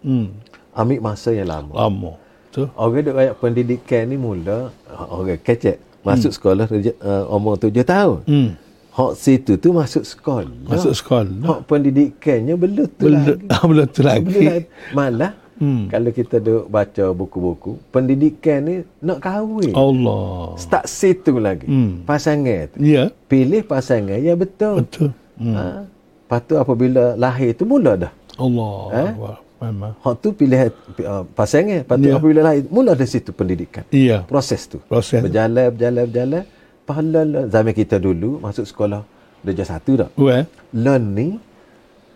[0.00, 0.28] Hmm.
[0.72, 1.72] ambil masa yang lama.
[1.74, 2.12] Lama.
[2.48, 2.64] Tu.
[2.74, 5.76] Orang duk kayak pendidikan ni mula, orang kecek.
[6.00, 8.22] Masuk sekolah uh, umur tujuh tahun.
[8.24, 8.50] Hmm.
[8.88, 10.50] Hak situ tu masuk sekolah.
[10.64, 11.38] Masuk sekolah.
[11.44, 13.46] Hak pendidikannya belum tu Belum, lagi.
[13.70, 14.46] belum tu Belum lagi.
[14.92, 15.90] Malah Hmm.
[15.90, 19.74] kalau kita duk baca buku-buku, pendidikan ni nak kahwin.
[19.74, 20.54] Allah.
[20.54, 21.66] Start situ lagi.
[21.66, 22.06] Hmm.
[22.06, 22.78] Pasangan tu.
[22.78, 23.10] Ya.
[23.26, 24.86] Pilih pasangan yang betul.
[24.86, 25.10] Betul.
[25.34, 25.54] Hmm.
[25.58, 25.66] Ha?
[25.82, 28.12] Lepas tu apabila lahir tu mula dah.
[28.38, 29.08] Allah Eh?
[29.10, 29.36] Akbar.
[29.58, 29.92] Memang.
[29.98, 31.82] Hak tu pilih uh, pasangan.
[31.82, 32.14] Lepas tu Ya.
[32.14, 33.82] apabila lahir, mula dari situ pendidikan.
[33.88, 34.22] Iya.
[34.22, 34.78] Proses tu.
[34.80, 35.18] Proses.
[35.18, 36.42] Berjalan, berjalan, berjalan.
[36.82, 39.02] Pahala zaman kita dulu masuk sekolah
[39.38, 40.10] darjah satu tak?
[40.14, 40.48] Well.
[40.70, 41.28] Learn ni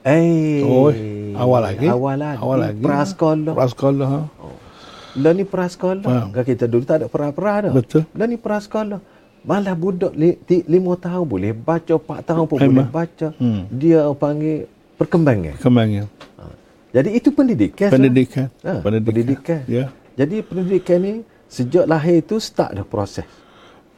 [0.02, 0.88] eh Oh,
[1.34, 1.86] awal lagi.
[1.86, 2.38] Awal lagi.
[2.40, 2.80] Awal lagi.
[2.80, 3.52] Prasekolah.
[3.52, 4.08] Prasekolah.
[4.08, 4.20] Ha.
[5.12, 6.02] Learn ni prasekolah.
[6.02, 6.28] Faham.
[6.30, 7.72] Kalau kita dulu tak ada pra-pra dah.
[7.72, 8.08] Betul.
[8.10, 8.98] Learn ni prasekolah.
[9.42, 12.86] Malah budak li, ti, lima tahun boleh baca, empat tahun pun Memang.
[12.86, 13.28] boleh baca.
[13.36, 13.66] Hmm.
[13.68, 15.58] Dia panggil perkembangan.
[15.58, 16.06] Kembangnya.
[16.38, 16.42] Ha.
[16.92, 17.88] Jadi itu pendidikan.
[17.88, 18.46] Pendidikan.
[18.60, 19.60] Ha, pendidikan.
[19.64, 19.88] Ya.
[20.12, 21.14] Jadi pendidikan ni
[21.48, 23.24] sejak lahir itu start dah proses.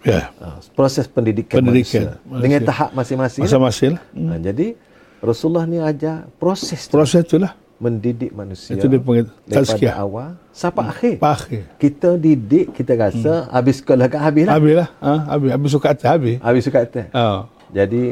[0.01, 0.30] Ya.
[0.38, 2.38] Ha, proses pendidikan, Pendidikan manusia.
[2.38, 2.68] Dengan manusia.
[2.70, 3.42] tahap masing-masing.
[3.42, 4.03] Masa-masa lah.
[4.14, 4.66] Ha, jadi
[5.18, 7.57] Rasulullah ni ajar proses tu, Proses itulah.
[7.74, 8.76] mendidik manusia.
[8.76, 9.97] Itu dia panggil tazkiyah.
[9.99, 11.14] awal sampai akhir.
[11.18, 11.62] Pak akhir.
[11.74, 14.55] Kita didik, kita rasa habis sekolah kat habis lah.
[14.55, 14.88] Habis lah.
[15.01, 15.12] Ha?
[15.34, 15.49] Habis.
[15.51, 16.36] Habis suka atas habis.
[16.38, 17.07] Habis suka atas.
[17.11, 17.24] Ha.
[17.74, 18.03] Jadi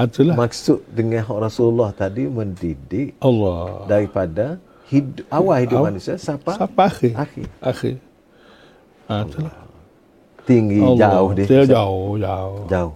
[0.00, 0.32] Ha, itulah.
[0.34, 3.84] maksud dengan hak Rasulullah tadi mendidik Allah.
[3.84, 4.56] daripada
[4.88, 5.88] hidup, awal hidup Awal.
[5.92, 7.12] manusia sampai Sampai akhir.
[7.14, 7.46] akhir.
[7.60, 7.94] Akhir.
[9.06, 9.54] Ha, itulah.
[10.42, 11.44] Tinggi, jauh dia.
[11.44, 12.64] Dia jauh, jauh.
[12.66, 12.92] Jauh.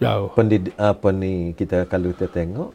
[0.00, 0.28] Jauh.
[0.32, 2.72] Pendidik, apa ni kita kalau kita tengok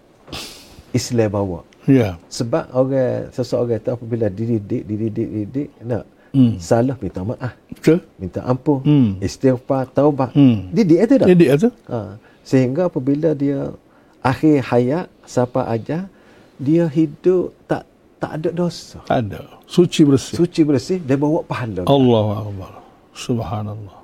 [0.91, 1.59] Islam bawa.
[1.83, 2.21] Ya.
[2.27, 6.59] Sebab orang seseorang tu apabila dididik, dididik, dididik, nak Hmm.
[6.59, 8.03] salah minta maaf, Betul.
[8.19, 9.09] minta ampun, Hmm.
[9.23, 10.35] istighfar, taubat.
[10.35, 10.67] Hmm.
[10.69, 11.27] Didik itu tak?
[11.31, 11.69] Jadi tu.
[11.87, 11.97] Ha.
[12.45, 13.73] Sehingga apabila dia
[14.21, 16.05] akhir hayat siapa aja
[16.61, 17.83] dia hidup tak
[18.21, 19.01] tak ada dosa.
[19.03, 19.41] Tak ada.
[19.65, 20.37] Suci bersih.
[20.37, 21.83] Suci bersih dia bawa pahala.
[21.89, 22.71] Allah Akbar.
[23.17, 23.97] Subhanallah.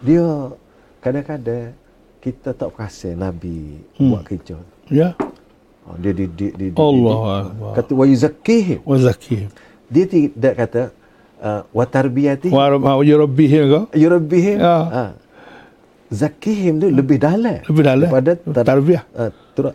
[0.00, 0.54] Dia
[1.02, 1.74] kadang-kadang
[2.22, 4.14] kita tak perasan Nabi Hmm.
[4.14, 4.56] buat kerja.
[4.90, 5.14] Ya.
[5.86, 7.50] Ha, dia didik, didik, Allah didik.
[7.50, 7.72] Akbar.
[7.78, 8.78] Kata wa yuzakkihim.
[8.82, 9.50] Wa zakihim.
[9.86, 10.82] Dia tidak kata
[11.42, 14.58] uh, wa tarbiyati Wa yurabbihim yurabbihim.
[14.58, 14.76] Ya.
[14.86, 15.04] Ha.
[16.06, 17.58] Zakihim tu lebih dalam.
[17.66, 18.06] Lebih dalam.
[18.06, 19.02] Daripada tar- Tarbiyah.
[19.18, 19.30] uh,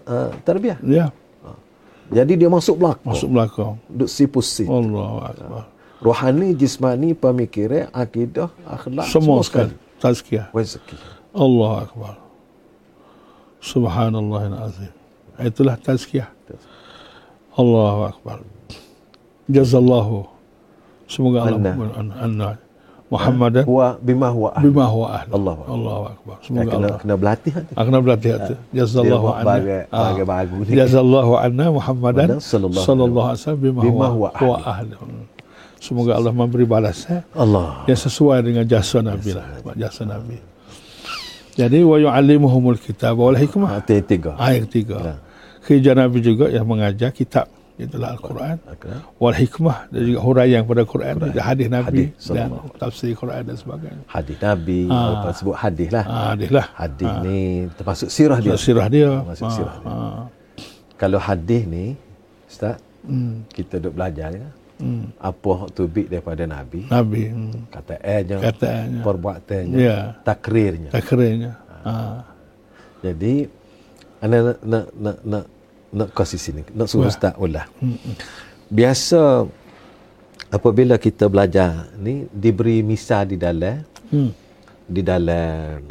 [0.08, 0.78] uh, tarbiyah.
[0.84, 1.06] Ya.
[2.12, 3.08] Jadi dia masuk belakang.
[3.08, 3.80] Masuk belakang.
[3.88, 4.68] Duk sipusi.
[4.68, 5.64] Allah Akbar.
[6.04, 9.08] Rohani, jismani, pemikiran, akidah, akhlak.
[9.08, 9.72] Semua sekali.
[10.00, 10.52] Tazkiyah.
[10.52, 11.00] Wa zakih.
[11.32, 12.16] Allah Akbar.
[13.62, 14.92] Subhanallah yang azim.
[15.40, 16.28] Itulah tazkiyah.
[17.56, 18.38] Allahu Akbar.
[19.48, 20.26] Jazallahu.
[21.12, 22.48] Semoga Allah anna, anna
[23.12, 24.64] Muhammadan Huwa bima huwa ahli.
[24.72, 25.32] bima huwa ahli.
[25.36, 25.76] Allah Akbar.
[25.76, 26.36] Allahu Akbar.
[26.40, 27.00] Ya, Semoga kena, Allah.
[27.04, 27.72] kena berlatih hati.
[27.76, 28.54] Aku nak berlatih hati.
[28.72, 29.48] Jazallahu buat anna.
[29.52, 30.12] bagai- Ah.
[30.80, 34.96] Jazallahu anna Muhammadan sallallahu alaihi wasallam bima bima huwa huwa huwa ahli.
[34.96, 35.28] Hmm.
[35.84, 37.84] Semoga Allah memberi balasan Allah.
[37.84, 39.46] yang sesuai dengan jasa Nabi lah.
[39.76, 40.38] Jasa Nabi.
[41.60, 43.76] Jadi wa yu'allimuhumul kitab wal hikmah.
[43.76, 44.40] Hati tiga.
[44.40, 44.98] Ayat ketiga.
[45.04, 45.16] Ya.
[45.62, 47.52] Kerja Nabi juga yang mengajar kitab
[47.82, 49.02] itulah Al-Quran Akram.
[49.18, 53.42] wal hikmah dan juga huraian pada Quran, dan hadis Nabi Hadis, dan sallallahu tafsir Quran
[53.44, 54.04] dan sebagainya.
[54.06, 55.08] Hadis Nabi, Ah.
[55.18, 56.06] apa sebut hadis lah.
[56.06, 56.66] Ah, hadis lah.
[56.74, 57.40] Hadis ni
[57.74, 58.54] termasuk sirah dia.
[58.56, 59.12] Sirah dia.
[59.22, 59.90] Masuk Ah, sirah dia.
[59.92, 60.22] ah.
[60.96, 61.86] Kalau hadis ni,
[62.46, 63.42] Ustaz, Hmm.
[63.50, 64.48] kita duk belajar ya.
[64.78, 65.10] Hmm.
[65.18, 67.30] Apa hak tu bit daripada Nabi, Nabi.
[67.30, 67.66] Hmm.
[67.70, 69.02] kata nya Katanya.
[69.02, 69.98] perbuatannya, Ya.
[70.22, 70.90] takrirnya.
[70.90, 71.52] Takrirnya.
[71.82, 72.26] Ah.
[73.02, 73.46] Jadi
[74.22, 75.46] anda nak nak nak
[75.92, 77.14] nak, kasih sini, nak suruh Wah.
[77.14, 77.66] Ustaz ulah.
[77.80, 77.96] Hmm.
[78.68, 79.48] Biasa
[80.50, 84.32] apabila kita belajar ni diberi misal di dalam Hmm.
[84.84, 85.88] di dalam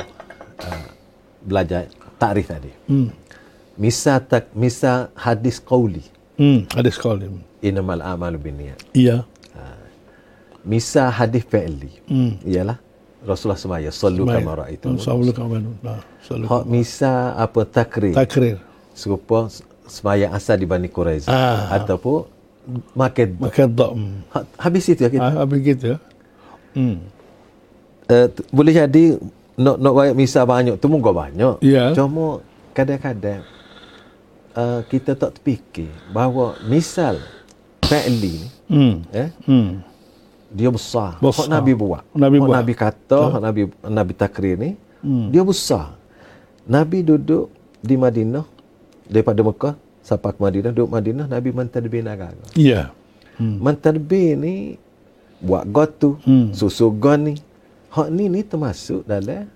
[0.61, 0.87] uh,
[1.41, 2.73] belajar takrif tadi.
[2.85, 3.09] Hmm.
[3.77, 6.05] Misal tak misal hadis qauli
[6.37, 6.69] Hmm.
[6.73, 7.29] Hadis qauli.
[7.61, 8.81] innamal a'malu binniyat.
[8.93, 9.25] Iya.
[10.61, 12.37] Misal hadis fi'li Hmm.
[12.45, 12.77] ialah
[13.25, 14.93] Rasulullah semaya sallu kama raaitu.
[15.01, 18.57] Sallu kama Nah, sallu Hak misa apa takrir takrir.
[18.93, 19.49] serupa
[19.91, 21.75] semaya asal di Bani Quraiza Ah.
[21.75, 22.25] ataupun
[22.95, 23.91] makan Makan dak.
[23.91, 24.23] Hmm.
[24.31, 25.27] Ha- habis itu ya kita.
[25.27, 25.99] Ah, habis gitu.
[26.71, 27.03] Hmm.
[28.07, 29.19] Uh, t- boleh jadi
[29.55, 31.59] nak nak bayar misa banyak tu mungkin banyak.
[31.61, 31.91] Ya.
[31.93, 33.43] Cuma kadang-kadang
[34.53, 37.19] uh, kita tak terfikir bahawa misal
[37.83, 38.95] fi'li ni Hmm.
[39.11, 39.83] eh Hmm.
[40.49, 41.19] dia besar.
[41.19, 41.47] Besar.
[41.47, 42.03] Hak Nabi buat.
[42.13, 42.55] Nabi hak buat.
[42.57, 44.71] Nabi kata, hak Nabi Nabi takrir ni
[45.29, 45.95] dia besar.
[46.63, 48.47] Nabi duduk di Madinah
[49.11, 52.39] daripada Mekah sampai ke Madinah, duduk Madinah Nabi mentadbir negara.
[52.55, 52.95] Ya.
[53.37, 53.59] Hmm.
[53.59, 54.79] Mentadbir ni
[55.43, 56.55] buat gotu, Hmm.
[56.55, 57.35] susu gon ni.
[57.91, 59.51] Hak ni ni termasuk dalam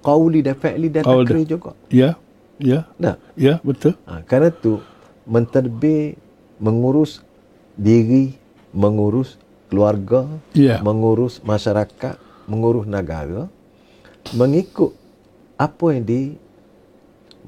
[0.00, 1.74] qauli dan fi'li dan takrir juga.
[1.90, 2.14] Ya.
[2.62, 2.86] Ya.
[3.00, 3.96] Nah, Ya, betul.
[4.06, 4.78] ha, kerana tu
[5.26, 6.14] mentadbir
[6.60, 7.24] mengurus
[7.74, 8.36] diri,
[8.70, 9.40] mengurus
[9.72, 10.78] keluarga, Ya.
[10.84, 13.48] mengurus masyarakat, mengurus negara
[14.36, 14.92] mengikut
[15.56, 16.04] apa yang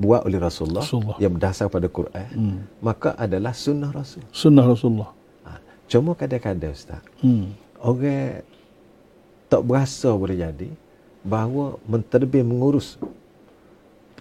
[0.03, 1.17] dibuat oleh Rasulullah, Rasulullah.
[1.23, 2.59] yang berdasar pada Quran, Hmm.
[2.83, 4.27] maka adalah sunnah Rasul.
[4.35, 5.15] Sunnah Rasulullah.
[5.47, 7.55] Ha, cuma kadang-kadang Ustaz, Hmm.
[7.79, 8.43] orang
[9.47, 10.75] tak berasa boleh jadi
[11.23, 12.99] bahawa mentadbir mengurus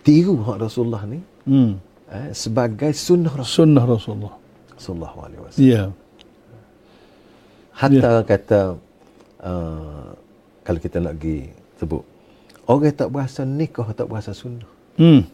[0.06, 1.82] tiru hak Rasulullah ni Hmm.
[2.14, 4.36] eh, sebagai sunnah Rasul Sunnah Rasulullah.
[4.78, 5.66] sallallahu alaihi wasallam.
[5.66, 5.84] Ya.
[7.74, 8.62] Hatta kata
[9.42, 10.10] uh,
[10.62, 11.50] kalau kita nak pergi
[11.82, 12.04] sebut
[12.70, 14.70] orang tak berasa nikah tak berasa sunnah.
[15.02, 15.26] Hmm.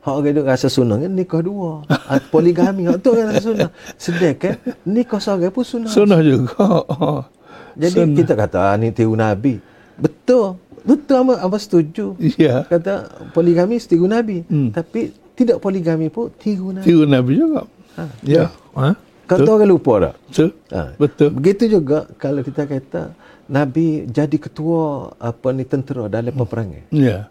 [0.00, 1.84] Hak orang duk rasa sunnah kan nikah dua.
[1.92, 3.70] Ah, Poligami hak tu rasa sunnah.
[4.00, 4.56] Sedangkan
[4.88, 5.92] nikah seorang pun sunnah.
[5.92, 6.88] Sunnah juga.
[7.80, 8.16] Jadi sunnah.
[8.16, 9.60] kita kata ah, ni tiru Nabi.
[10.00, 10.56] Betul.
[10.88, 12.16] Betul apa apa setuju.
[12.40, 12.64] Ya.
[12.64, 14.40] Kata poligami tiru Nabi.
[14.48, 14.72] Hmm.
[14.72, 16.84] Tapi tidak poligami pun tiru Nabi.
[16.88, 17.68] Tiru Nabi juga.
[18.00, 18.04] Ha.
[18.24, 18.48] Ya.
[18.80, 18.96] Ha?
[19.28, 20.14] Kata orang lupa tak?
[20.32, 20.50] Betul.
[20.72, 20.82] Ha.
[20.96, 21.28] Betul.
[21.36, 23.12] Begitu juga kalau kita kata
[23.52, 26.88] Nabi jadi ketua apa ni tentera dalam peperangan.
[26.88, 27.28] Ya.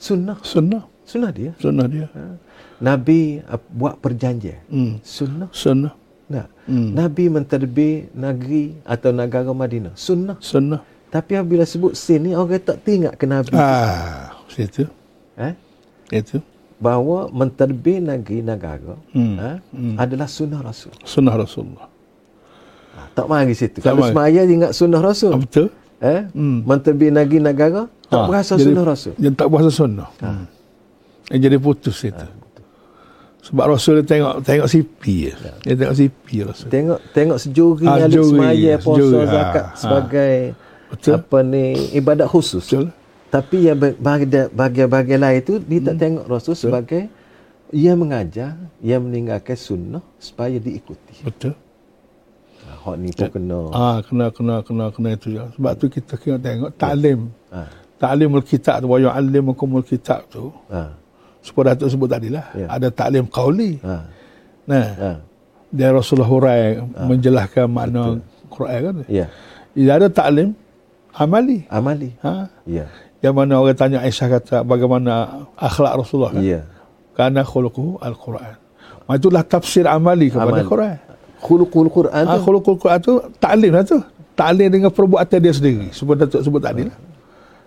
[0.00, 0.40] Sunnah.
[0.40, 0.88] Sunnah.
[1.10, 1.50] Sunnah dia.
[1.58, 2.06] Sunnah dia.
[2.14, 2.22] Ha.
[2.78, 4.62] Nabi uh, buat perjanjian.
[4.70, 5.02] Hmm.
[5.02, 5.50] Sunnah.
[5.50, 5.92] Sunnah.
[6.30, 6.46] Nah.
[6.70, 6.94] Hmm.
[6.94, 9.98] Nabi mentadbir negeri atau negara Madinah.
[9.98, 10.38] Sunnah.
[10.38, 10.78] Sunnah.
[11.10, 13.50] Tapi apabila sebut sin ni orang tak teringat ke Nabi.
[13.52, 14.86] Ah, situ.
[15.34, 15.58] Eh?
[16.14, 16.38] Itu.
[16.78, 19.34] Bahawa mentadbir negeri negara Hmm.
[19.36, 19.56] eh,
[19.98, 20.94] adalah sunnah Rasul.
[21.02, 21.90] Sunnah Rasulullah.
[22.94, 23.82] Ha, tak mari situ.
[23.82, 25.34] Tak Kalau semaya ingat sunnah Rasul.
[25.34, 25.66] Ah, betul.
[25.98, 26.22] Eh?
[26.30, 26.62] Hmm.
[26.62, 29.14] Mentadbir negeri negara tak Ah, berasa jadi- sunnah Rasul.
[29.18, 30.08] Dia tak berasa sunnah.
[30.22, 30.46] Hmm.
[31.28, 32.26] Dia jadi putus itu.
[33.40, 35.32] Sebab Rasul dia tengok tengok sipi je.
[35.64, 36.68] Dia tengok sipi Rasul.
[36.68, 39.16] Tengok tengok sejuri Ah, ahli sejuri, semaya puasa sejuri.
[39.16, 39.68] Ah, zakat ah.
[39.74, 40.34] sebagai
[40.90, 41.12] Betul.
[41.16, 41.64] apa ni
[41.96, 42.64] ibadat khusus.
[42.68, 42.86] Betul.
[43.30, 43.78] Tapi yang
[44.82, 45.86] bahagian lain itu dia Hmm.
[45.86, 47.02] tak tengok Rasul sebagai
[47.70, 51.22] ia mengajar, ia meninggalkan sunnah supaya diikuti.
[51.22, 51.54] Betul.
[52.60, 53.60] Ha, hak ni pun kena.
[53.72, 55.48] Ah, kena kena kena kena itu ya.
[55.56, 57.30] Sebab tu kita kena tengok taklim.
[57.48, 57.70] Ha.
[57.96, 60.52] Taklimul kitab tu wa yu'allimukumul kitab tu.
[60.68, 60.92] Ha.
[61.40, 62.44] Seperti Datuk sebut tadi lah.
[62.52, 62.66] Ya.
[62.68, 63.80] Ada taklim qauli.
[63.80, 63.94] Ha.
[64.68, 65.10] Nah, Ha.
[65.72, 68.20] dia Rasulullah hurai menjelaskan makna
[68.52, 68.94] Quran kan.
[69.08, 69.26] Ya.
[69.72, 70.52] Ia ada taklim
[71.16, 71.64] amali.
[71.66, 72.10] Amali.
[72.20, 72.48] Ha?
[72.68, 72.86] Ya.
[73.20, 76.42] Yang mana orang tanya Aisyah kata bagaimana akhlak Rasulullah kan?
[76.42, 76.60] Ya.
[77.12, 78.56] Karena khuluquhu al-Quran.
[79.10, 80.68] Itulah tafsir amali kepada Amali.
[80.68, 80.96] Quran.
[81.40, 82.44] Khuluqul Quran Ah, tu.
[82.46, 83.98] khuluqul Quran tu taklim lah tu.
[84.36, 85.88] Taklim dengan perbuatan dia sendiri.
[85.90, 86.96] Sebut Datuk sebut tadi lah.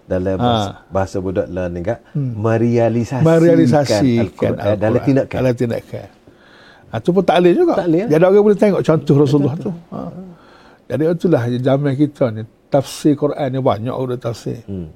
[0.03, 0.83] Dalam Ha.
[0.87, 5.37] bahasa, budak ni kan merealisasikan Merealisasikan Al-Quran dalam tindakan.
[5.39, 6.07] Dalam tindakan.
[6.87, 7.73] Ha, tu pun taklim juga.
[7.79, 8.05] Taklim.
[8.05, 9.71] Jadi orang boleh tengok contoh Rasulullah tu.
[9.89, 9.99] Ha.
[10.85, 12.43] Jadi itulah zaman kita ni.
[12.69, 14.65] Tafsir Quran ni banyak orang tafsir.
[14.65, 14.89] Hmm.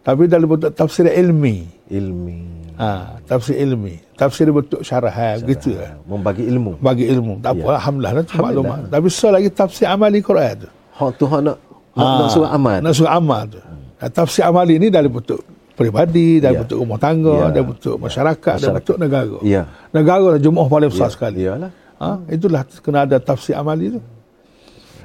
[0.00, 1.64] Tapi dalam bentuk tafsir ilmi.
[1.88, 2.40] Ilmi.
[2.76, 4.00] Ha, tafsir ilmi.
[4.14, 5.40] Tafsir bentuk syarahan.
[5.40, 5.96] Begitu lah.
[6.04, 6.76] Membagi ilmu.
[6.76, 7.40] Bagi ilmu.
[7.40, 7.64] Tak apa.
[7.64, 7.76] Ya.
[7.80, 8.12] Alhamdulillah.
[8.12, 8.64] Itu Alhamdulillah.
[8.76, 8.92] maklumat.
[8.92, 10.68] Tapi selagi tafsir amali Quran tu.
[10.92, 11.56] Hak tu hak nak
[11.92, 12.76] nak, Ah, nak suruh amal.
[12.80, 13.60] Nak suruh amal tu.
[13.60, 13.81] Hmm.
[14.10, 15.38] Tafsir amali ni dalam bentuk
[15.72, 16.60] peribadi, dalam Ya.
[16.66, 17.46] bentuk rumah tangga, Ya.
[17.54, 18.76] dalam bentuk masyarakat, dalam Masyarakat.
[18.82, 19.36] bentuk negara.
[19.46, 19.62] Ya.
[19.94, 21.46] Negara lah jemaah paling besar sekali.
[21.46, 21.70] Iyalah.
[22.02, 22.10] Ha?
[22.28, 24.00] Itulah kena ada tafsir amali tu.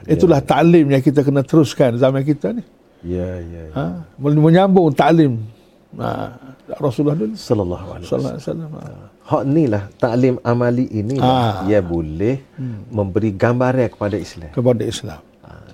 [0.08, 2.64] Itulah taklim yang kita kena teruskan zaman kita ni.
[3.06, 3.64] Ya, ya.
[3.70, 3.76] ya.
[3.76, 3.86] Ha?
[4.18, 5.46] Menyambung taklim
[6.00, 6.34] ha,
[6.80, 7.36] Rasulullah dulu.
[7.38, 8.34] Sallallahu alaihi wasallam.
[8.42, 8.82] Sallallahu.
[8.82, 9.06] Ha.
[9.28, 11.68] Hak ni lah taklim amali ini Ah.
[11.68, 12.40] ia boleh
[12.90, 14.50] memberi gambaran kepada Islam.
[14.56, 15.20] Kepada Islam.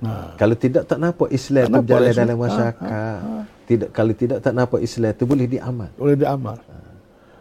[0.03, 0.35] Ha.
[0.35, 2.21] Kalau tidak tak nampak Islam Tak berjalan Islam.
[2.21, 3.19] dalam masyarakat.
[3.63, 5.89] Tidak kalau tidak tak nampak Islam tu boleh diamal.
[5.95, 6.57] Boleh diamal.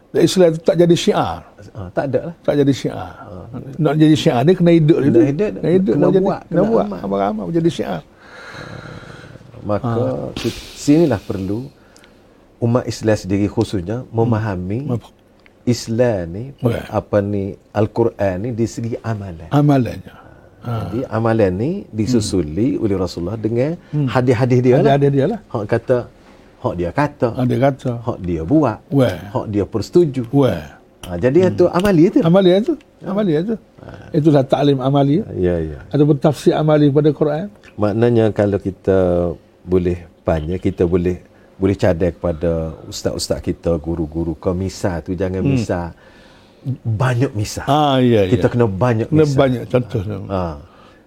[0.09, 1.41] Dan Islam itu tak jadi syiar.
[1.73, 2.35] Ha, tak ada lah.
[2.39, 3.11] Tak jadi syiar.
[3.75, 5.19] Nak jadi syiar ni kena hidup Kena dulu.
[5.25, 5.93] hidup, Kena hidup.
[5.93, 6.85] kena jadi- buat, Kena kena buat.
[6.85, 6.99] amal.
[7.01, 8.01] Amal-amal jadi syiar.
[9.61, 9.91] Maka
[10.35, 11.71] ki- sinilah perlu
[12.59, 14.91] umat Islam sendiri khususnya memahami
[15.63, 16.83] Islam ni Ya.
[16.89, 19.47] apa ni Al-Quran ni di segi amalan.
[19.49, 20.13] Amalannya.
[20.63, 23.75] Jadi amalan ni disusuli oleh Rasulullah dengan
[24.07, 24.95] hadis-hadis dia lah.
[24.95, 25.39] ada dia lah.
[25.51, 25.97] Hak kata,
[26.63, 27.91] hak dia kata, Ada kata.
[27.99, 29.17] hak dia buat, Weh.
[29.35, 30.23] hak dia persetuju.
[30.31, 30.63] Weh.
[31.03, 32.19] Ha, jadi itu amali itu.
[32.23, 32.73] Amalia tu.
[33.03, 33.55] Amalia tu.
[34.15, 35.19] Itulah taklim amali.
[35.35, 35.79] Ya, ya.
[35.91, 37.51] Ataupun tafsir amali pada Quran.
[37.75, 39.31] Maknanya kalau kita
[39.67, 41.19] boleh banyak kita boleh
[41.59, 45.51] boleh cadai kepada ustaz-ustaz kita, guru-guru ke misal tu jangan hmm.
[45.51, 45.91] misal
[46.83, 47.65] banyak misal.
[47.67, 48.51] Ah, ya, kita ya.
[48.51, 49.37] kena banyak Kena misal.
[49.37, 50.01] banyak contoh.
[50.31, 50.43] Ha.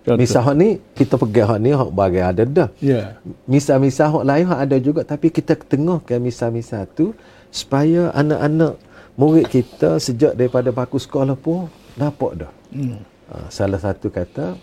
[0.07, 0.22] Contoh.
[0.22, 2.68] Misal hak ni kita pegang hak ni hak bagai ada dah.
[2.78, 3.18] Ya.
[3.50, 7.11] Misal-misal hak lain hak ada juga tapi kita tengahkan misal-misal tu
[7.50, 8.78] supaya anak-anak
[9.18, 11.66] murid kita sejak daripada baku sekolah pun
[11.98, 12.52] dapat dah.
[12.70, 13.02] Hmm.
[13.26, 14.54] Ha, salah satu kata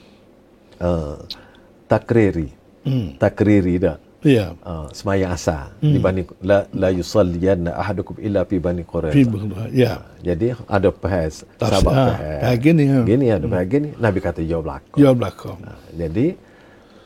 [0.80, 1.20] uh,
[1.92, 2.48] takriri.
[2.88, 3.20] Hmm.
[3.20, 4.00] Takriri dah.
[4.24, 4.56] Ya.
[4.64, 8.82] Uh, semayang asar di bani la la yusalliyanna ahadukum illa fi bani.
[9.12, 9.52] Fi betul.
[9.76, 10.00] Ya.
[10.24, 11.44] Jadi ada Tafsir.
[11.60, 12.40] sahabat Ha, bahas.
[12.40, 13.00] bahas gini, ha.
[13.04, 13.90] Gini ada bahas gini.
[14.00, 14.98] Nabi kata jawab belakang.
[14.98, 15.58] Jawab belakang.
[15.92, 16.26] Jadi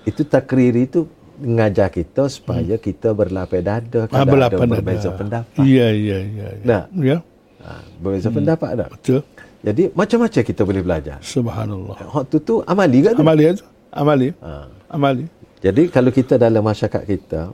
[0.05, 5.18] itu takriri itu mengajar kita supaya kita berlapis dada Ah, kalau ada berlapan berbeza ada.
[5.18, 5.61] pendapat.
[5.65, 6.47] Ya, ya, ya.
[6.53, 6.65] ya.
[6.65, 6.82] Nah.
[6.97, 7.18] Ya.
[7.65, 8.89] Ha, berbeza pendapat tak?
[8.93, 9.22] Betul.
[9.57, 11.18] Jadi macam-macam kita boleh belajar.
[11.20, 11.97] Subhanallah.
[11.97, 13.22] Hak tu tu amali kan tu?
[13.26, 13.65] Amali tu.
[13.89, 14.28] Amali.
[14.39, 14.51] Ha.
[14.88, 15.26] Amali.
[15.57, 17.49] Jadi kalau kita dalam masyarakat kita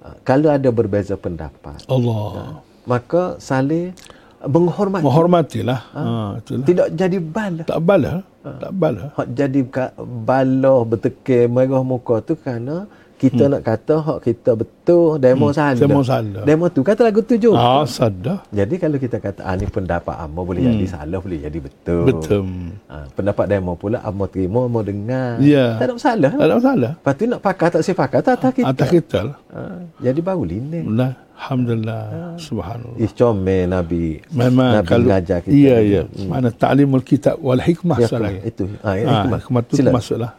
[0.00, 2.60] ha, kalau ada berbeza pendapat Allah.
[2.84, 3.96] maka saling
[4.42, 5.80] menghormati Menghormatilah.
[5.90, 6.02] Ha,
[6.36, 6.64] itulah.
[6.64, 8.12] tidak jadi bala Tak bala.
[8.40, 9.12] Tak bala.
[9.14, 12.88] hak jadi ka- bala bertekir merah muka tu kerana
[13.20, 16.40] kita nak kata hak kita betul demo salah demo salah.
[16.42, 18.48] demo tu kata lagu tu juga Ah, sadar.
[18.48, 22.42] jadi kalau kita kata ah ni pendapat amo boleh jadi salah boleh jadi betul Betul.
[22.86, 25.76] ha, pendapat demo pula amo terima amo dengar Ya.
[25.76, 26.92] tak ada masalah Tak ada masalah.
[26.96, 29.36] lepas tu nak pakai tak sepakat tak atas kita Atas kita lah.
[29.50, 29.60] ha,
[29.98, 32.36] jadi baru lini Nah, Alhamdulillah.
[32.36, 32.96] Subhanallah.
[32.96, 36.02] Ih comel Nabi Memang Nabi kalau mengajar kita Iya, iya.
[36.22, 38.28] Mana ta'limul kitab wal hikmah Ya, salah.
[38.40, 38.68] itu.
[38.80, 39.38] Ah, ya, Ah, hikmah.
[39.40, 40.32] hikmah termasuklah.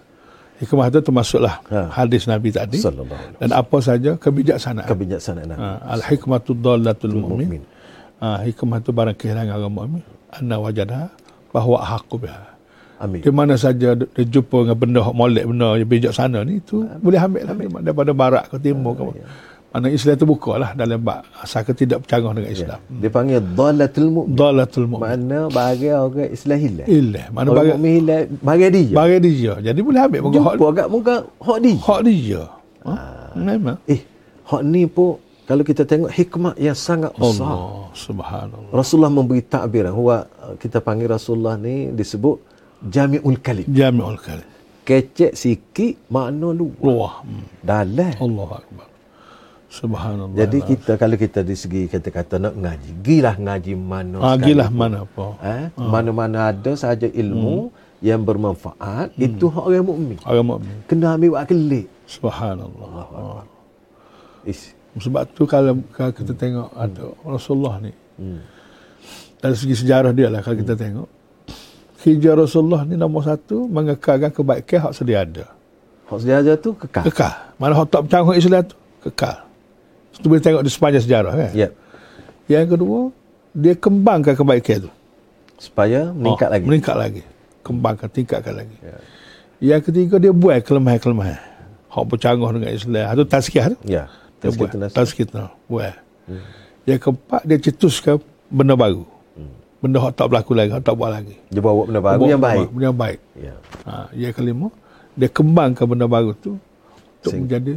[0.62, 1.89] Hikmah itu termasuklah Ha.
[1.91, 2.78] hadis Nabi tadi.
[3.41, 4.86] Dan apa saja kebijaksanaan.
[4.86, 7.49] kebijaksanaan Ha, al hikmatu dhallatul Mukmin.
[7.49, 7.64] mu'min.
[8.22, 10.03] Ha, hikmah itu barang kehilangan orang mukmin.
[10.30, 11.09] Anna wajadaha
[11.49, 12.45] bahawa haqqu biha.
[13.01, 16.86] amin Di mana saja dia, jumpa dengan benda hak molek benda yang bijaksana ni itu
[17.01, 19.03] boleh ambil lah daripada barat ke timur ke.
[19.72, 22.80] Mana Islam itu buka lah dalam bab asal ke tidak bercanggah dengan Islam.
[22.91, 24.99] dia panggil dhalatul mu'min Dhalatul mu'min.
[25.01, 27.26] makna bagi orang Islam hilang Ilah.
[27.30, 29.53] Mana orang bagi mukmin hilang bagi dia bagi dia.
[29.61, 32.41] Jadi boleh ambil muka hak, jumpa agak muka hak dia hak dia.
[32.82, 32.93] Ha?
[33.34, 33.78] Memang.
[33.88, 34.01] eh
[34.43, 38.72] hak ni pun kalau kita tengok hikmah yang sangat besar Allah subhanallah.
[38.72, 42.43] Rasulullah memberi takbiran huwa kita panggil Rasulullah ni disebut
[42.84, 44.47] jami'ul kalim Jami'ul kalim.
[44.82, 47.15] kecek sikit makna luas Luah.
[47.24, 47.47] Hmm.
[47.61, 48.88] dalam Allah Akbar.
[49.72, 50.36] Subhanallah.
[50.36, 55.07] Jadi kita kalau kita di segi kata-kata nak ngaji, gilah ngaji mana ah, gilah mana
[55.07, 55.28] apa.
[55.39, 57.72] Eh, mana-mana ada saja ilmu
[58.03, 60.17] yang bermanfaat, itu hak orang mukmin.
[60.28, 60.76] Orang mukmin.
[60.91, 61.88] Kena ambil buat kelik.
[62.03, 62.91] Subhanallah.
[63.15, 63.43] Ah.
[64.43, 64.76] Is.
[64.99, 67.95] Sebab tu kalau, kalau kita tengok ada Rasulullah ni.
[68.19, 68.43] Hmm.
[69.39, 71.07] Dari segi sejarah dia lah kalau kita tengok.
[72.03, 75.47] Hijrah Rasulullah ni nombor satu mengekalkan kebaikan hak sedia ada.
[76.11, 77.07] Hak sejajar tu kekal.
[77.07, 77.55] Kekal.
[77.55, 78.76] Mana hak tak bercanggah Islam tu?
[79.07, 79.50] Kekal.
[80.16, 81.51] Itu boleh tengok di sepanjang sejarah kan.
[81.53, 81.70] Ya.
[82.47, 82.99] Yang kedua,
[83.51, 84.91] dia kembangkan kebaikan tu.
[85.55, 86.66] Supaya meningkat Oh, lagi.
[86.66, 87.22] Meningkat lagi.
[87.62, 88.76] Kembangkan, tingkatkan lagi.
[88.82, 88.97] Ya.
[89.62, 91.38] Yang ketiga, dia buat kelemahan-kelemahan.
[91.91, 93.05] Hak bercanggah dengan Islam.
[93.14, 93.78] Itu tazkiyah tu.
[93.86, 94.09] Ya.
[94.09, 94.70] Dia Terus buat.
[94.74, 94.86] kita.
[94.89, 95.49] Tazkiyah.
[95.70, 95.95] Buat.
[96.84, 98.18] Yang keempat, dia cetuskan
[98.49, 99.05] benda baru.
[99.82, 101.34] Benda hak tak berlaku lagi, hak tak buat lagi.
[101.49, 102.68] Dia bawa benda baru yang baik.
[102.70, 103.20] Benda yang baik.
[103.34, 103.55] Ya.
[103.89, 104.68] Ha, yang kelima,
[105.18, 106.62] dia kembangkan benda baru tu
[107.18, 107.74] untuk Sehingga- menjadi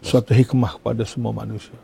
[0.00, 1.76] suatu hikmah kepada semua manusia.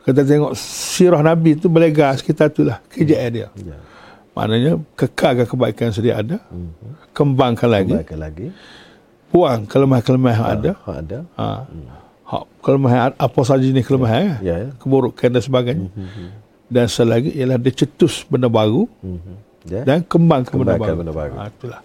[0.00, 3.48] Kita tengok sirah Nabi tu berlegas kita tu lah kejayaan dia.
[3.56, 3.76] Ya.
[4.32, 6.36] Maknanya kekalkan kebaikan yang sedia ada,
[7.10, 8.46] kembangkan lagi, Baikkan lagi.
[9.30, 10.70] buang kelemahan-kelemahan yang ada.
[10.80, 11.18] Hak ada.
[11.34, 11.46] Ha.
[12.24, 14.68] Hak kelemahan apa saja jenis kelemahan, Ya, ya.
[14.76, 15.88] keburukan dan sebagainya.
[16.66, 19.34] Dan selagi ialah dia cetus benda baru Mhm.
[19.64, 19.80] Ya.
[19.82, 21.00] dan kembangkan benda Kembangkan baru.
[21.00, 21.34] benda baru.
[21.38, 21.80] Ha, itulah.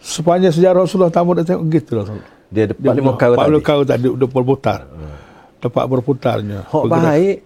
[0.00, 2.32] Sepanjang sejarah Rasulullah tamu dia tengok gitu Rasulullah.
[2.48, 3.60] Dia ada 45 kau tadi.
[3.60, 4.80] kau tadi udah berputar.
[5.58, 6.58] Tempat berputarnya.
[6.64, 7.04] Hak Bergerak.
[7.04, 7.38] baik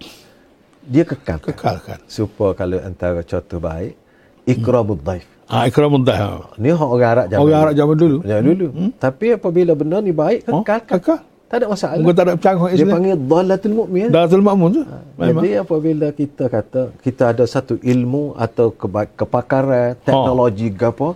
[0.83, 1.39] dia kekal.
[1.41, 1.99] Kekalkan.
[2.07, 3.95] Supaya kalau antara contoh baik
[4.45, 5.27] ikramud dhaif.
[5.47, 6.49] Ah, ikramun dah.
[6.57, 8.19] Ni hak orang Arab zaman Orang Arab zaman dulu.
[8.25, 8.67] Ya dulu.
[8.97, 10.97] Tapi apabila benda ni baik, Oh, kekalkan.
[10.97, 11.19] Kekal.
[11.45, 12.01] Tak ada masalah.
[12.01, 14.09] Muka tak ada bercanggah Dia panggil dhalatul mu'min.
[14.09, 14.83] Dalatul makmun tu.
[15.21, 15.45] Memang.
[15.45, 21.13] Jadi apabila kita kata kita ada satu ilmu atau keba- kepakaran, teknologi ke apa,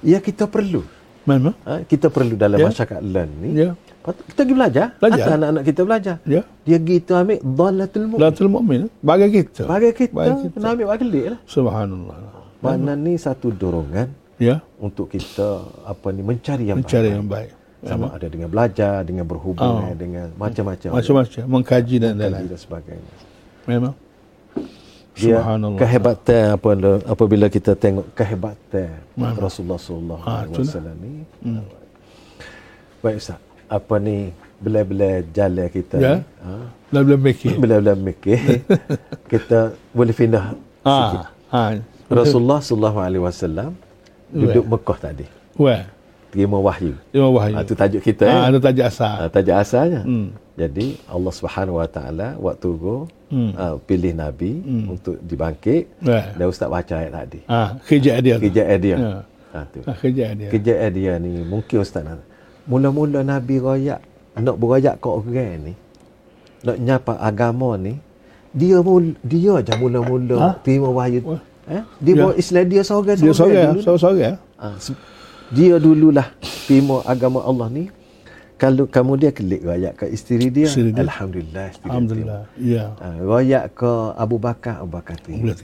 [0.00, 0.86] ya kita perlu.
[1.24, 1.54] Memang.
[1.62, 2.66] Ha, kita perlu dalam Ya.
[2.66, 3.48] masyarakat learn ni.
[3.54, 3.70] Ya.
[4.00, 4.86] Patut Kita pergi belajar.
[4.96, 5.20] Belajar.
[5.20, 6.14] Atau anak-anak kita belajar.
[6.24, 6.42] Ya.
[6.64, 8.18] Dia gitu ambil dhalatul mu'min.
[8.18, 8.80] Dalatul makmun.
[8.98, 9.62] Bagi kita.
[9.64, 10.56] Bagi kita, Bagi kita.
[10.56, 11.38] kena ambil wakil lah.
[11.44, 12.16] Subhanallah.
[12.60, 14.64] Mana ni satu dorongan Ya.
[14.80, 15.48] untuk kita
[15.84, 17.16] apa ni mencari yang Mencari baik.
[17.16, 17.50] yang baik.
[17.80, 20.90] sama ada dengan belajar, dengan berhubungan, dengan macam-macam.
[20.92, 21.42] Macam-macam.
[21.46, 22.48] Mengkaji dan Mengkaji lain-lain.
[22.48, 23.12] dan sebagainya.
[23.66, 23.92] Memang.
[25.10, 25.78] Dia Subhanallah.
[25.78, 26.68] kehebatan apa
[27.04, 28.94] apabila kita tengok kehebatan
[29.36, 31.12] Rasulullah sallallahu Ah, alaihi wasallam ni.
[33.00, 34.30] Baik Ustaz, apa ni
[34.60, 36.14] bila-bila jalan kita Ya.
[36.14, 36.52] ni, ha,
[36.90, 37.52] Bila-bila mikir.
[37.62, 38.38] bila-bila mikir
[39.32, 39.58] kita
[39.90, 40.44] boleh pindah
[40.78, 41.20] sikit.
[41.26, 41.32] Ah.
[41.50, 41.62] Ha.
[42.06, 43.70] Rasulullah sallallahu alaihi wasallam
[44.30, 45.26] duduk Mekah tadi.
[45.56, 45.82] Wah.
[46.30, 46.94] Terima wahyu.
[47.10, 47.54] Lima wahyu.
[47.54, 48.54] Ha, itu tajuk kita Ah, ya.
[48.54, 49.14] ada tajuk asal.
[49.18, 50.00] Ha, tajuk asalnya.
[50.02, 50.30] Hmm.
[50.54, 52.94] Jadi Allah Subhanahu Wa Taala waktu tu
[53.30, 53.50] Hmm.
[53.54, 56.34] uh, pilih nabi untuk dibangkit Wah.
[56.34, 57.40] dan ustaz baca ayat tadi.
[57.46, 58.34] Ah, kerja dia.
[58.36, 58.42] tu.
[58.44, 58.96] Kejayaan dia.
[58.96, 59.12] Ya.
[59.50, 59.80] Ha tu.
[59.82, 60.48] Ah, kerja dia.
[60.48, 62.22] Kejayaan dia ni mungkin ustaz nak.
[62.64, 63.98] Mula-mula nabi royak
[64.34, 65.74] nak beroyak ke orang ni.
[66.60, 67.98] Nak nyapa agama ni.
[68.50, 70.50] Dia mul, dia aja mula-mula Ha?
[70.60, 71.22] terima wahyu.
[71.24, 71.42] Wah.
[71.66, 71.82] Eh?
[72.00, 72.20] Dia Ya.
[72.20, 73.94] bawa Islam dia seorang Dia seorang, dulu.
[73.94, 74.34] seorang.
[74.58, 74.98] Ha, se-
[75.50, 76.30] dia dululah
[76.64, 77.84] terima agama Allah ni.
[78.54, 81.00] Kalau kamu dia kelik royak ke isteri dia, Isteri dia.
[81.00, 82.40] alhamdulillah isteri dia Alhamdulillah.
[82.60, 82.84] Ya.
[82.92, 83.08] terima.
[83.08, 85.56] Ha, royak ke Abu Bakar, Abu Bakar terima.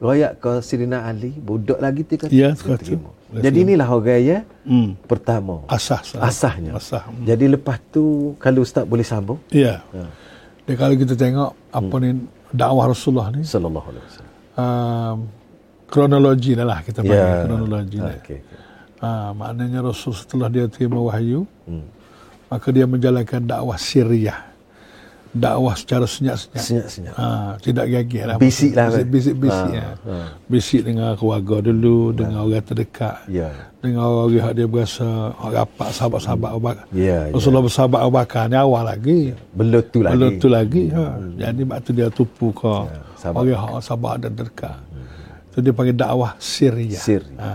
[0.00, 3.12] Royak ke Sirina Ali, budak lagi tiga Ya, dia suka terima.
[3.30, 4.96] Jadi inilah orang ya Hmm.
[5.04, 5.68] pertama.
[5.68, 6.00] Asah.
[6.00, 6.24] sah.
[6.24, 6.72] Asahnya.
[6.72, 7.04] Asah.
[7.04, 7.24] Hmm.
[7.24, 9.36] Jadi lepas tu kalau ustaz boleh sambung.
[9.52, 9.84] Ya.
[9.92, 10.08] Ha.
[10.64, 14.32] Dan kalau kita tengok apa ni dakwah Rasulullah ni Sallallahu alaihi wasallam.
[14.56, 15.18] um,
[15.84, 17.44] kronologi dah lah kita panggil Ya.
[17.44, 18.16] kronologi dah.
[18.16, 18.38] Okey.
[18.38, 18.38] okey.
[19.04, 21.84] Ha, maknanya Rasul setelah dia terima wahyu, Hmm.
[22.48, 24.56] maka dia menjalankan dakwah sirriyah.
[25.34, 26.62] Dakwah secara senyap-senyap.
[26.62, 27.14] Senyap-senyap.
[27.18, 28.36] Ha, tidak gagih lah.
[28.38, 29.02] Bisik lah, kan?
[29.02, 29.72] Bisik-bisik.
[29.74, 30.16] Ha, Ha, ha.
[30.46, 33.18] Bisik dengan keluarga dulu, dengan orang terdekat.
[33.26, 33.50] Ya.
[33.82, 36.86] Dengan orang yang dia berasa rapat sahabat-sahabat Abu Bakar.
[36.94, 37.34] Ya, ya.
[37.34, 39.20] Rasulullah bersahabat Abu Bakar ni awal lagi.
[39.50, 40.14] Belum tu lagi.
[40.14, 40.84] Belum tu lagi.
[40.94, 41.04] Ha.
[41.18, 42.72] Jadi waktu dia tupu ke
[43.18, 43.38] sahabat.
[43.42, 44.76] orang yang sahabat dan terdekat.
[45.50, 47.02] Itu dia panggil dakwah sirriyah.
[47.02, 47.42] Sirriyah.
[47.42, 47.50] Ha.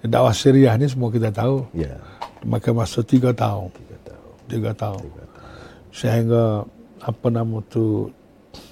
[0.00, 1.68] Dakwah sirriyah ni semua kita tahu.
[1.72, 2.00] Ya.
[2.40, 3.68] Maka masa tiga tahun.
[3.74, 4.32] Tiga tahun.
[4.48, 5.02] Tiga tahun.
[5.92, 6.64] Sehingga
[7.00, 8.08] apa nama tu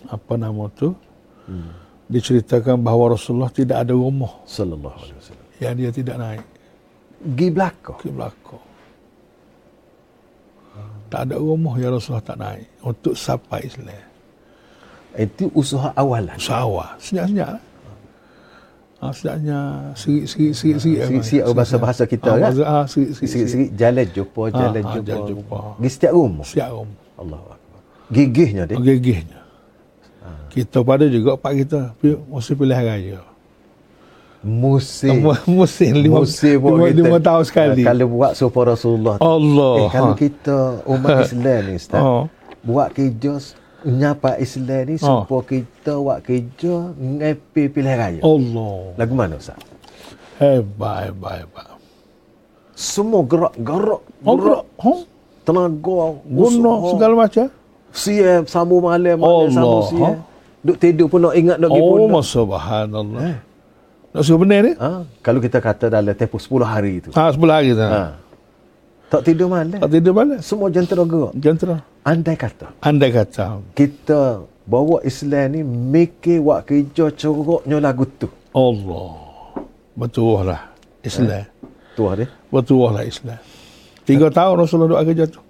[0.06, 0.92] apa nama tu
[1.48, 1.72] Hmm.
[2.08, 5.48] diceritakan bahawa Rasulullah tidak ada rumah Sallallahu alaihi wasallam.
[5.56, 6.44] yang dia tidak naik
[7.32, 7.96] Gi belakang.
[7.96, 8.64] ke belakang.
[11.08, 14.04] Tak ada rumah yang Rasulullah tak naik untuk sampai Islam.
[15.16, 16.36] Itu usaha awalan.
[16.36, 17.64] Usaha senyap-senyap lah.
[18.98, 19.58] Ha, senyapnya
[19.94, 22.50] seri-seri seri-seri Sikit-sikit bahasa-bahasa kita kan.
[22.50, 25.06] Ha, seri-seri Sikit-sikit jalan jumpa, jalan ah, jumpa.
[25.06, 25.58] jalan jumpa.
[25.78, 26.46] Di setiap rumah.
[26.46, 26.98] siap rumah.
[27.14, 27.80] Allah Akbar.
[28.10, 28.76] Gigihnya dia.
[28.78, 29.38] Gigihnya.
[30.50, 33.20] Kita pada juga pak kita mesti pilihan raya.
[34.42, 35.26] Musim.
[35.26, 36.94] Mu- Musim lima, Musim lima, kita.
[36.94, 37.82] lima tahun sekali.
[37.82, 39.16] Kalau buat supaya Rasulullah.
[39.18, 39.74] Allah.
[39.82, 40.18] Eh, kalau ha.
[40.18, 42.02] kita umat Islam ni Ustaz.
[42.02, 42.24] Oh.
[42.62, 43.32] Buat kerja
[43.80, 45.22] nyapa Islam ni Oh.
[45.22, 48.20] supaya kita buat kerja ngepi pilihan raya.
[48.20, 48.78] Allah.
[48.96, 49.58] Lagu mana Ustaz?
[50.36, 51.68] Hebat, hebat, hebat.
[52.72, 54.02] Semua gerak-gerak.
[54.22, 54.64] Oh, gerak.
[54.78, 55.02] Oh,
[55.42, 56.00] Tenaga.
[56.22, 57.46] guna segala macam.
[57.88, 59.50] Siap sambung malam, malam Allah.
[59.50, 60.16] sambung siap.
[60.58, 62.20] Duk tidur pun nak ingat nak pergi Oh, pun.
[62.20, 63.40] subhanallah.
[64.08, 64.72] Nak suruh benar ni?
[64.74, 65.06] Ha?
[65.20, 67.10] Kalau kita kata dalam tempoh 10 hari itu.
[67.12, 67.80] Ha, sebelah hari tu.
[67.80, 68.02] Ha.
[69.08, 69.80] Tak tidur malam.
[69.80, 70.44] Tak tidur balik.
[70.44, 71.32] Semua jentera gerak.
[71.40, 71.76] Jentera.
[72.04, 73.60] Andai kata Andai kata.
[73.72, 78.28] kita bawa Islam ni mikir buat kerja coroknya lagu tu.
[78.52, 79.16] Allah.
[79.96, 80.72] Betul lah.
[81.00, 81.44] Islam.
[81.96, 82.26] Tu dia.
[82.52, 83.40] Betul lah Islam.
[84.04, 85.40] Tiga tahun Rasulullah doa kerja tu.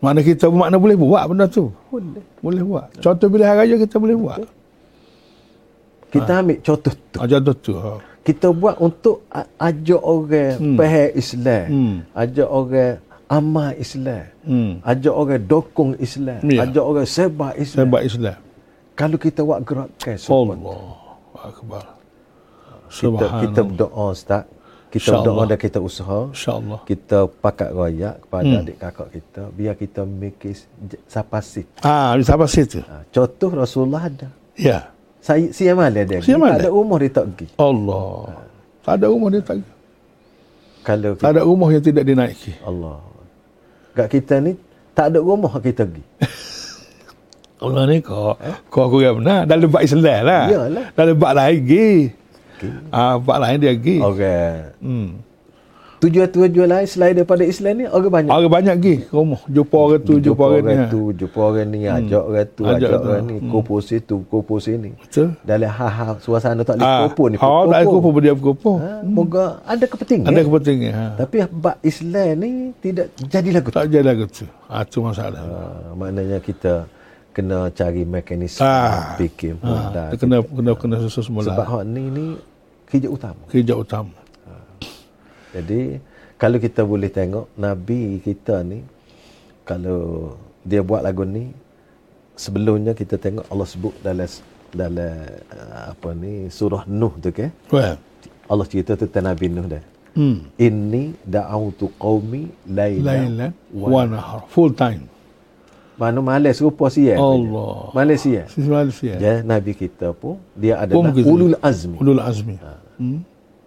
[0.00, 1.68] Mana kita makna boleh buat benda tu.
[1.92, 2.24] Boleh.
[2.40, 2.86] Boleh buat.
[3.04, 4.40] Contoh pilihan raya kita boleh buat.
[6.10, 7.16] Kita ambil contoh tu.
[7.20, 7.72] Ha, contoh tu.
[7.76, 7.90] Ha.
[8.20, 9.24] Kita buat untuk
[9.56, 10.76] ajak orang hmm.
[10.76, 11.64] faham Islam.
[11.72, 11.96] Hmm.
[12.12, 12.92] Ajak orang
[13.30, 14.24] amal Islam.
[14.44, 14.72] Hmm.
[14.84, 16.40] Ajak orang dokong Islam.
[16.44, 16.68] Ya.
[16.68, 17.80] Ajak orang sebab Islam.
[17.88, 18.38] Sebab Islam.
[18.92, 20.80] Kalau kita buat gerakan support, Allah.
[21.40, 21.84] Akbar.
[22.92, 24.44] kita, kita berdoa Ustaz.
[24.90, 26.26] Kita berdoa dan kita usaha.
[26.34, 26.80] InsyaAllah.
[26.82, 28.60] Kita pakat royak kepada Hmm.
[28.66, 29.42] adik kakak kita.
[29.54, 30.52] Biar kita mikir
[30.90, 31.62] j- sapasi.
[31.80, 32.82] Ah, di sampai situ.
[32.82, 34.28] Ha, contoh Rasulullah ada.
[34.58, 34.90] Ya.
[35.20, 36.18] Saya siapa malam dia?
[36.20, 36.56] Dia malam?
[36.56, 37.46] Tak ada umur dia tak pergi.
[37.60, 38.08] Allah.
[38.80, 39.56] Tak ada rumah dia tak.
[40.80, 42.52] Kalau Tak kita, ada rumah yang tidak dinaiki.
[42.64, 42.98] Allah.
[43.92, 44.56] Kat kita ni
[44.96, 46.04] tak ada rumah kita pergi.
[47.64, 48.32] Allah ni kau,
[48.72, 49.44] kau aku yang benar.
[49.44, 50.44] Dalam bab Islam lah.
[50.48, 50.86] Iyalah.
[50.96, 51.88] Dalam bab lain pergi.
[52.88, 53.96] Ah, bab lain dia pergi.
[54.00, 55.08] Orang Hmm.
[56.00, 58.32] Tujuan-tujuan lain selain daripada Islam ni orang banyak.
[58.32, 59.40] Orang banyak ke rumah.
[59.44, 60.86] Jumpa orang tu, jumpa, orang ni.
[60.88, 64.96] tu, jumpa orang ni, ajak orang tu, Ajak ajak orang ni, kumpul situ, kumpul sini.
[64.96, 65.36] Betul.
[65.44, 67.36] Dalam hal-hal suasana tak boleh Ah, kumpul ni.
[67.36, 68.76] Ha, tak ada kumpul dia berkumpul.
[68.80, 70.26] Ha, moga ada kepentingan.
[70.32, 70.92] Ada kepentingan.
[70.96, 71.04] Ha.
[71.20, 73.76] Tapi bab Islam ni tidak jadi lagu tu.
[73.76, 74.44] Tak jadi lagu tu.
[74.72, 75.36] Ha, tu masalah.
[75.36, 76.88] Ha, maknanya kita
[77.30, 79.14] kena cari mekanisme Ah.
[79.14, 81.46] fikir Ha, kena kena kena susun semula.
[81.46, 82.26] Sebab hak ni ni
[82.88, 83.42] kerja utama.
[83.46, 84.16] Kerja utama.
[85.50, 85.98] Jadi
[86.40, 88.80] kalau kita boleh tengok Nabi kita ni
[89.66, 90.34] kalau
[90.64, 91.50] dia buat lagu ni
[92.38, 94.28] sebelumnya kita tengok Allah sebut dalam
[94.70, 95.14] dalam
[95.50, 97.98] uh, apa ni surah Nuh tu ke Well.
[98.50, 99.84] Allah cerita tentang Nabi Nuh dah.
[100.10, 100.50] Hmm.
[100.58, 104.42] Inni da'autu qaumi lailan Lailan wa nahar.
[104.50, 105.06] Full time.
[106.00, 107.20] Mana malas rupa sia.
[107.20, 107.92] Allah.
[107.92, 108.48] Malas sia.
[108.48, 109.14] Sisi Malaysia.
[109.20, 112.00] Ya, Nabi kita pun dia adalah ulul azmi.
[112.00, 112.56] Ulul azmi.
[112.96, 113.20] Hmm.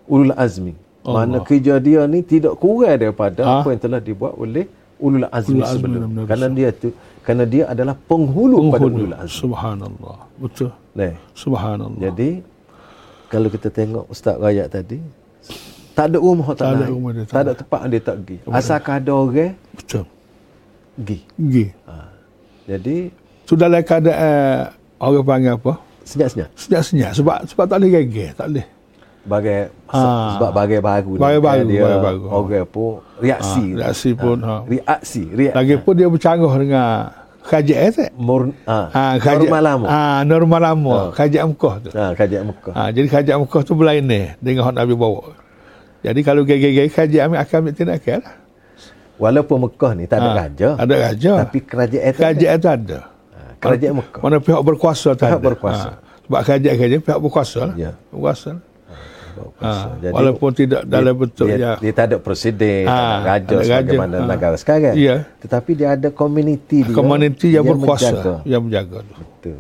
[0.10, 0.74] Ulul azmi.
[1.06, 3.60] Mana kerja dia ni tidak kurang daripada Ah.
[3.60, 4.66] apa yang telah dibuat oleh
[4.97, 5.91] ulul azmi Ulul azmi sebelum.
[6.08, 6.89] benar-benar Karena dia tu
[7.20, 8.95] kerana dia adalah penghulu, pada Penghulu.
[9.01, 9.36] ulul azmi.
[9.38, 10.18] Subhanallah.
[10.38, 10.70] Betul.
[10.93, 11.99] Nah, Subhanallah.
[12.01, 12.30] jadi
[13.28, 14.99] kalau kita tengok Ustaz Rayak tadi
[15.91, 18.38] tak ada rumah tak, Tak ada rumah dia tak tak ada tempat dia tak pergi.
[18.49, 20.04] Asalkan ada orang Betul.
[20.95, 21.18] pergi.
[21.34, 21.66] Pergi.
[21.84, 21.93] Ha.
[22.66, 22.97] Jadi
[23.43, 25.74] Tu dalam keadaan orang panggil apa?
[26.04, 26.49] senyap-senyap.
[26.54, 27.12] Senyap-senyap.
[27.14, 28.30] Sebab sebab tak boleh gegeh.
[28.34, 28.66] Tak boleh.
[29.24, 30.36] Bagai Ah.
[30.36, 32.24] sebab bagai baru ni, Bagai kan, baru, dia bagai baru.
[32.28, 33.66] orang pun reaksi.
[33.70, 34.56] Ha, reaksi pun, ha.
[34.66, 35.56] Reaksi, reaksi.
[35.56, 36.88] Lagipun dia bercanggah dengan
[37.42, 38.12] kajian tak?
[38.14, 39.86] Mur, ha, Ha, kajian, normal lama.
[39.86, 39.96] Ha.
[39.96, 40.96] Ha, normal lama.
[41.14, 41.90] Kajian Mekah tu.
[41.94, 42.74] ha, kajian Mekah.
[42.74, 45.24] Ha, jadi kajian Mekah tu berlain ni dengan yang Nabi bawa.
[46.04, 48.36] Jadi kalau gaya-gaya kajian ambil akan ambil tindakan lah.
[49.14, 50.70] Walaupun Mekah ni tak ada Ha, raja.
[50.76, 51.32] Ada raja.
[51.40, 52.20] Tapi kerajaan tu.
[52.20, 53.00] Kajian tu ada.
[53.32, 54.20] Ha, kerajaan Mekah.
[54.20, 55.46] Mana pihak berkuasa tu Pihak ada.
[55.46, 55.90] berkuasa.
[55.96, 57.76] Ha, sebab kajian-kajian pihak berkuasa lah.
[57.80, 57.92] Ya.
[58.10, 58.64] Berkuasa lah.
[59.58, 61.74] Ha, Jadi, walaupun tidak dalam bentuk dia, ya.
[61.78, 64.28] dia tak ada presiden, tak Ha, ada raja ada sebagaimana Ha.
[64.28, 64.94] negara sekarang.
[64.94, 65.16] Ya.
[65.40, 66.92] Tetapi dia ada komuniti dia.
[66.92, 68.10] Komuniti yang berkuasa.
[68.10, 68.34] menjaga.
[68.44, 69.14] Yang menjaga tu.
[69.16, 69.58] Betul.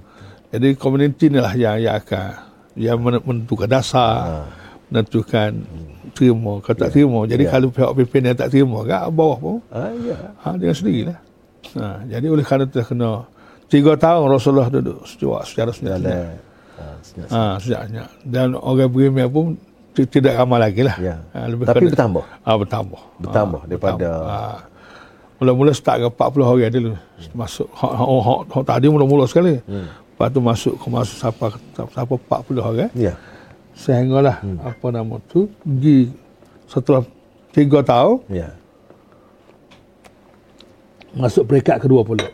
[0.49, 2.27] Jadi komuniti inilah yang, yang akan
[2.73, 4.45] yang men- menentukan dasar,
[4.87, 5.49] menentukan
[6.11, 7.25] terima ke tak terima.
[7.25, 7.49] Jadi Ya.
[7.49, 10.17] kalau pihak pimpinan tak terima kat bawah pun Ah, ya.
[10.37, 11.17] ha, dengan sendirilah.
[11.73, 13.25] Ha, jadi oleh kerana kena
[13.65, 15.97] tiga tahun Rasulullah duduk secara, secara senyap.
[16.73, 17.27] Ha, senyap.
[17.29, 18.03] Ha, senyapnya.
[18.21, 19.53] Dan orang berimia pun
[19.91, 20.95] ti- tidak ramai lagi lah.
[20.97, 21.15] Ya.
[21.31, 22.23] Ha, lebih Tapi kena- bertambah.
[22.25, 23.01] Ha, bertambah.
[23.19, 24.23] Bertambah Ha, daripada-.
[24.23, 24.37] Ha.
[25.37, 26.91] Mula-mula start ke 40 orang dulu.
[27.35, 29.59] Masuk hak tadi mula-mula sekali.
[29.65, 29.91] Hmm.
[29.91, 31.45] Lepas tu masuk ke masuk siapa
[31.91, 32.89] siapa 40 orang.
[32.95, 33.13] Ya.
[33.75, 34.61] Sehinggalah hmm.
[34.61, 36.13] apa nama tu pergi
[36.63, 37.03] setelah
[37.51, 38.55] tiga tahun Ya.
[41.13, 42.25] masuk peringkat kedua pula.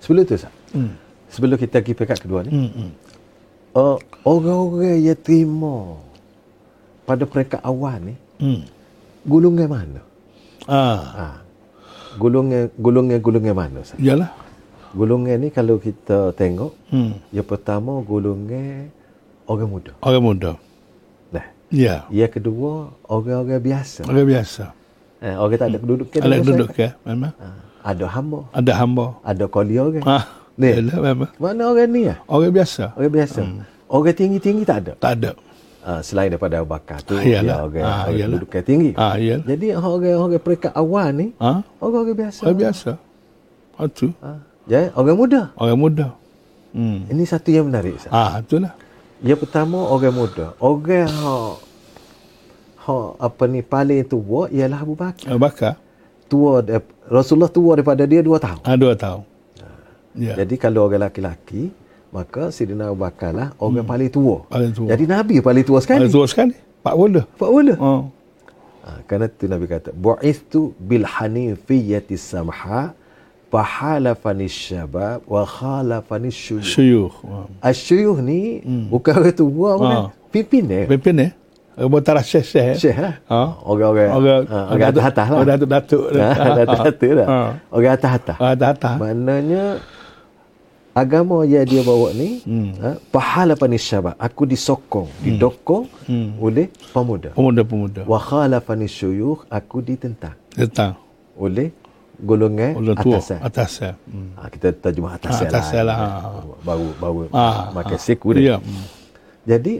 [0.00, 0.50] Sebelum tu, Ustaz.
[0.72, 0.96] Hmm.
[1.28, 2.50] Sebelum kita pergi peringkat kedua ni.
[2.50, 2.90] Hmm, hmm.
[3.70, 5.94] Uh, orang-orang yang terima
[7.04, 8.66] pada peringkat awal ni, Hmm.
[9.22, 10.02] golongan mana?
[10.66, 11.26] Ah, Ha.
[12.16, 13.94] Golongan golongan golongan mana Ustaz?
[13.96, 14.34] iyalah.
[14.90, 17.14] Golongan ni kalau kita tengok, Hmm.
[17.30, 18.90] yang pertama golongan
[19.46, 19.92] orang muda.
[20.02, 20.50] Orang muda.
[21.30, 22.02] Nah, Ya.
[22.10, 24.02] yang kedua orang-orang biasa.
[24.02, 24.74] Orang biasa.
[25.20, 26.18] Eh, orang tak ada kedudukan.
[26.18, 26.90] Ada dalam duduk masyarakat.
[26.96, 27.06] ke?
[27.06, 27.32] Memang.
[27.38, 27.48] Ha.
[27.80, 29.06] Ada hamba, Ada hamba.
[29.22, 30.04] ada koli orang.
[30.04, 30.26] Ah,
[30.60, 30.68] Ni.
[30.76, 31.30] Yalah, memang.
[31.40, 32.16] Mana orang ni ya?
[32.28, 32.92] Orang biasa.
[32.92, 33.40] Orang biasa.
[33.40, 33.64] Hmm.
[33.88, 34.92] Orang tinggi-tinggi tak ada.
[34.94, 35.30] Tak ada.
[35.80, 37.64] Uh, selain daripada Abu Bakar tu, dia iyalah.
[37.64, 38.36] orang, Ah, orang iyalah.
[38.36, 38.90] kedudukan tinggi.
[38.94, 39.44] Ah, iyalah.
[39.48, 42.40] Jadi orang-orang peringkat awal ni, Ah, orang-orang biasa.
[42.44, 42.90] orang biasa.
[43.80, 44.06] Itu.
[44.20, 44.30] Ha.
[44.68, 45.40] Ya, orang muda.
[45.56, 46.06] Orang muda.
[46.70, 47.08] Hmm.
[47.08, 47.96] Ini satu yang menarik.
[47.96, 48.12] Ustaz.
[48.12, 48.76] Ah, itulah.
[49.24, 50.52] Yang pertama orang muda.
[50.60, 51.34] Orang ha
[52.78, 55.28] ha apa ni paling tua ialah Abu Bakar.
[55.28, 55.74] Abu Bakar.
[56.24, 56.60] Tua
[57.04, 58.60] Rasulullah tua daripada dia dua tahun.
[58.62, 59.24] Ah, dua tahun.
[60.14, 60.34] Ya.
[60.42, 61.70] Jadi kalau orang laki-laki,
[62.10, 64.42] maka Sidina Abu Bakar lah orang paling tua.
[64.46, 64.88] Paling tua.
[64.90, 66.02] Jadi Nabi paling tua sekali.
[66.02, 66.54] Paling tua sekali.
[66.80, 67.22] Pak Bola.
[67.36, 67.74] Pak Wala.
[67.78, 68.02] Oh.
[68.80, 72.96] Ha, kerana tu Nabi kata, "Bu'ithu bil hanifiyyati samha
[73.52, 77.12] fahalafani syabab wa khalafani syuyukh." Syuyuh.
[77.22, 77.46] Oh.
[77.60, 79.86] Asyuyuh ni bukan orang tua pun.
[79.86, 79.92] Ha.
[79.92, 80.02] kan?
[80.30, 80.86] Pimpinan.
[80.86, 81.32] Pimpin eh?
[81.80, 82.66] Orang tarah syekh-syekh.
[82.66, 82.76] eh?
[82.76, 83.14] Syekh lah.
[83.26, 83.40] Ha.
[83.64, 85.36] Orang-orang Orang, ha, orang atas-atas lah.
[85.38, 86.02] Orang datuk-datuk.
[86.12, 86.28] Ha,
[86.60, 87.26] Datuk-datuk lah.
[87.72, 88.36] Orang atas-atas.
[88.42, 88.96] Ah, atas-atas.
[89.00, 89.64] Maknanya
[90.92, 92.70] agama yang dia bawa ni hmm.
[92.78, 94.14] ha, pahala panis syabab.
[94.16, 96.34] Aku disokong, didokong Hmm.
[96.38, 97.30] oleh pemuda.
[97.30, 98.02] Pemuda-pemuda.
[98.04, 100.98] Wa khalafani syuyukh, aku ditentang Datang.
[101.38, 101.70] oleh
[102.18, 103.16] golongan Orang tua.
[103.16, 103.38] atasan.
[103.40, 103.92] Atas ya.
[104.04, 104.34] Hmm.
[104.34, 105.96] Ha, kita terjemah atasan, Ah, atasan lah.
[106.60, 108.02] Baru baru Ah, makan ah.
[108.02, 108.44] siku dia.
[108.44, 108.56] Ya.
[108.58, 108.84] Hmm.
[109.46, 109.74] Jadi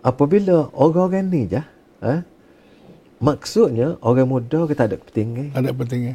[0.00, 1.62] apabila orang-orang ni je,
[2.02, 2.22] ha,
[3.18, 6.14] maksudnya orang muda kita ada kepentingan, Ada pentingnya.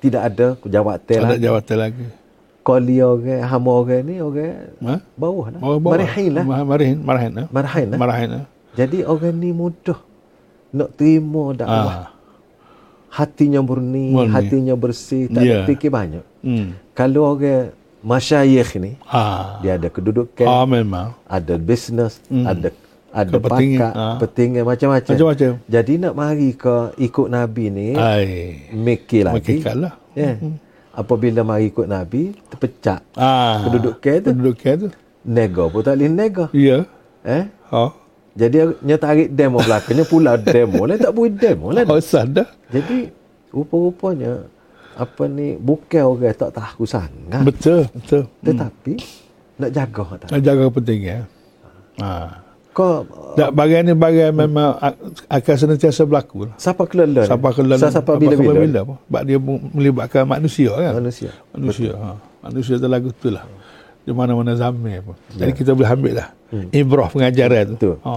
[0.00, 1.40] tidak ada jawatan Tak ada lah.
[1.40, 2.06] jawatan lagi.
[2.62, 4.94] Orang ni orang Ha?
[5.18, 5.60] bawah lah.
[5.60, 5.94] Bawah bawah.
[5.98, 6.44] Marahin lah.
[6.46, 7.32] Ma- Marahin, marahin.
[7.36, 7.46] eh?
[7.50, 7.98] Marahin lah.
[7.98, 8.28] Marahin.
[8.38, 8.44] eh?
[8.72, 9.98] Jadi orang ni mudah
[10.72, 11.92] nak terima dakwah.
[11.92, 12.08] Ah.
[13.12, 14.32] Hatinya murni, Murni.
[14.32, 16.24] hatinya bersih, tak ada fikir banyak.
[16.40, 16.80] Hmm.
[16.96, 19.60] Kalau orang masyayikh ni, Ah.
[19.60, 21.12] dia ada kedudukan, Ah, memang.
[21.28, 22.48] ada bisnes, Hmm.
[22.48, 22.72] ada
[23.12, 24.16] ada pakar, ah.
[24.16, 25.12] petinggan macam-macam.
[25.12, 25.50] Macam-macam.
[25.68, 28.56] Jadi nak mari ke ikut Nabi ni, Ai.
[28.72, 29.60] mikir lagi.
[29.60, 29.94] Makikan lah.
[30.16, 30.40] Ya.
[30.92, 33.00] Apabila mari ikut Nabi, terpecah.
[33.16, 33.64] Ah.
[33.64, 34.30] Kedudukan tu.
[34.36, 34.88] Kedudukan tu.
[35.24, 36.44] Nego pun tak boleh nego.
[36.52, 36.84] Ya.
[37.24, 37.44] Eh?
[37.48, 37.84] Ha.
[38.32, 41.84] Jadi nya tarik demo belakangnya pula demo lah tak boleh demo lah.
[41.84, 42.48] Oh, dah.
[42.72, 43.12] Jadi
[43.52, 44.48] rupa-rupanya
[44.96, 47.44] apa ni bukan orang tak tahu sangat.
[47.44, 48.24] Betul, betul.
[48.40, 48.94] Tetapi
[49.60, 50.28] nak jaga tak.
[50.32, 51.18] Nak jaga penting ya.
[52.00, 52.10] Ha.
[52.72, 54.76] Kau Tak bagian ni bagian memang
[55.26, 56.56] akan senantiasa berlaku lah.
[56.56, 57.24] siapa kelala?
[57.24, 58.60] Siapa kelan Siapa bila-bila?
[58.60, 58.80] bila?
[58.92, 59.38] Sebab dia
[59.72, 60.92] melibatkan manusia kan.
[60.96, 61.30] Manusia.
[61.50, 61.92] Manusia.
[61.94, 62.08] Ha.
[62.42, 63.44] Manusia tu lagu tu lah.
[64.02, 65.16] Di mana-mana zaman pun.
[65.32, 66.28] Jadi kita boleh ambil lah.
[66.70, 67.96] Ibrah pengajaran tu.
[67.96, 67.96] Ya.
[67.96, 67.96] Betul.
[68.04, 68.12] Ha.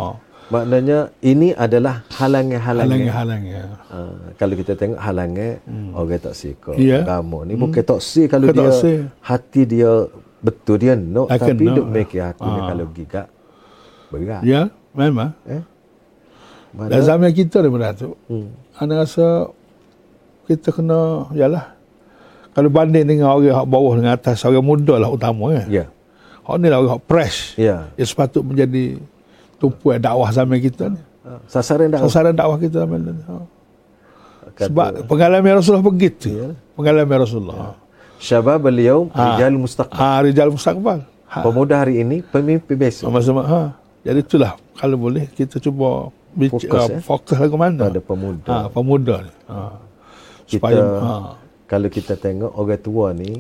[0.46, 2.86] Maknanya ini adalah halangan-halangan.
[2.86, 3.64] Halang-halang ya.
[3.90, 3.98] Ha,
[4.36, 5.58] kalau kita tengok halangan
[5.92, 7.02] orang tak suka Ya.
[7.02, 9.92] agama ni bukan tak si kalau Bukan dia hati dia
[10.38, 11.76] betul dia no Akan tapi nak.
[11.76, 12.70] duk make aku Ah.
[12.70, 13.26] kalau gigak
[14.16, 14.62] berat Ya,
[14.92, 15.36] memang.
[15.44, 15.64] eh
[16.72, 18.16] Dan mana zaman kita ni benda tu.
[18.28, 18.48] hmm.
[18.76, 19.48] Anda rasa
[20.44, 21.72] kita kena, yalah.
[22.52, 25.68] Kalau banding dengan orang hak bawah dengan atas, orang muda lah utama kan.
[25.68, 25.86] ya
[26.42, 27.56] Hak ni lah orang hak fresh.
[27.58, 29.00] ya Dia sepatut menjadi
[29.56, 31.00] tumpuan dakwah zaman kita ni.
[31.24, 33.12] Ha, sasaran dah Sasaran dakwah kita zaman ni.
[33.24, 33.36] Ha.
[34.48, 36.28] kata, Sebab pengalaman Rasulullah begitu.
[36.30, 36.48] Ya.
[36.74, 37.76] Pengalaman Rasulullah.
[38.16, 39.36] syabab beliau Ah.
[39.36, 41.00] rijal mustaqbal Ha, Rijal Mustaqbal.
[41.26, 41.40] Ha.
[41.42, 43.42] pemuda hari ini pemimpin besok Sama-sama.
[43.44, 43.62] Ha.
[44.06, 47.00] Jadi itulah kalau boleh kita cuba Fokus, fokus, eh?
[47.02, 47.80] fokus lagu mana.
[47.82, 49.32] pada pemuda Ha, pemuda ni.
[49.48, 49.58] Ha.
[50.46, 51.14] kita Supaya ha.
[51.66, 53.32] kalau kita tengok orang tua ni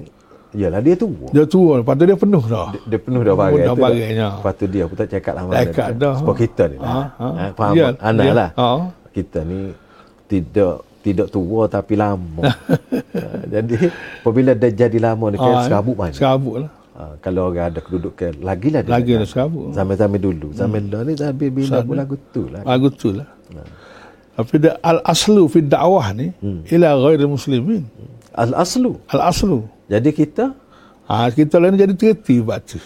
[0.53, 2.71] yalah dia tua dia tua, lepas tu dia penuh dah.
[2.71, 4.27] dia, dia penuh dah Penuh dah tu bagainya.
[4.33, 5.99] lepas tu dia pun tak cakap lah mana Cakap dia.
[5.99, 6.13] dah.
[6.15, 7.27] sebab kita ni lah Ha, ha.
[7.29, 8.33] ha, faham Ya, anak dia.
[8.33, 8.67] lah Ha.
[9.11, 9.59] kita ni
[10.25, 12.41] tidak tidak tua tapi lama
[13.53, 13.75] jadi
[14.23, 16.71] apabila dah jadi lama ni kan Ha, serabut banyak Serabut lah.
[16.95, 19.69] Ha, kalau orang ada kedudukan lagilah dia Lagi dah serabut.
[19.71, 23.27] zaman-zaman dulu zaman dah ni sambil bila pun lagu tu lah Lagu tu lah.
[24.35, 26.31] Tapi dia, al-aslu fi dakwah ni
[26.67, 27.83] ila ghairi muslimin.
[28.33, 29.63] al-aslu Al-aslu.
[29.87, 30.45] jadi kita
[31.05, 32.81] Ha, kita lain jadi terti sebab tu.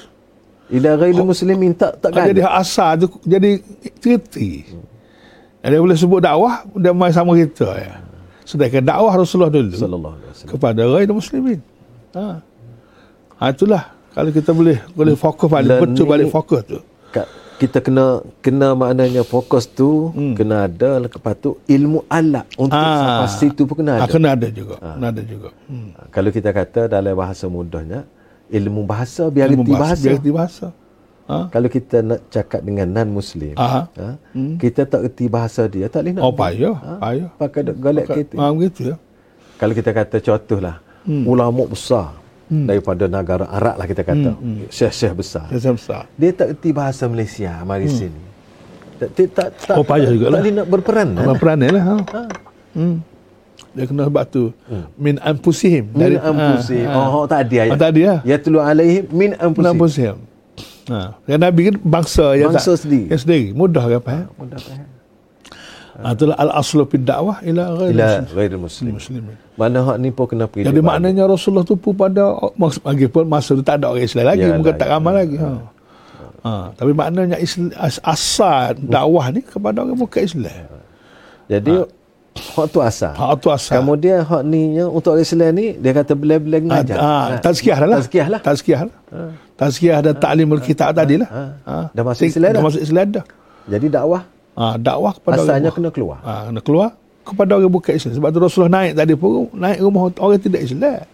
[0.69, 3.63] ila ghairi muslimin tak tak Ha, jadi asal tu jadi
[3.97, 4.67] terti.
[5.59, 7.95] Jadi dia boleh sebut dakwah, dia main sama kita ya.
[8.43, 11.59] Sedangkan dakwah Rasulullah dulu sallallahu alaihi wasallam kepada ghairi muslimin.
[12.11, 12.43] Ha.
[13.39, 13.83] ha itulah
[14.19, 16.79] kalau kita boleh boleh fokus balik Dan betul balik fokus tu.
[17.59, 20.31] Kita kena kena maknanya fokus tu hmm.
[20.31, 23.27] kena ada lepas tu ilmu alat untuk Ah.
[23.27, 24.11] sampai situ pun kena Ha, ada.
[24.15, 24.79] kena ada juga.
[24.79, 25.49] Kena ada juga.
[25.67, 25.91] Hmm.
[25.91, 28.07] Ha, Kalau kita kata dalam bahasa mudahnya
[28.47, 30.07] ilmu bahasa biar Ilmu reti bahasa.
[30.07, 30.67] Biar bahasa.
[31.27, 31.51] Ha?
[31.51, 33.85] Kalau kita nak cakap dengan non muslim, ha,
[34.55, 36.23] kita tak reti bahasa dia tak boleh nak.
[36.23, 37.29] Oh payah, payah.
[37.35, 38.33] Pakai dok golek kita.
[38.39, 38.95] Ha, begitu ya.
[39.59, 41.27] Kalau kita kata contohlah Hmm.
[41.27, 42.15] ulama besar
[42.49, 44.33] daripada negara Arab lah kita kata,
[44.67, 45.45] syekh-syekh besar.
[45.47, 46.03] Saya besar.
[46.13, 48.21] Dia tak reti bahasa Malaysia mari sini.
[48.99, 49.79] Tak tak tak, tak Hmm.
[49.79, 50.33] Oh, payah jugalah.
[50.33, 51.07] Tak boleh nak berperan.
[51.13, 51.37] Abang lah.
[51.39, 51.83] peranan lah.
[51.87, 51.95] Ha.
[52.75, 52.95] Hmm.
[53.71, 54.43] Dia kena sebab tu.
[54.97, 55.83] Min anfusihim.
[55.93, 56.89] Min anfusihim.
[56.89, 57.71] ha, Oh, tak ada ayat.
[57.71, 58.15] Oh, tak ada, ya?
[58.25, 59.71] Ya tulu alaihim min Min anfusihim.
[59.71, 60.17] anfusihim.
[60.89, 60.99] Ha.
[61.23, 63.07] Dan Nabi kan bangsa yang Bangsa tak, sendiri.
[63.07, 63.47] Yang sendiri.
[63.53, 64.27] Mudah kan faham?
[64.35, 64.87] Mudah faham.
[65.99, 68.91] Ha, itulah al-aslu fid dakwah ila ghairi Ila muslim- ghairi muslim.
[68.93, 69.35] muslimin.
[69.53, 70.63] Mana hak ni pun kena pergi.
[70.63, 72.23] Jadi maknanya Rasulullah tu pun pada
[72.53, 74.93] maksud lagi pun masa tu tak ada orang Islam lagi, Yalah, bukan tak ya.
[74.95, 75.35] ramai lagi.
[75.37, 75.49] Ha.
[76.39, 80.55] Ha, tapi maknanya Islam, as- asal dakwah ni kepada orang bukan Islam.
[81.45, 81.73] Jadi
[82.31, 83.11] hak tu asal.
[83.11, 83.75] Ha tu asal.
[83.75, 86.95] Kemudian hak ni untuk orang Islam ni dia kata belah-belah Ah, ngajar.
[86.97, 87.97] ah, tazkiyah lah.
[87.99, 88.39] Tazkiyah lah.
[88.39, 88.95] Tazkiyah lah.
[89.53, 91.27] Tazkiyah dan taklimul kitab tadi lah.
[91.27, 91.43] ha.
[91.65, 91.85] Ah.
[91.91, 92.55] Dah masuk Islam dah.
[92.55, 93.25] Dah masuk Islam dah.
[93.67, 94.23] Jadi dakwah
[94.53, 96.17] Ah, dakwah kepada asalnya orang kena keluar.
[96.21, 96.89] ah, kena keluar
[97.21, 98.13] kepada orang bukan Islam.
[98.13, 101.05] Sebab tu Rasulullah naik tadi pun naik rumah orang tidak Islam.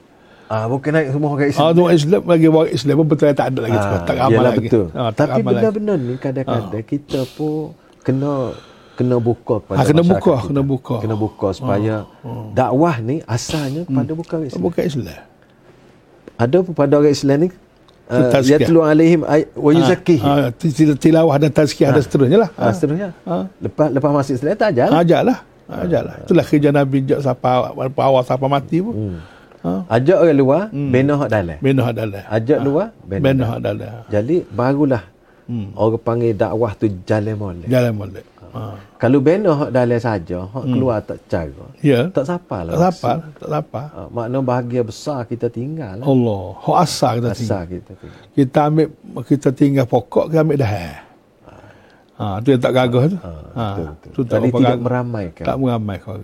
[0.46, 1.62] Ah bukan naik semua orang Islam.
[1.62, 4.40] Ah, tu orang Islam lagi orang Islam pun betul tak ada lagi Ah, tak ramai
[4.40, 4.60] lagi.
[4.64, 4.86] betul.
[4.92, 8.34] Ah, tak Tapi benda-benda ni kadang-kadang kita pun kena
[8.94, 10.48] kena buka kepada Ah, kena buka, kita.
[10.48, 10.96] kena buka.
[11.02, 11.96] Kena buka supaya
[12.52, 14.64] dakwah ni asalnya kepada bukan orang Islam.
[14.64, 15.20] Bukan Islam.
[16.36, 17.56] Ada pun pada orang Islam ni uh,
[18.06, 18.62] Tazkiyah.
[18.62, 19.22] yatlu alaihim
[19.58, 20.30] wa yuzakkihim.
[20.30, 22.50] Ah, til- tilawah dan tazkiyah dan seterusnya lah.
[22.54, 23.10] Ah, seterusnya.
[23.26, 23.50] Ah.
[23.58, 24.90] Lepas lepas masuk Islam tak ajar.
[24.94, 25.38] Ajarlah.
[25.66, 26.16] Ajarlah.
[26.22, 28.94] Itulah kerja Nabi jak sampai awal sampai mati pun.
[28.94, 29.18] Hmm.
[29.66, 29.98] Ha.
[29.98, 31.58] Ajak orang luar, bina hak dalam.
[31.58, 32.22] Benah adalah.
[32.30, 33.22] Ajak luar, bina.
[33.26, 33.90] Benah adalah.
[34.14, 35.02] Jadi barulah
[35.74, 37.66] orang panggil dakwah tu jalan molek.
[37.66, 38.26] Jalan molek.
[38.56, 38.62] Ha.
[38.96, 41.66] Kalau bina hak dalam saja, hak keluar tak cara.
[41.84, 42.08] Ya.
[42.08, 42.74] Tak siapa lah.
[42.80, 43.82] Tak apa, tak apa.
[43.92, 46.06] Ah, makna bahagia besar kita tinggal lah.
[46.08, 47.44] Allah, hak asal kita tinggal.
[47.52, 48.24] Asal kita tinggal.
[48.32, 48.88] Kita ambil
[49.28, 50.74] kita tinggal pokok, kita ambil dah.
[52.16, 53.18] Ha, tu yang tak gagah tu.
[53.20, 54.12] Ha, betul, betul.
[54.16, 54.80] tu tak Jadi tidak gagah.
[54.80, 55.44] meramaikan.
[55.44, 56.16] Tak meramai kau.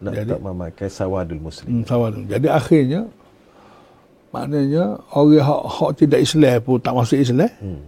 [0.00, 1.68] Nak Jadi tak memakai sawadul muslim.
[1.68, 2.20] hmm, sawal tu.
[2.24, 3.00] Jadi akhirnya
[4.32, 7.52] maknanya orang hak, hak tidak Islam pun tak masuk Islam.
[7.60, 7.82] Hmm.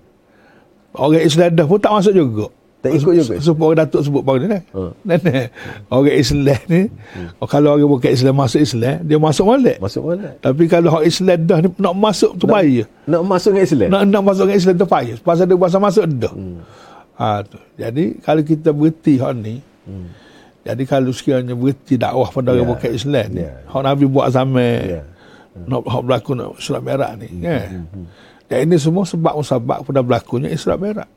[0.93, 2.47] Orang Islam dah pun tak masuk juga.
[2.87, 3.35] Tak ikut juga?
[3.43, 4.61] Supaya orang Datuk sebut baru ni.
[4.71, 4.93] Hmm.
[5.03, 5.47] Nenek.
[5.91, 6.81] Orang Islam ni,
[7.43, 9.77] kalau orang bukan Islam masuk Islam, dia masuk molek.
[9.83, 10.31] Masuk mana?
[10.39, 12.87] Tapi kalau hak Islam dah ni, nak masuk tu payah.
[13.11, 13.89] Nak masuk dengan Islam?
[13.91, 15.17] Nak nak masuk dengan Islam tu payah.
[15.19, 16.31] Pasal dia pasal masuk dah.
[16.31, 16.59] Hmm.
[17.17, 17.59] Ha, tu.
[17.75, 19.57] Jadi kalau kita berhenti hak ni,
[19.89, 20.07] hmm.
[20.63, 22.71] jadi kalau sekiranya berhenti dakwah pada orang Ya.
[22.71, 23.53] bukan Islam ni, Ya.
[23.67, 25.03] hak Nabi buat zaman Ya.
[25.65, 27.89] nak hak berlaku nak Isra Mi'raj ni, kan?
[28.47, 31.09] Dan ini semua sebab musabab pada berlakunya Isra Mi'raj.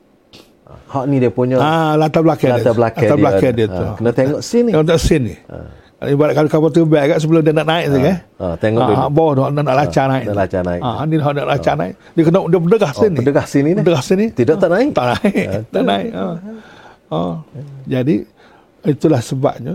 [0.86, 2.74] Hak ni dia punya Ah, latar belakang latar dia.
[2.74, 3.22] belakang latar dia.
[3.22, 3.82] belakang dia, tu.
[3.82, 4.70] Ha, kena tengok sini.
[4.70, 5.34] Yang tak sini.
[5.46, 5.56] Ha.
[6.02, 8.16] Ibarat kalau kapal terbang kat sebelum dia nak naik tu kan.
[8.34, 8.96] Ha, tengok Ah, dulu.
[9.10, 10.24] bawah tu nak, nak lacar naik.
[10.24, 10.80] nak lacar naik.
[10.80, 11.94] Ah, ni nak lacar naik.
[12.10, 13.16] Dia kena dia berdegah Oh, sini.
[13.16, 13.78] berdegah sini ni.
[13.78, 14.24] Berdegah sini.
[14.30, 14.88] Tidak tak naik.
[14.90, 15.34] Tak naik.
[15.74, 16.10] tak naik.
[16.10, 16.24] Ha.
[17.10, 17.20] Ha.
[17.86, 18.16] Jadi
[18.82, 19.74] itulah sebabnya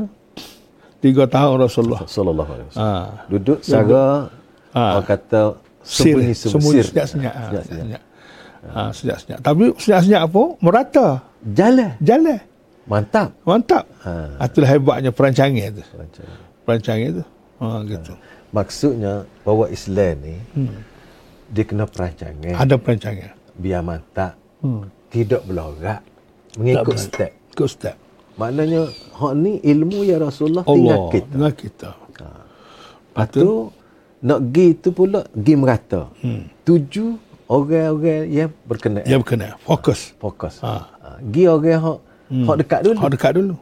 [0.97, 2.01] tiga tahun Rasulullah.
[2.03, 2.89] Sallallahu alaihi wasallam.
[2.97, 3.27] Ha.
[3.27, 4.01] Duduk secara
[4.71, 4.83] Ha.
[4.91, 5.41] orang kata
[5.79, 7.31] sembunyi sembunyi senyap-senyap.
[7.31, 7.85] Ha, Senyap-senyap.
[7.85, 8.01] senyap.
[8.67, 9.39] Ha, senyap-senyap.
[9.39, 10.43] Tapi senyap-senyap apa?
[10.59, 11.07] Merata.
[11.43, 11.91] Jalan.
[11.99, 12.39] Jalan.
[12.85, 13.29] Mantap.
[13.41, 13.83] Mantap.
[14.01, 14.13] Ha.
[14.37, 14.45] Ha.
[14.45, 15.83] Itulah hebatnya perancangan itu.
[15.91, 16.25] Macam.
[16.63, 17.23] Perancangan itu.
[17.55, 18.13] Ha, gitu.
[18.49, 20.79] Maksudnya bahawa Islam ni Hmm.
[21.47, 23.31] dia kena perancangan Ada perancangan.
[23.53, 24.33] biar mantap.
[24.59, 24.87] Hmm.
[25.07, 25.99] Tidak belorak
[26.55, 27.31] mengikut step.
[27.51, 27.95] Ke Ustaz.
[28.35, 30.71] Maknanya hak ni ilmu ya Rasulullah Allah.
[30.71, 31.31] tinggal kita.
[31.31, 31.89] Dengan kita.
[33.07, 33.49] Lepas tu
[34.21, 36.01] nak gi tu pula gi merata.
[36.19, 36.47] Hmm.
[36.61, 37.05] Tuju
[37.49, 39.05] orang-orang yang berkenaan.
[39.05, 39.55] Dia berkenaan.
[39.61, 40.13] Fokus.
[40.17, 40.59] Fokus.
[40.61, 40.73] Ha.
[41.01, 41.09] Ha.
[41.29, 41.97] Gi orang hak
[42.49, 42.97] hak dekat dulu.
[42.99, 43.55] Kau dekat dulu.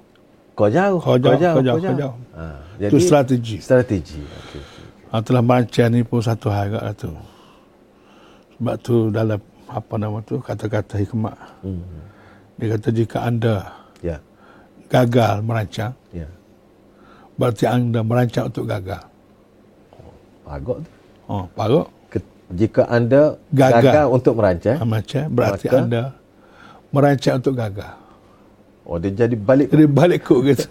[0.53, 2.15] Kau jauh, Kau jauh, kau jauh, kau jauh.
[2.37, 2.45] Ha.
[2.77, 3.57] Itu strategi.
[3.57, 4.21] Strategi.
[4.21, 4.63] Okay.
[5.13, 7.09] Ha, telah merancang ni pun satu hal kat tu.
[8.57, 9.37] Sebab tu dalam
[9.69, 11.37] apa nama tu kata-kata hikmah.
[11.61, 11.85] Hmm.
[12.57, 14.21] Dia kata jika anda Ya.
[14.89, 16.29] gagal merancang, Ya.
[17.37, 19.01] berarti anda merancang untuk gagal.
[20.45, 20.89] Agak tu.
[21.25, 21.87] Oh, paruk.
[22.53, 23.81] Jika anda Gagal.
[23.81, 25.77] gagal, untuk merancang, Merancang berarti Maka?
[25.79, 26.03] anda
[26.89, 27.93] merancang untuk gagal.
[28.83, 30.67] oh dia jadi balik Jadi balik kok gitu.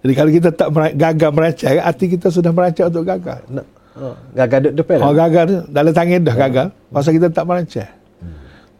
[0.00, 3.40] Jadi kalau kita tak mera- gagal merancang, arti kita sudah merancang untuk gagal.
[3.46, 4.96] nak oh, gagal duduk depan.
[4.98, 5.12] Lah.
[5.12, 7.90] gagal tu, dalam tangan dah gagal, pasal kita tak merancang.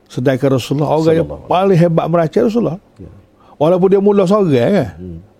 [0.06, 2.78] Sedangkan Rasulullah orang yang paling hebat merancang Rasulullah.
[2.96, 3.08] Ya.
[3.62, 4.88] Walaupun dia mula seorang kan.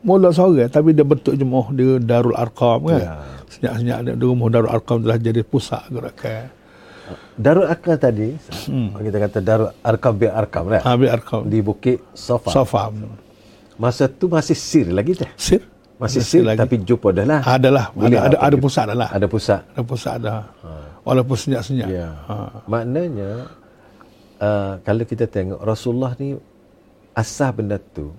[0.06, 3.02] Mula seorang tapi dia bentuk jemaah dia Darul Arqam kan.
[3.02, 3.12] Ya.
[3.50, 6.46] Senyap-senyap dia rumah Darul Arqam telah jadi pusat gerakan.
[7.34, 8.30] Darul Arkam tadi,
[8.70, 8.94] Hmm.
[8.94, 10.80] kita kata Darul Arkam bi Arkam lah.
[10.86, 11.42] Ambil Arqam.
[11.50, 12.54] Di Bukit Safa.
[12.54, 12.94] Safa.
[13.76, 15.26] Masa tu masih sir lagi teh.
[15.34, 15.60] Sir?
[15.98, 17.40] Masih sir tapi jumpa dah lah.
[17.42, 17.90] Adalah.
[17.90, 19.08] Boleh Ada, ada, apa ada kita- pusat dah lah.
[19.10, 19.60] Ada pusat.
[19.74, 20.40] Ada pusat dah.
[21.02, 21.88] Walaupun senyap-senyap.
[21.90, 22.08] Ya.
[22.30, 22.34] Ha.
[22.70, 23.30] Maknanya
[24.38, 26.38] uh, kalau kita tengok Rasulullah ni
[27.12, 28.12] asah benda tu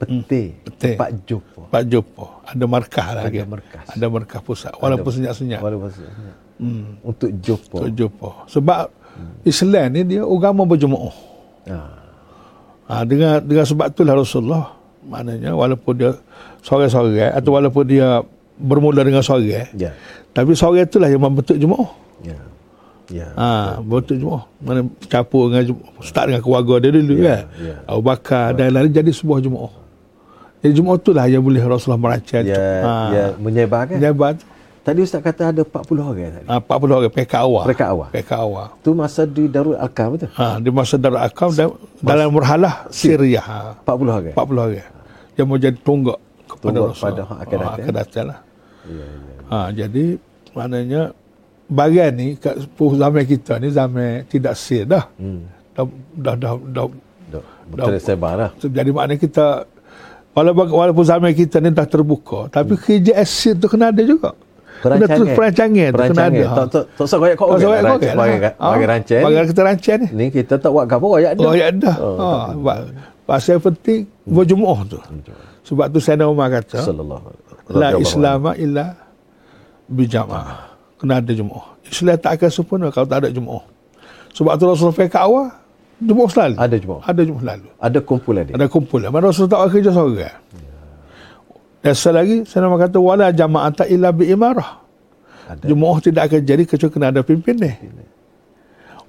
[0.00, 0.96] peti, peti.
[0.96, 1.62] tempat jumpa.
[1.68, 2.26] Pak jumpa.
[2.48, 3.22] Ada markah lah.
[3.28, 3.82] Ada markah.
[3.84, 4.72] Ada markah pusat.
[4.80, 5.60] Walaupun senyap-senyap.
[5.60, 6.14] Walaupun senyap.
[6.56, 6.86] Hmm.
[7.04, 7.76] Untuk jumpa.
[7.84, 8.30] Untuk jumpa.
[8.48, 8.88] Sebab
[9.44, 11.14] Islam ni dia agama berjemaah.
[11.68, 12.00] Ah.
[12.90, 14.66] Ha, dengan dengan sebab itulah Rasulullah
[15.06, 16.10] maknanya walaupun dia
[16.66, 18.20] seorang-seorang atau walaupun dia
[18.58, 19.94] bermula dengan seorang Ya.
[20.34, 21.86] tapi seorang itulah yang membentuk jemaah.
[22.26, 22.36] Ya.
[23.10, 23.26] Ya.
[23.34, 23.48] Ha,
[23.78, 24.46] bentuk jemaah.
[24.56, 25.74] Mana campur dengan.
[25.98, 27.42] Start dengan keluarga dia dulu Ya, kan.
[27.58, 27.74] ya.
[27.84, 29.72] Abu Bakar dan lain-lain jadi sebuah jemaah.
[30.60, 32.44] Jadi jemaah itulah yang boleh Rasulullah merancang.
[32.44, 32.64] Ya,
[33.10, 33.98] ya menyebarkan.
[33.98, 34.36] Jabat.
[34.80, 36.46] Tadi Ustaz kata ada 40 orang tadi.
[36.46, 37.64] Ha, 40 orang PK awal.
[37.66, 38.08] Mereka awal.
[38.10, 38.66] PK awal.
[38.80, 40.30] Tu masa di Darul Arkam betul?
[40.32, 41.68] Ha, di masa Darul Akam dan
[42.00, 43.42] dalam murhalah Syria.
[43.42, 44.32] Ha, 40 orang.
[44.32, 44.88] 40 orang.
[45.34, 47.12] Yang mau jadi tonggak kepada Tonggak Rasulullah.
[47.12, 47.76] pada hak akan Ha, datang.
[47.76, 48.38] akan datang lah.
[48.80, 49.36] Ya, ya.
[49.48, 50.04] Ha, jadi
[50.50, 51.02] maknanya
[51.70, 55.06] bagian ni kat sepuh zaman kita ni zaman tidak sir dah.
[55.16, 55.46] Hmm.
[55.72, 55.86] Dah
[56.18, 56.86] dah dah, dah
[57.30, 58.50] Dok, betul sebar lah.
[58.58, 59.62] jadi maknanya kita
[60.34, 64.34] walaupun walaupun zaman kita ni dah terbuka tapi kerja asid tu kena ada juga.
[64.82, 66.34] Kena terus perancangan tu kena ada.
[66.34, 66.42] Perancangan.
[66.42, 66.56] Ha.
[66.58, 67.46] Tak tak tak usah koyak kau.
[67.46, 68.14] Oh, so, kau kan?
[68.18, 68.66] Bagi Ha.
[68.66, 69.22] bagi rancang.
[69.22, 70.08] Bagi kita rancang ni.
[70.10, 71.52] Ni kita tak buat apa koyak dah.
[71.54, 71.96] Ya dah.
[72.02, 72.72] Oh, ha,
[73.30, 74.98] pasal penting berjemaah tu.
[75.70, 77.30] Sebab tu Sayyidina Umar kata, Sallallahu
[77.70, 78.86] la radhiyallahu Islam illa
[79.86, 80.69] bijamaah.
[81.00, 81.80] Kena ada jemaah.
[81.88, 83.64] Islam tak akan sempurna kalau tak ada jemaah.
[84.36, 85.48] Sebab tu Rasulullah fikir awal,
[85.96, 86.56] jemaah selalu.
[86.60, 87.02] Ada jemaah.
[87.08, 87.68] Ada jemaah selalu.
[87.80, 88.54] Ada kumpulan dia.
[88.60, 89.00] Ada kumpul.
[89.08, 90.36] Mana Rasul tak kerja seorang.
[91.80, 94.84] Dan sekali lagi, saya nak kata, wala jama'ah tak illa bi imarah.
[95.48, 95.64] Ada.
[95.64, 97.72] Jemaah tidak akan jadi kecuali kena ada pimpin ni.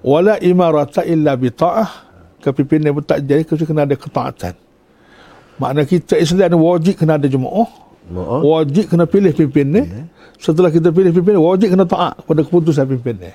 [0.01, 2.09] Wala imarah tak illa bi ta'ah.
[2.39, 4.55] Kepimpinan pun tak jadi kecuali kena ada ketaatan.
[5.59, 7.69] Makna kita Islam ni wajib kena ada jemaah.
[8.43, 9.81] Wajib kena pilih pimpin ni.
[10.41, 13.31] Setelah kita pilih pimpin wajib kena taat pada keputusan pimpin ni.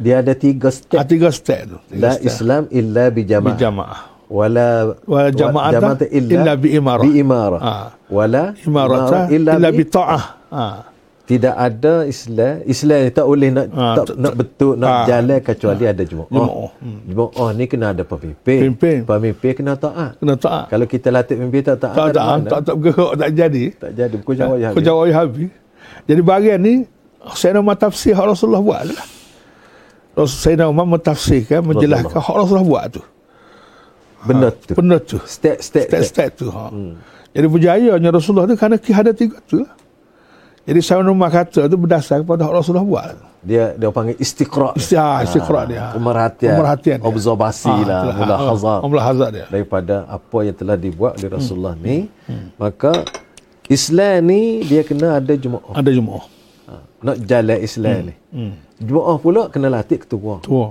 [0.00, 1.04] Dia ada tiga step.
[1.04, 1.76] tiga step tu.
[1.92, 2.24] Tiga La step.
[2.24, 3.52] Islam illa bi jamaah.
[3.52, 4.00] Bijamaah.
[4.30, 7.02] Wala Wala jama'ata illa bi imarah.
[7.02, 7.60] Bi imarah.
[7.60, 7.74] Ha.
[8.06, 10.24] Wala Imarata illa, illa bi ta'ah.
[10.54, 10.64] Ha.
[11.30, 15.04] Tidak ada Islam Islam tak boleh nak Ah, tak, nak betul nak ah.
[15.06, 16.26] jalan kecuali ada jemaah.
[16.26, 16.70] Jemaah.
[17.06, 18.58] Jemaah ni kena ada pemimpin.
[18.66, 18.98] Pimpin.
[19.06, 20.18] Pemimpin kena taat.
[20.18, 20.66] Kena taat.
[20.74, 23.64] Kalau kita latih pemimpin tak taat Tak dari tak, tak, tak bergerak, tak jadi.
[23.78, 24.68] tak jadi buku jawab ya.
[24.74, 25.50] Kau jawab habis.
[26.10, 26.74] Jadi bagian ni,
[27.22, 29.06] Sayyidina Umar tafsir hak Rasulullah buat lah.
[30.18, 33.02] Sayyidina Umar mentafsirkan, menjelaskan hak Rasulullah buat tu.
[34.26, 34.74] benda Ha, tu.
[34.74, 35.16] Benda tu.
[35.22, 35.86] Step-step.
[35.86, 36.50] Step-step tu.
[36.50, 36.74] Ha.
[37.30, 39.79] Jadi berjayanya Rasulullah tu kerana ada tiga tu lah.
[40.60, 43.12] Jadi saya rumah kata tu berdasar kepada hak Rasulullah buat.
[43.40, 44.76] Dia dia panggil istiqra.
[44.76, 45.82] Istiqra, istiqra dia.
[45.90, 46.52] Pemerhatian.
[46.54, 47.08] Pemerhatian dia.
[47.08, 47.80] Observasi Ah, lah.
[47.80, 48.14] itulah.
[48.14, 48.80] Mula Ah, hazard.
[48.84, 49.46] Mula hazard dia.
[49.48, 51.82] Daripada apa yang telah dibuat oleh Rasulullah Hmm.
[51.82, 51.96] ni.
[52.54, 52.92] Maka
[53.66, 55.72] Islam ni dia kena ada jemaah.
[55.72, 56.24] Ada jemaah.
[56.68, 58.14] Ha, nak jalan Islam ni.
[58.28, 58.52] Hmm.
[58.78, 60.44] Jemaah pula kena latih ketua.
[60.44, 60.68] Tua.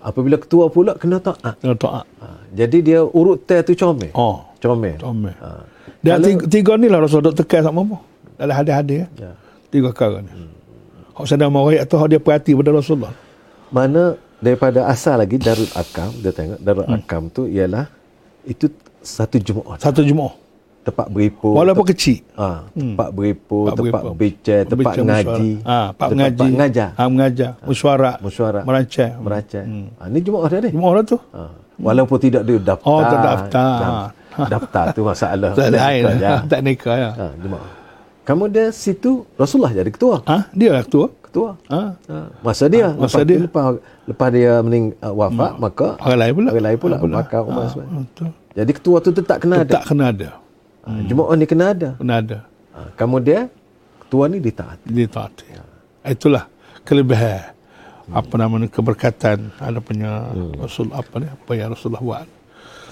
[0.00, 1.56] Apabila ketua pula kena taat.
[1.62, 2.04] Dengan taat.
[2.18, 4.10] Ha, jadi dia urutan tu comel.
[4.12, 4.42] Oh.
[4.58, 4.98] Comel.
[4.98, 5.32] Comel.
[5.38, 5.62] Ha.
[6.00, 7.98] Dan Kalau- tiga, tiga ni lah Rasulullah tekan sama apa.
[8.34, 9.06] Dalam hadis-hadis.
[9.14, 9.32] Ya.
[9.68, 10.30] Tiga kali ni.
[11.12, 13.14] Hak sedang mawai atau hak dia perhati pada Rasulullah.
[13.68, 16.96] Mana daripada asal lagi Darul Akam dia tengok Darul Hmm.
[16.96, 17.86] Akam tu ialah
[18.44, 18.68] itu
[19.00, 20.34] satu jemaah Satu jemaah.
[20.80, 22.20] tempat beripu Walaupun kecil.
[22.34, 25.50] ah tempat beripu Tempat tempat bicara tempat Bicara ngaji.
[25.62, 26.48] Ah, tempat tempat mengaji.
[26.50, 27.50] mengajar Ah, mengajar.
[27.62, 28.16] Mesyuarat.
[28.20, 29.12] mesyuarat Merancang.
[29.16, 29.66] merancang
[29.96, 31.18] ah ni jemaah dia ni Jemaah lah tu.
[31.32, 33.72] ah walaupun tidak ada daftar Oh, tak daftar.
[33.80, 34.12] daf-
[34.50, 36.02] daftar tu masalah Tak lain.
[36.14, 36.32] Je.
[36.44, 37.10] Tak nikah ya.
[37.16, 37.32] ah
[38.24, 41.12] jemaah kemudian situ Rasulullah jadi ketua Ah, dia lah ketua.
[41.20, 41.92] ketua Ah.
[42.06, 43.38] Ah, masa dia masa lepas dia.
[43.40, 43.64] lepas
[44.04, 46.48] lepas dia mening uh, wafat maka Orang lain pula.
[46.50, 47.14] orang lain pula Pula.
[47.20, 48.30] maka Umar betul.
[48.54, 49.72] Jadi ketua tu tetap kena ada.
[49.76, 50.28] Tak kena ada.
[50.86, 51.88] Ha, Jemaah ni kena ada.
[51.98, 52.38] Kena ada.
[52.70, 53.50] Ha, kemudian
[54.00, 54.86] ketua ni ditaati.
[54.86, 55.46] Ditaati.
[56.04, 56.46] Itulah
[56.80, 57.50] kelebihan.
[58.06, 62.26] Apa namanya keberkatan ada punya Rasul apa ni apa yang Rasulullah buat.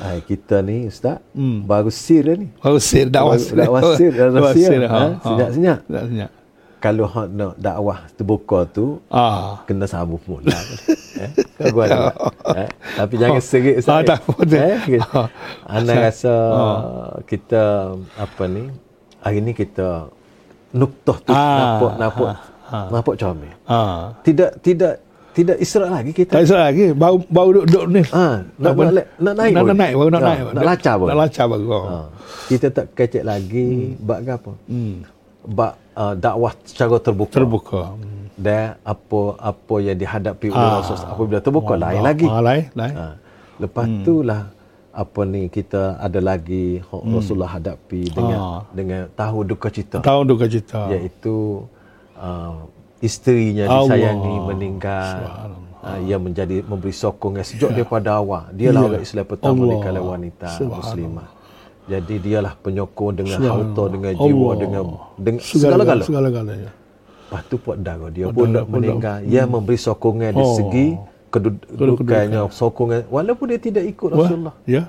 [0.02, 1.62] Ha, kita ni ustaz Hmm.
[1.62, 2.50] baru sir ni.
[2.58, 4.66] Baru sir dakwah Baru- dakwah sir, dakwah sir.
[4.66, 5.78] sir, Ha, senyap-senyap.
[5.86, 6.30] Senyap-senyap.
[6.76, 9.62] Kalau hak nak dakwah terbuka tu Ah.
[9.62, 10.50] kena sambung mula.
[11.22, 11.30] eh?
[11.54, 12.10] Kau gua ada.
[12.60, 12.68] eh?
[12.98, 14.02] Tapi jangan serik Ah, ustaz.
[14.04, 14.32] tak apa.
[14.50, 14.78] Eh?
[15.06, 15.26] Ah.
[15.64, 16.34] Ana rasa
[17.22, 17.62] kita
[18.18, 18.66] apa ni
[19.16, 20.10] hari ni kita
[20.72, 22.28] nuktah tu Ah, nampak nampak
[22.90, 23.54] nampak comel.
[23.64, 24.18] Ah.
[24.20, 24.98] Tidak tidak
[25.32, 26.32] tidak israk lagi kita.
[26.36, 26.84] Tak isap lagi.
[26.92, 28.02] Baru baru duduk, duduk ni.
[28.08, 28.24] Ha,
[28.60, 30.40] nak, nak, nak, nak naik Nak, nak naik baru nak Ha, naik.
[30.52, 31.06] Nak lancar pun.
[31.08, 31.66] Nak lancar baru.
[31.72, 31.98] Ha.
[32.46, 33.68] Kita tak kecek lagi
[33.98, 34.52] bab ke apa?
[34.68, 34.94] Hmm.
[35.42, 37.32] Bab uh, dakwah secara terbuka.
[37.32, 37.80] Terbuka.
[37.96, 38.28] Hmm.
[38.32, 40.80] Dan apa apa yang dihadapi oleh Ah.
[40.80, 42.26] Rasul apabila terbuka lain lagi.
[42.26, 42.94] Ah, lain, lain.
[42.94, 43.06] Ha.
[43.56, 44.04] Lepas hmm.
[44.04, 44.42] tu lah
[44.92, 47.08] apa ni kita ada lagi hmm.
[47.08, 48.60] Rasulullah hadapi dengan Ah.
[48.70, 50.92] dengan tahu duka cita Tahun duka cita.
[50.92, 51.64] iaitu
[52.14, 52.68] uh,
[53.02, 53.82] isterinya Allah.
[53.90, 55.18] disayangi meninggal
[55.78, 58.88] uh, ia menjadi memberi sokong yang sejak daripada awal dialah Ya.
[58.88, 59.82] orang Islam pertama di Allah.
[59.82, 61.28] kalangan wanita muslimah
[61.82, 64.54] jadi dialah penyokong dengan harta dengan jiwa Allah.
[64.56, 64.84] dengan
[65.16, 66.70] dengan Segala- segala-gala Segala-galanya.
[67.24, 70.54] lepas tu puak darah dia pun nak meninggal ia memberi sokongan dari Oh.
[70.54, 70.86] segi
[71.28, 74.86] kedudukannya sokongan walaupun dia tidak ikut Rasulullah Ya.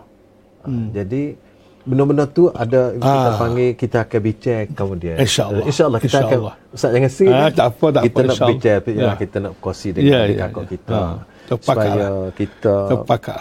[0.62, 0.92] Hmm.
[0.92, 1.36] Jadi
[1.84, 3.36] benda-benda tu ada kita Ah.
[3.36, 5.16] panggil kita akan bincang kemudian.
[5.18, 5.66] InsyaAllah.
[5.66, 6.56] InsyaAllah kita InsyaAllah.
[6.56, 7.36] akan Ustaz jangan sering.
[7.36, 8.94] Ah, tak apa, tak kita apa, nak bincang ya.
[8.96, 9.12] Ya.
[9.16, 10.70] kita nak kongsi dengan Ya, adik ya, kakak ya.
[10.70, 10.96] kita.
[10.96, 12.28] Ah, terpakat supaya lah.
[12.34, 13.38] kita Terpakat.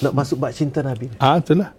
[0.00, 1.06] nak masuk bab cinta Nabi.
[1.16, 1.70] Ah, itulah.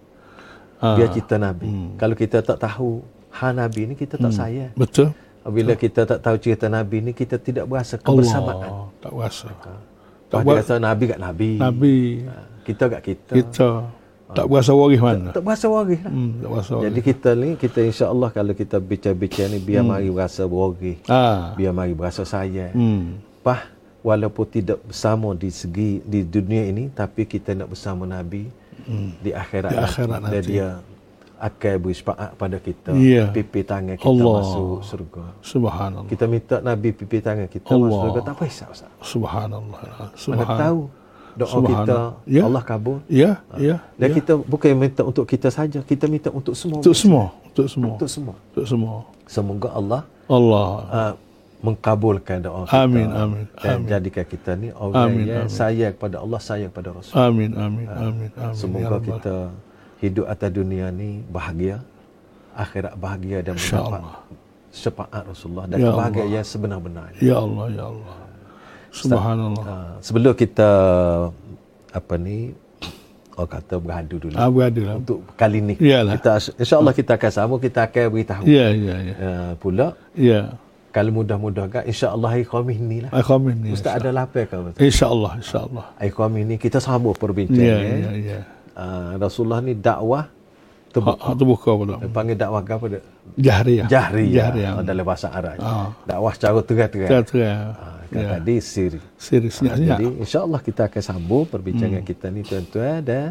[0.78, 0.94] Ah.
[0.94, 1.68] Biar cinta Nabi.
[1.96, 2.90] Kalau kita tak tahu
[3.32, 4.72] ha Nabi ni kita tak sayang.
[4.74, 5.10] Betul.
[5.40, 8.64] Apabila kita tak tahu cerita Nabi ni kita tidak berasa kebersamaan.
[8.64, 8.88] Allah.
[8.96, 9.48] Tak rasa.
[10.24, 11.50] Tak buat- rasa Nabi kat Nabi.
[11.58, 11.96] Nabi.
[12.24, 13.32] Ah, Kita kat kita.
[13.34, 13.68] Kita.
[14.34, 15.30] Tak berasa waris mana.
[15.30, 16.10] Tak berasa waris lah.
[16.10, 16.84] Hmm, tak berasa waris.
[16.84, 20.98] Jadi kita ni kita insya-Allah kalau kita bincang-bincang ni biar mari berasa beroreh.
[21.06, 21.54] Ah.
[21.54, 22.74] Biar mari berasa sayang.
[22.74, 23.22] Hmm.
[23.40, 23.70] Pah
[24.02, 28.50] walaupun tidak bersama di segi di dunia ini tapi kita nak bersama Nabi
[29.18, 30.50] di akhirat Di akhirat Dan nanti.
[30.50, 30.68] dia
[31.34, 32.90] akan beri syafaat pada kita.
[32.96, 33.28] Ya.
[33.28, 34.40] Pipi tangan kita Allah.
[34.40, 35.24] masuk surga.
[35.40, 36.08] Subhanallah.
[36.08, 37.84] Kita minta Nabi pipi tangan kita Allah.
[37.84, 38.90] masuk surga tak payah Ustaz.
[39.02, 39.80] Subhanallah.
[39.80, 40.58] Mana Subhanallah.
[40.58, 40.80] tahu
[41.34, 42.42] doa kita Ya.
[42.46, 42.98] Allah kabul.
[43.06, 43.82] Ya, ya.
[43.98, 44.14] Dan ya.
[44.18, 46.78] kita bukan minta untuk kita saja, kita minta untuk semua.
[46.78, 47.24] Untuk semua.
[47.50, 47.94] Untuk semua.
[47.98, 48.34] Untuk semua.
[48.54, 48.94] Untuk semua.
[49.24, 50.66] Semoga Allah Allah.
[50.88, 51.12] uh,
[51.64, 53.88] mengkabulkan doa kita Amin, amin, dan amin.
[53.88, 55.56] jadikan kita ni orang Amin, yang amin.
[55.56, 58.52] sayang kepada Allah sayang kepada Rasul Amin, amin, amin, amin.
[58.52, 59.36] semoga Ya kita
[60.04, 61.80] hidup atas dunia ni bahagia
[62.52, 64.02] akhirat bahagia dan mendapat
[64.68, 68.14] syafaat Rasulullah dan Ya kebahagiaan yang sebenar-benarnya Ya Allah, ya Allah.
[68.94, 69.64] Subhanallah.
[69.64, 70.70] uh, sebelum kita
[71.90, 72.54] apa ni
[73.32, 74.94] orang kata beradu dulu Ah, berada lah.
[74.96, 76.14] untuk kali ni Iyalah.
[76.14, 79.14] kita insyaallah kita akan sama kita akan beritahu Ya, ya, ya.
[79.16, 80.54] uh, pula Ya.
[80.88, 83.74] kalau mudah-mudah kan insyaallah hari Khamis ni lah Akhamin ni.
[83.74, 84.78] Ustaz ada lapar ke betul?
[84.80, 85.86] InsyaAllah, insyaAllah.
[85.96, 87.58] Hari Khamis ni kita sambung perbincangan.
[87.58, 88.38] Ya, Ya, ya, ya.
[88.72, 90.30] Uh, Rasulullah ni dakwah
[90.88, 91.34] terbuka.
[91.34, 91.94] terbuka pula.
[91.96, 93.02] Dia panggil dakwah ke apa dia?
[93.36, 93.86] Jahriyah.
[93.88, 94.72] Jahriyah Jahriyah.
[94.80, 95.58] dalam bahasa Arab.
[95.58, 95.90] Ah.
[96.04, 97.08] Dakwah secara terang-terang.
[97.08, 97.66] Terang-terang.
[97.72, 99.00] Uh, kan tadi siri.
[99.16, 99.98] Serius senyap senyap.
[99.98, 102.06] Jadi insya-Allah kita akan sambung perbincangan Hmm.
[102.06, 103.28] kita ni tuan-tuan dan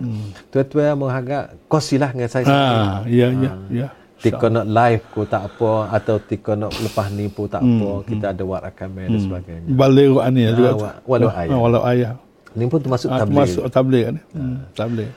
[0.48, 2.46] tuan-tuan mengharap kosilah dengan saya.
[2.46, 3.88] Ah, ya, ya, ya.
[4.16, 7.90] Tika nak live ko tak apa atau tika nak lepas ni pun tak Hmm, apa.
[8.06, 9.68] Kita ada buat rakaman dan sebagainya.
[9.70, 10.70] Balik ni juga.
[10.70, 11.50] Ah, wa- walau ayah.
[11.50, 12.12] Ah, Walau ayah.
[12.54, 13.40] Ni pun termasuk Ah, tabligh.
[13.42, 14.22] Masuk tabligh ni.
[14.32, 15.12] Hmm, tabligh.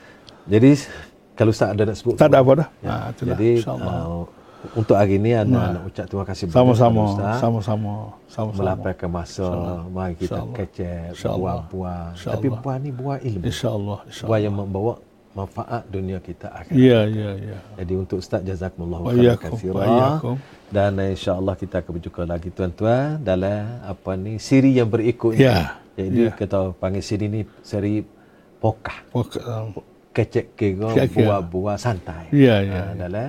[0.45, 0.71] Jadi
[1.35, 2.69] kalau Ustaz ada nak sebut Tak ada apa dah.
[2.81, 2.89] Ya.
[2.89, 3.95] Ha, itulah, Jadi insyaAllah.
[4.01, 4.25] uh,
[4.75, 7.05] untuk hari ini anda nak ucap terima kasih banyak Sama-sama,
[7.37, 7.95] sama-sama,
[8.27, 8.59] sama-sama.
[8.59, 9.47] melapangkan masa
[9.87, 12.33] mari kita kecek buah-buah InsyaAllah.
[12.33, 13.43] tapi buah ni buah ilmu.
[13.45, 14.39] InsyaAllah, buah insyaAllah.
[14.41, 14.95] yang membawa
[15.33, 16.75] manfaat dunia kita akhirat.
[16.75, 17.59] Ya, ya, ya.
[17.77, 19.85] jadi untuk Ustaz jazakumullah khairan katsira.
[20.67, 25.59] dan insya-Allah kita akan berjumpa lagi tuan-tuan dalam apa ni siri yang berikutnya Ya,
[25.95, 26.33] jadi ya.
[26.33, 28.01] kita panggil siri ni siri
[28.57, 29.05] pokah.
[29.13, 29.77] Um,
[30.11, 31.37] kecek kira Kecek-kira.
[31.37, 32.33] buah-buah santai.
[32.33, 33.29] Ya, ya, Ha, dalam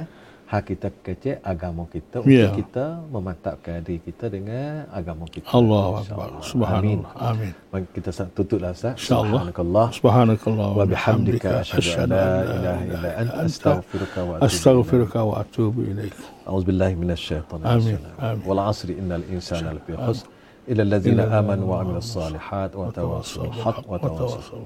[0.52, 2.44] hak kita kecek agama kita Ya.
[2.52, 6.28] untuk kita memantapkan diri kita dengan agama kita Allah InsyaAllah.
[6.28, 6.44] Akbar.
[6.52, 7.12] Subhanallah.
[7.30, 7.52] Amin.
[7.72, 8.94] Mari kita sa- tutuplah Ustaz.
[9.00, 9.40] InsyaAllah.
[9.48, 9.86] Subhanakallah.
[9.98, 14.52] Subhanakallah Wa bihamdika asyhadu an la ilaha illa anta astaghfiruka wa atubu ilaik.
[14.52, 16.16] astaghfiruka wa atubu ilaik.
[16.48, 17.96] أعوذ بالله من الشيطان آمين.
[17.96, 18.42] الرجيم آمين.
[18.48, 20.26] والعصر إن الإنسان لفي خسر
[20.68, 24.62] إلا الذين آمنوا وعملوا الصالحات وتواصوا بالحق وتواصوا وتواصل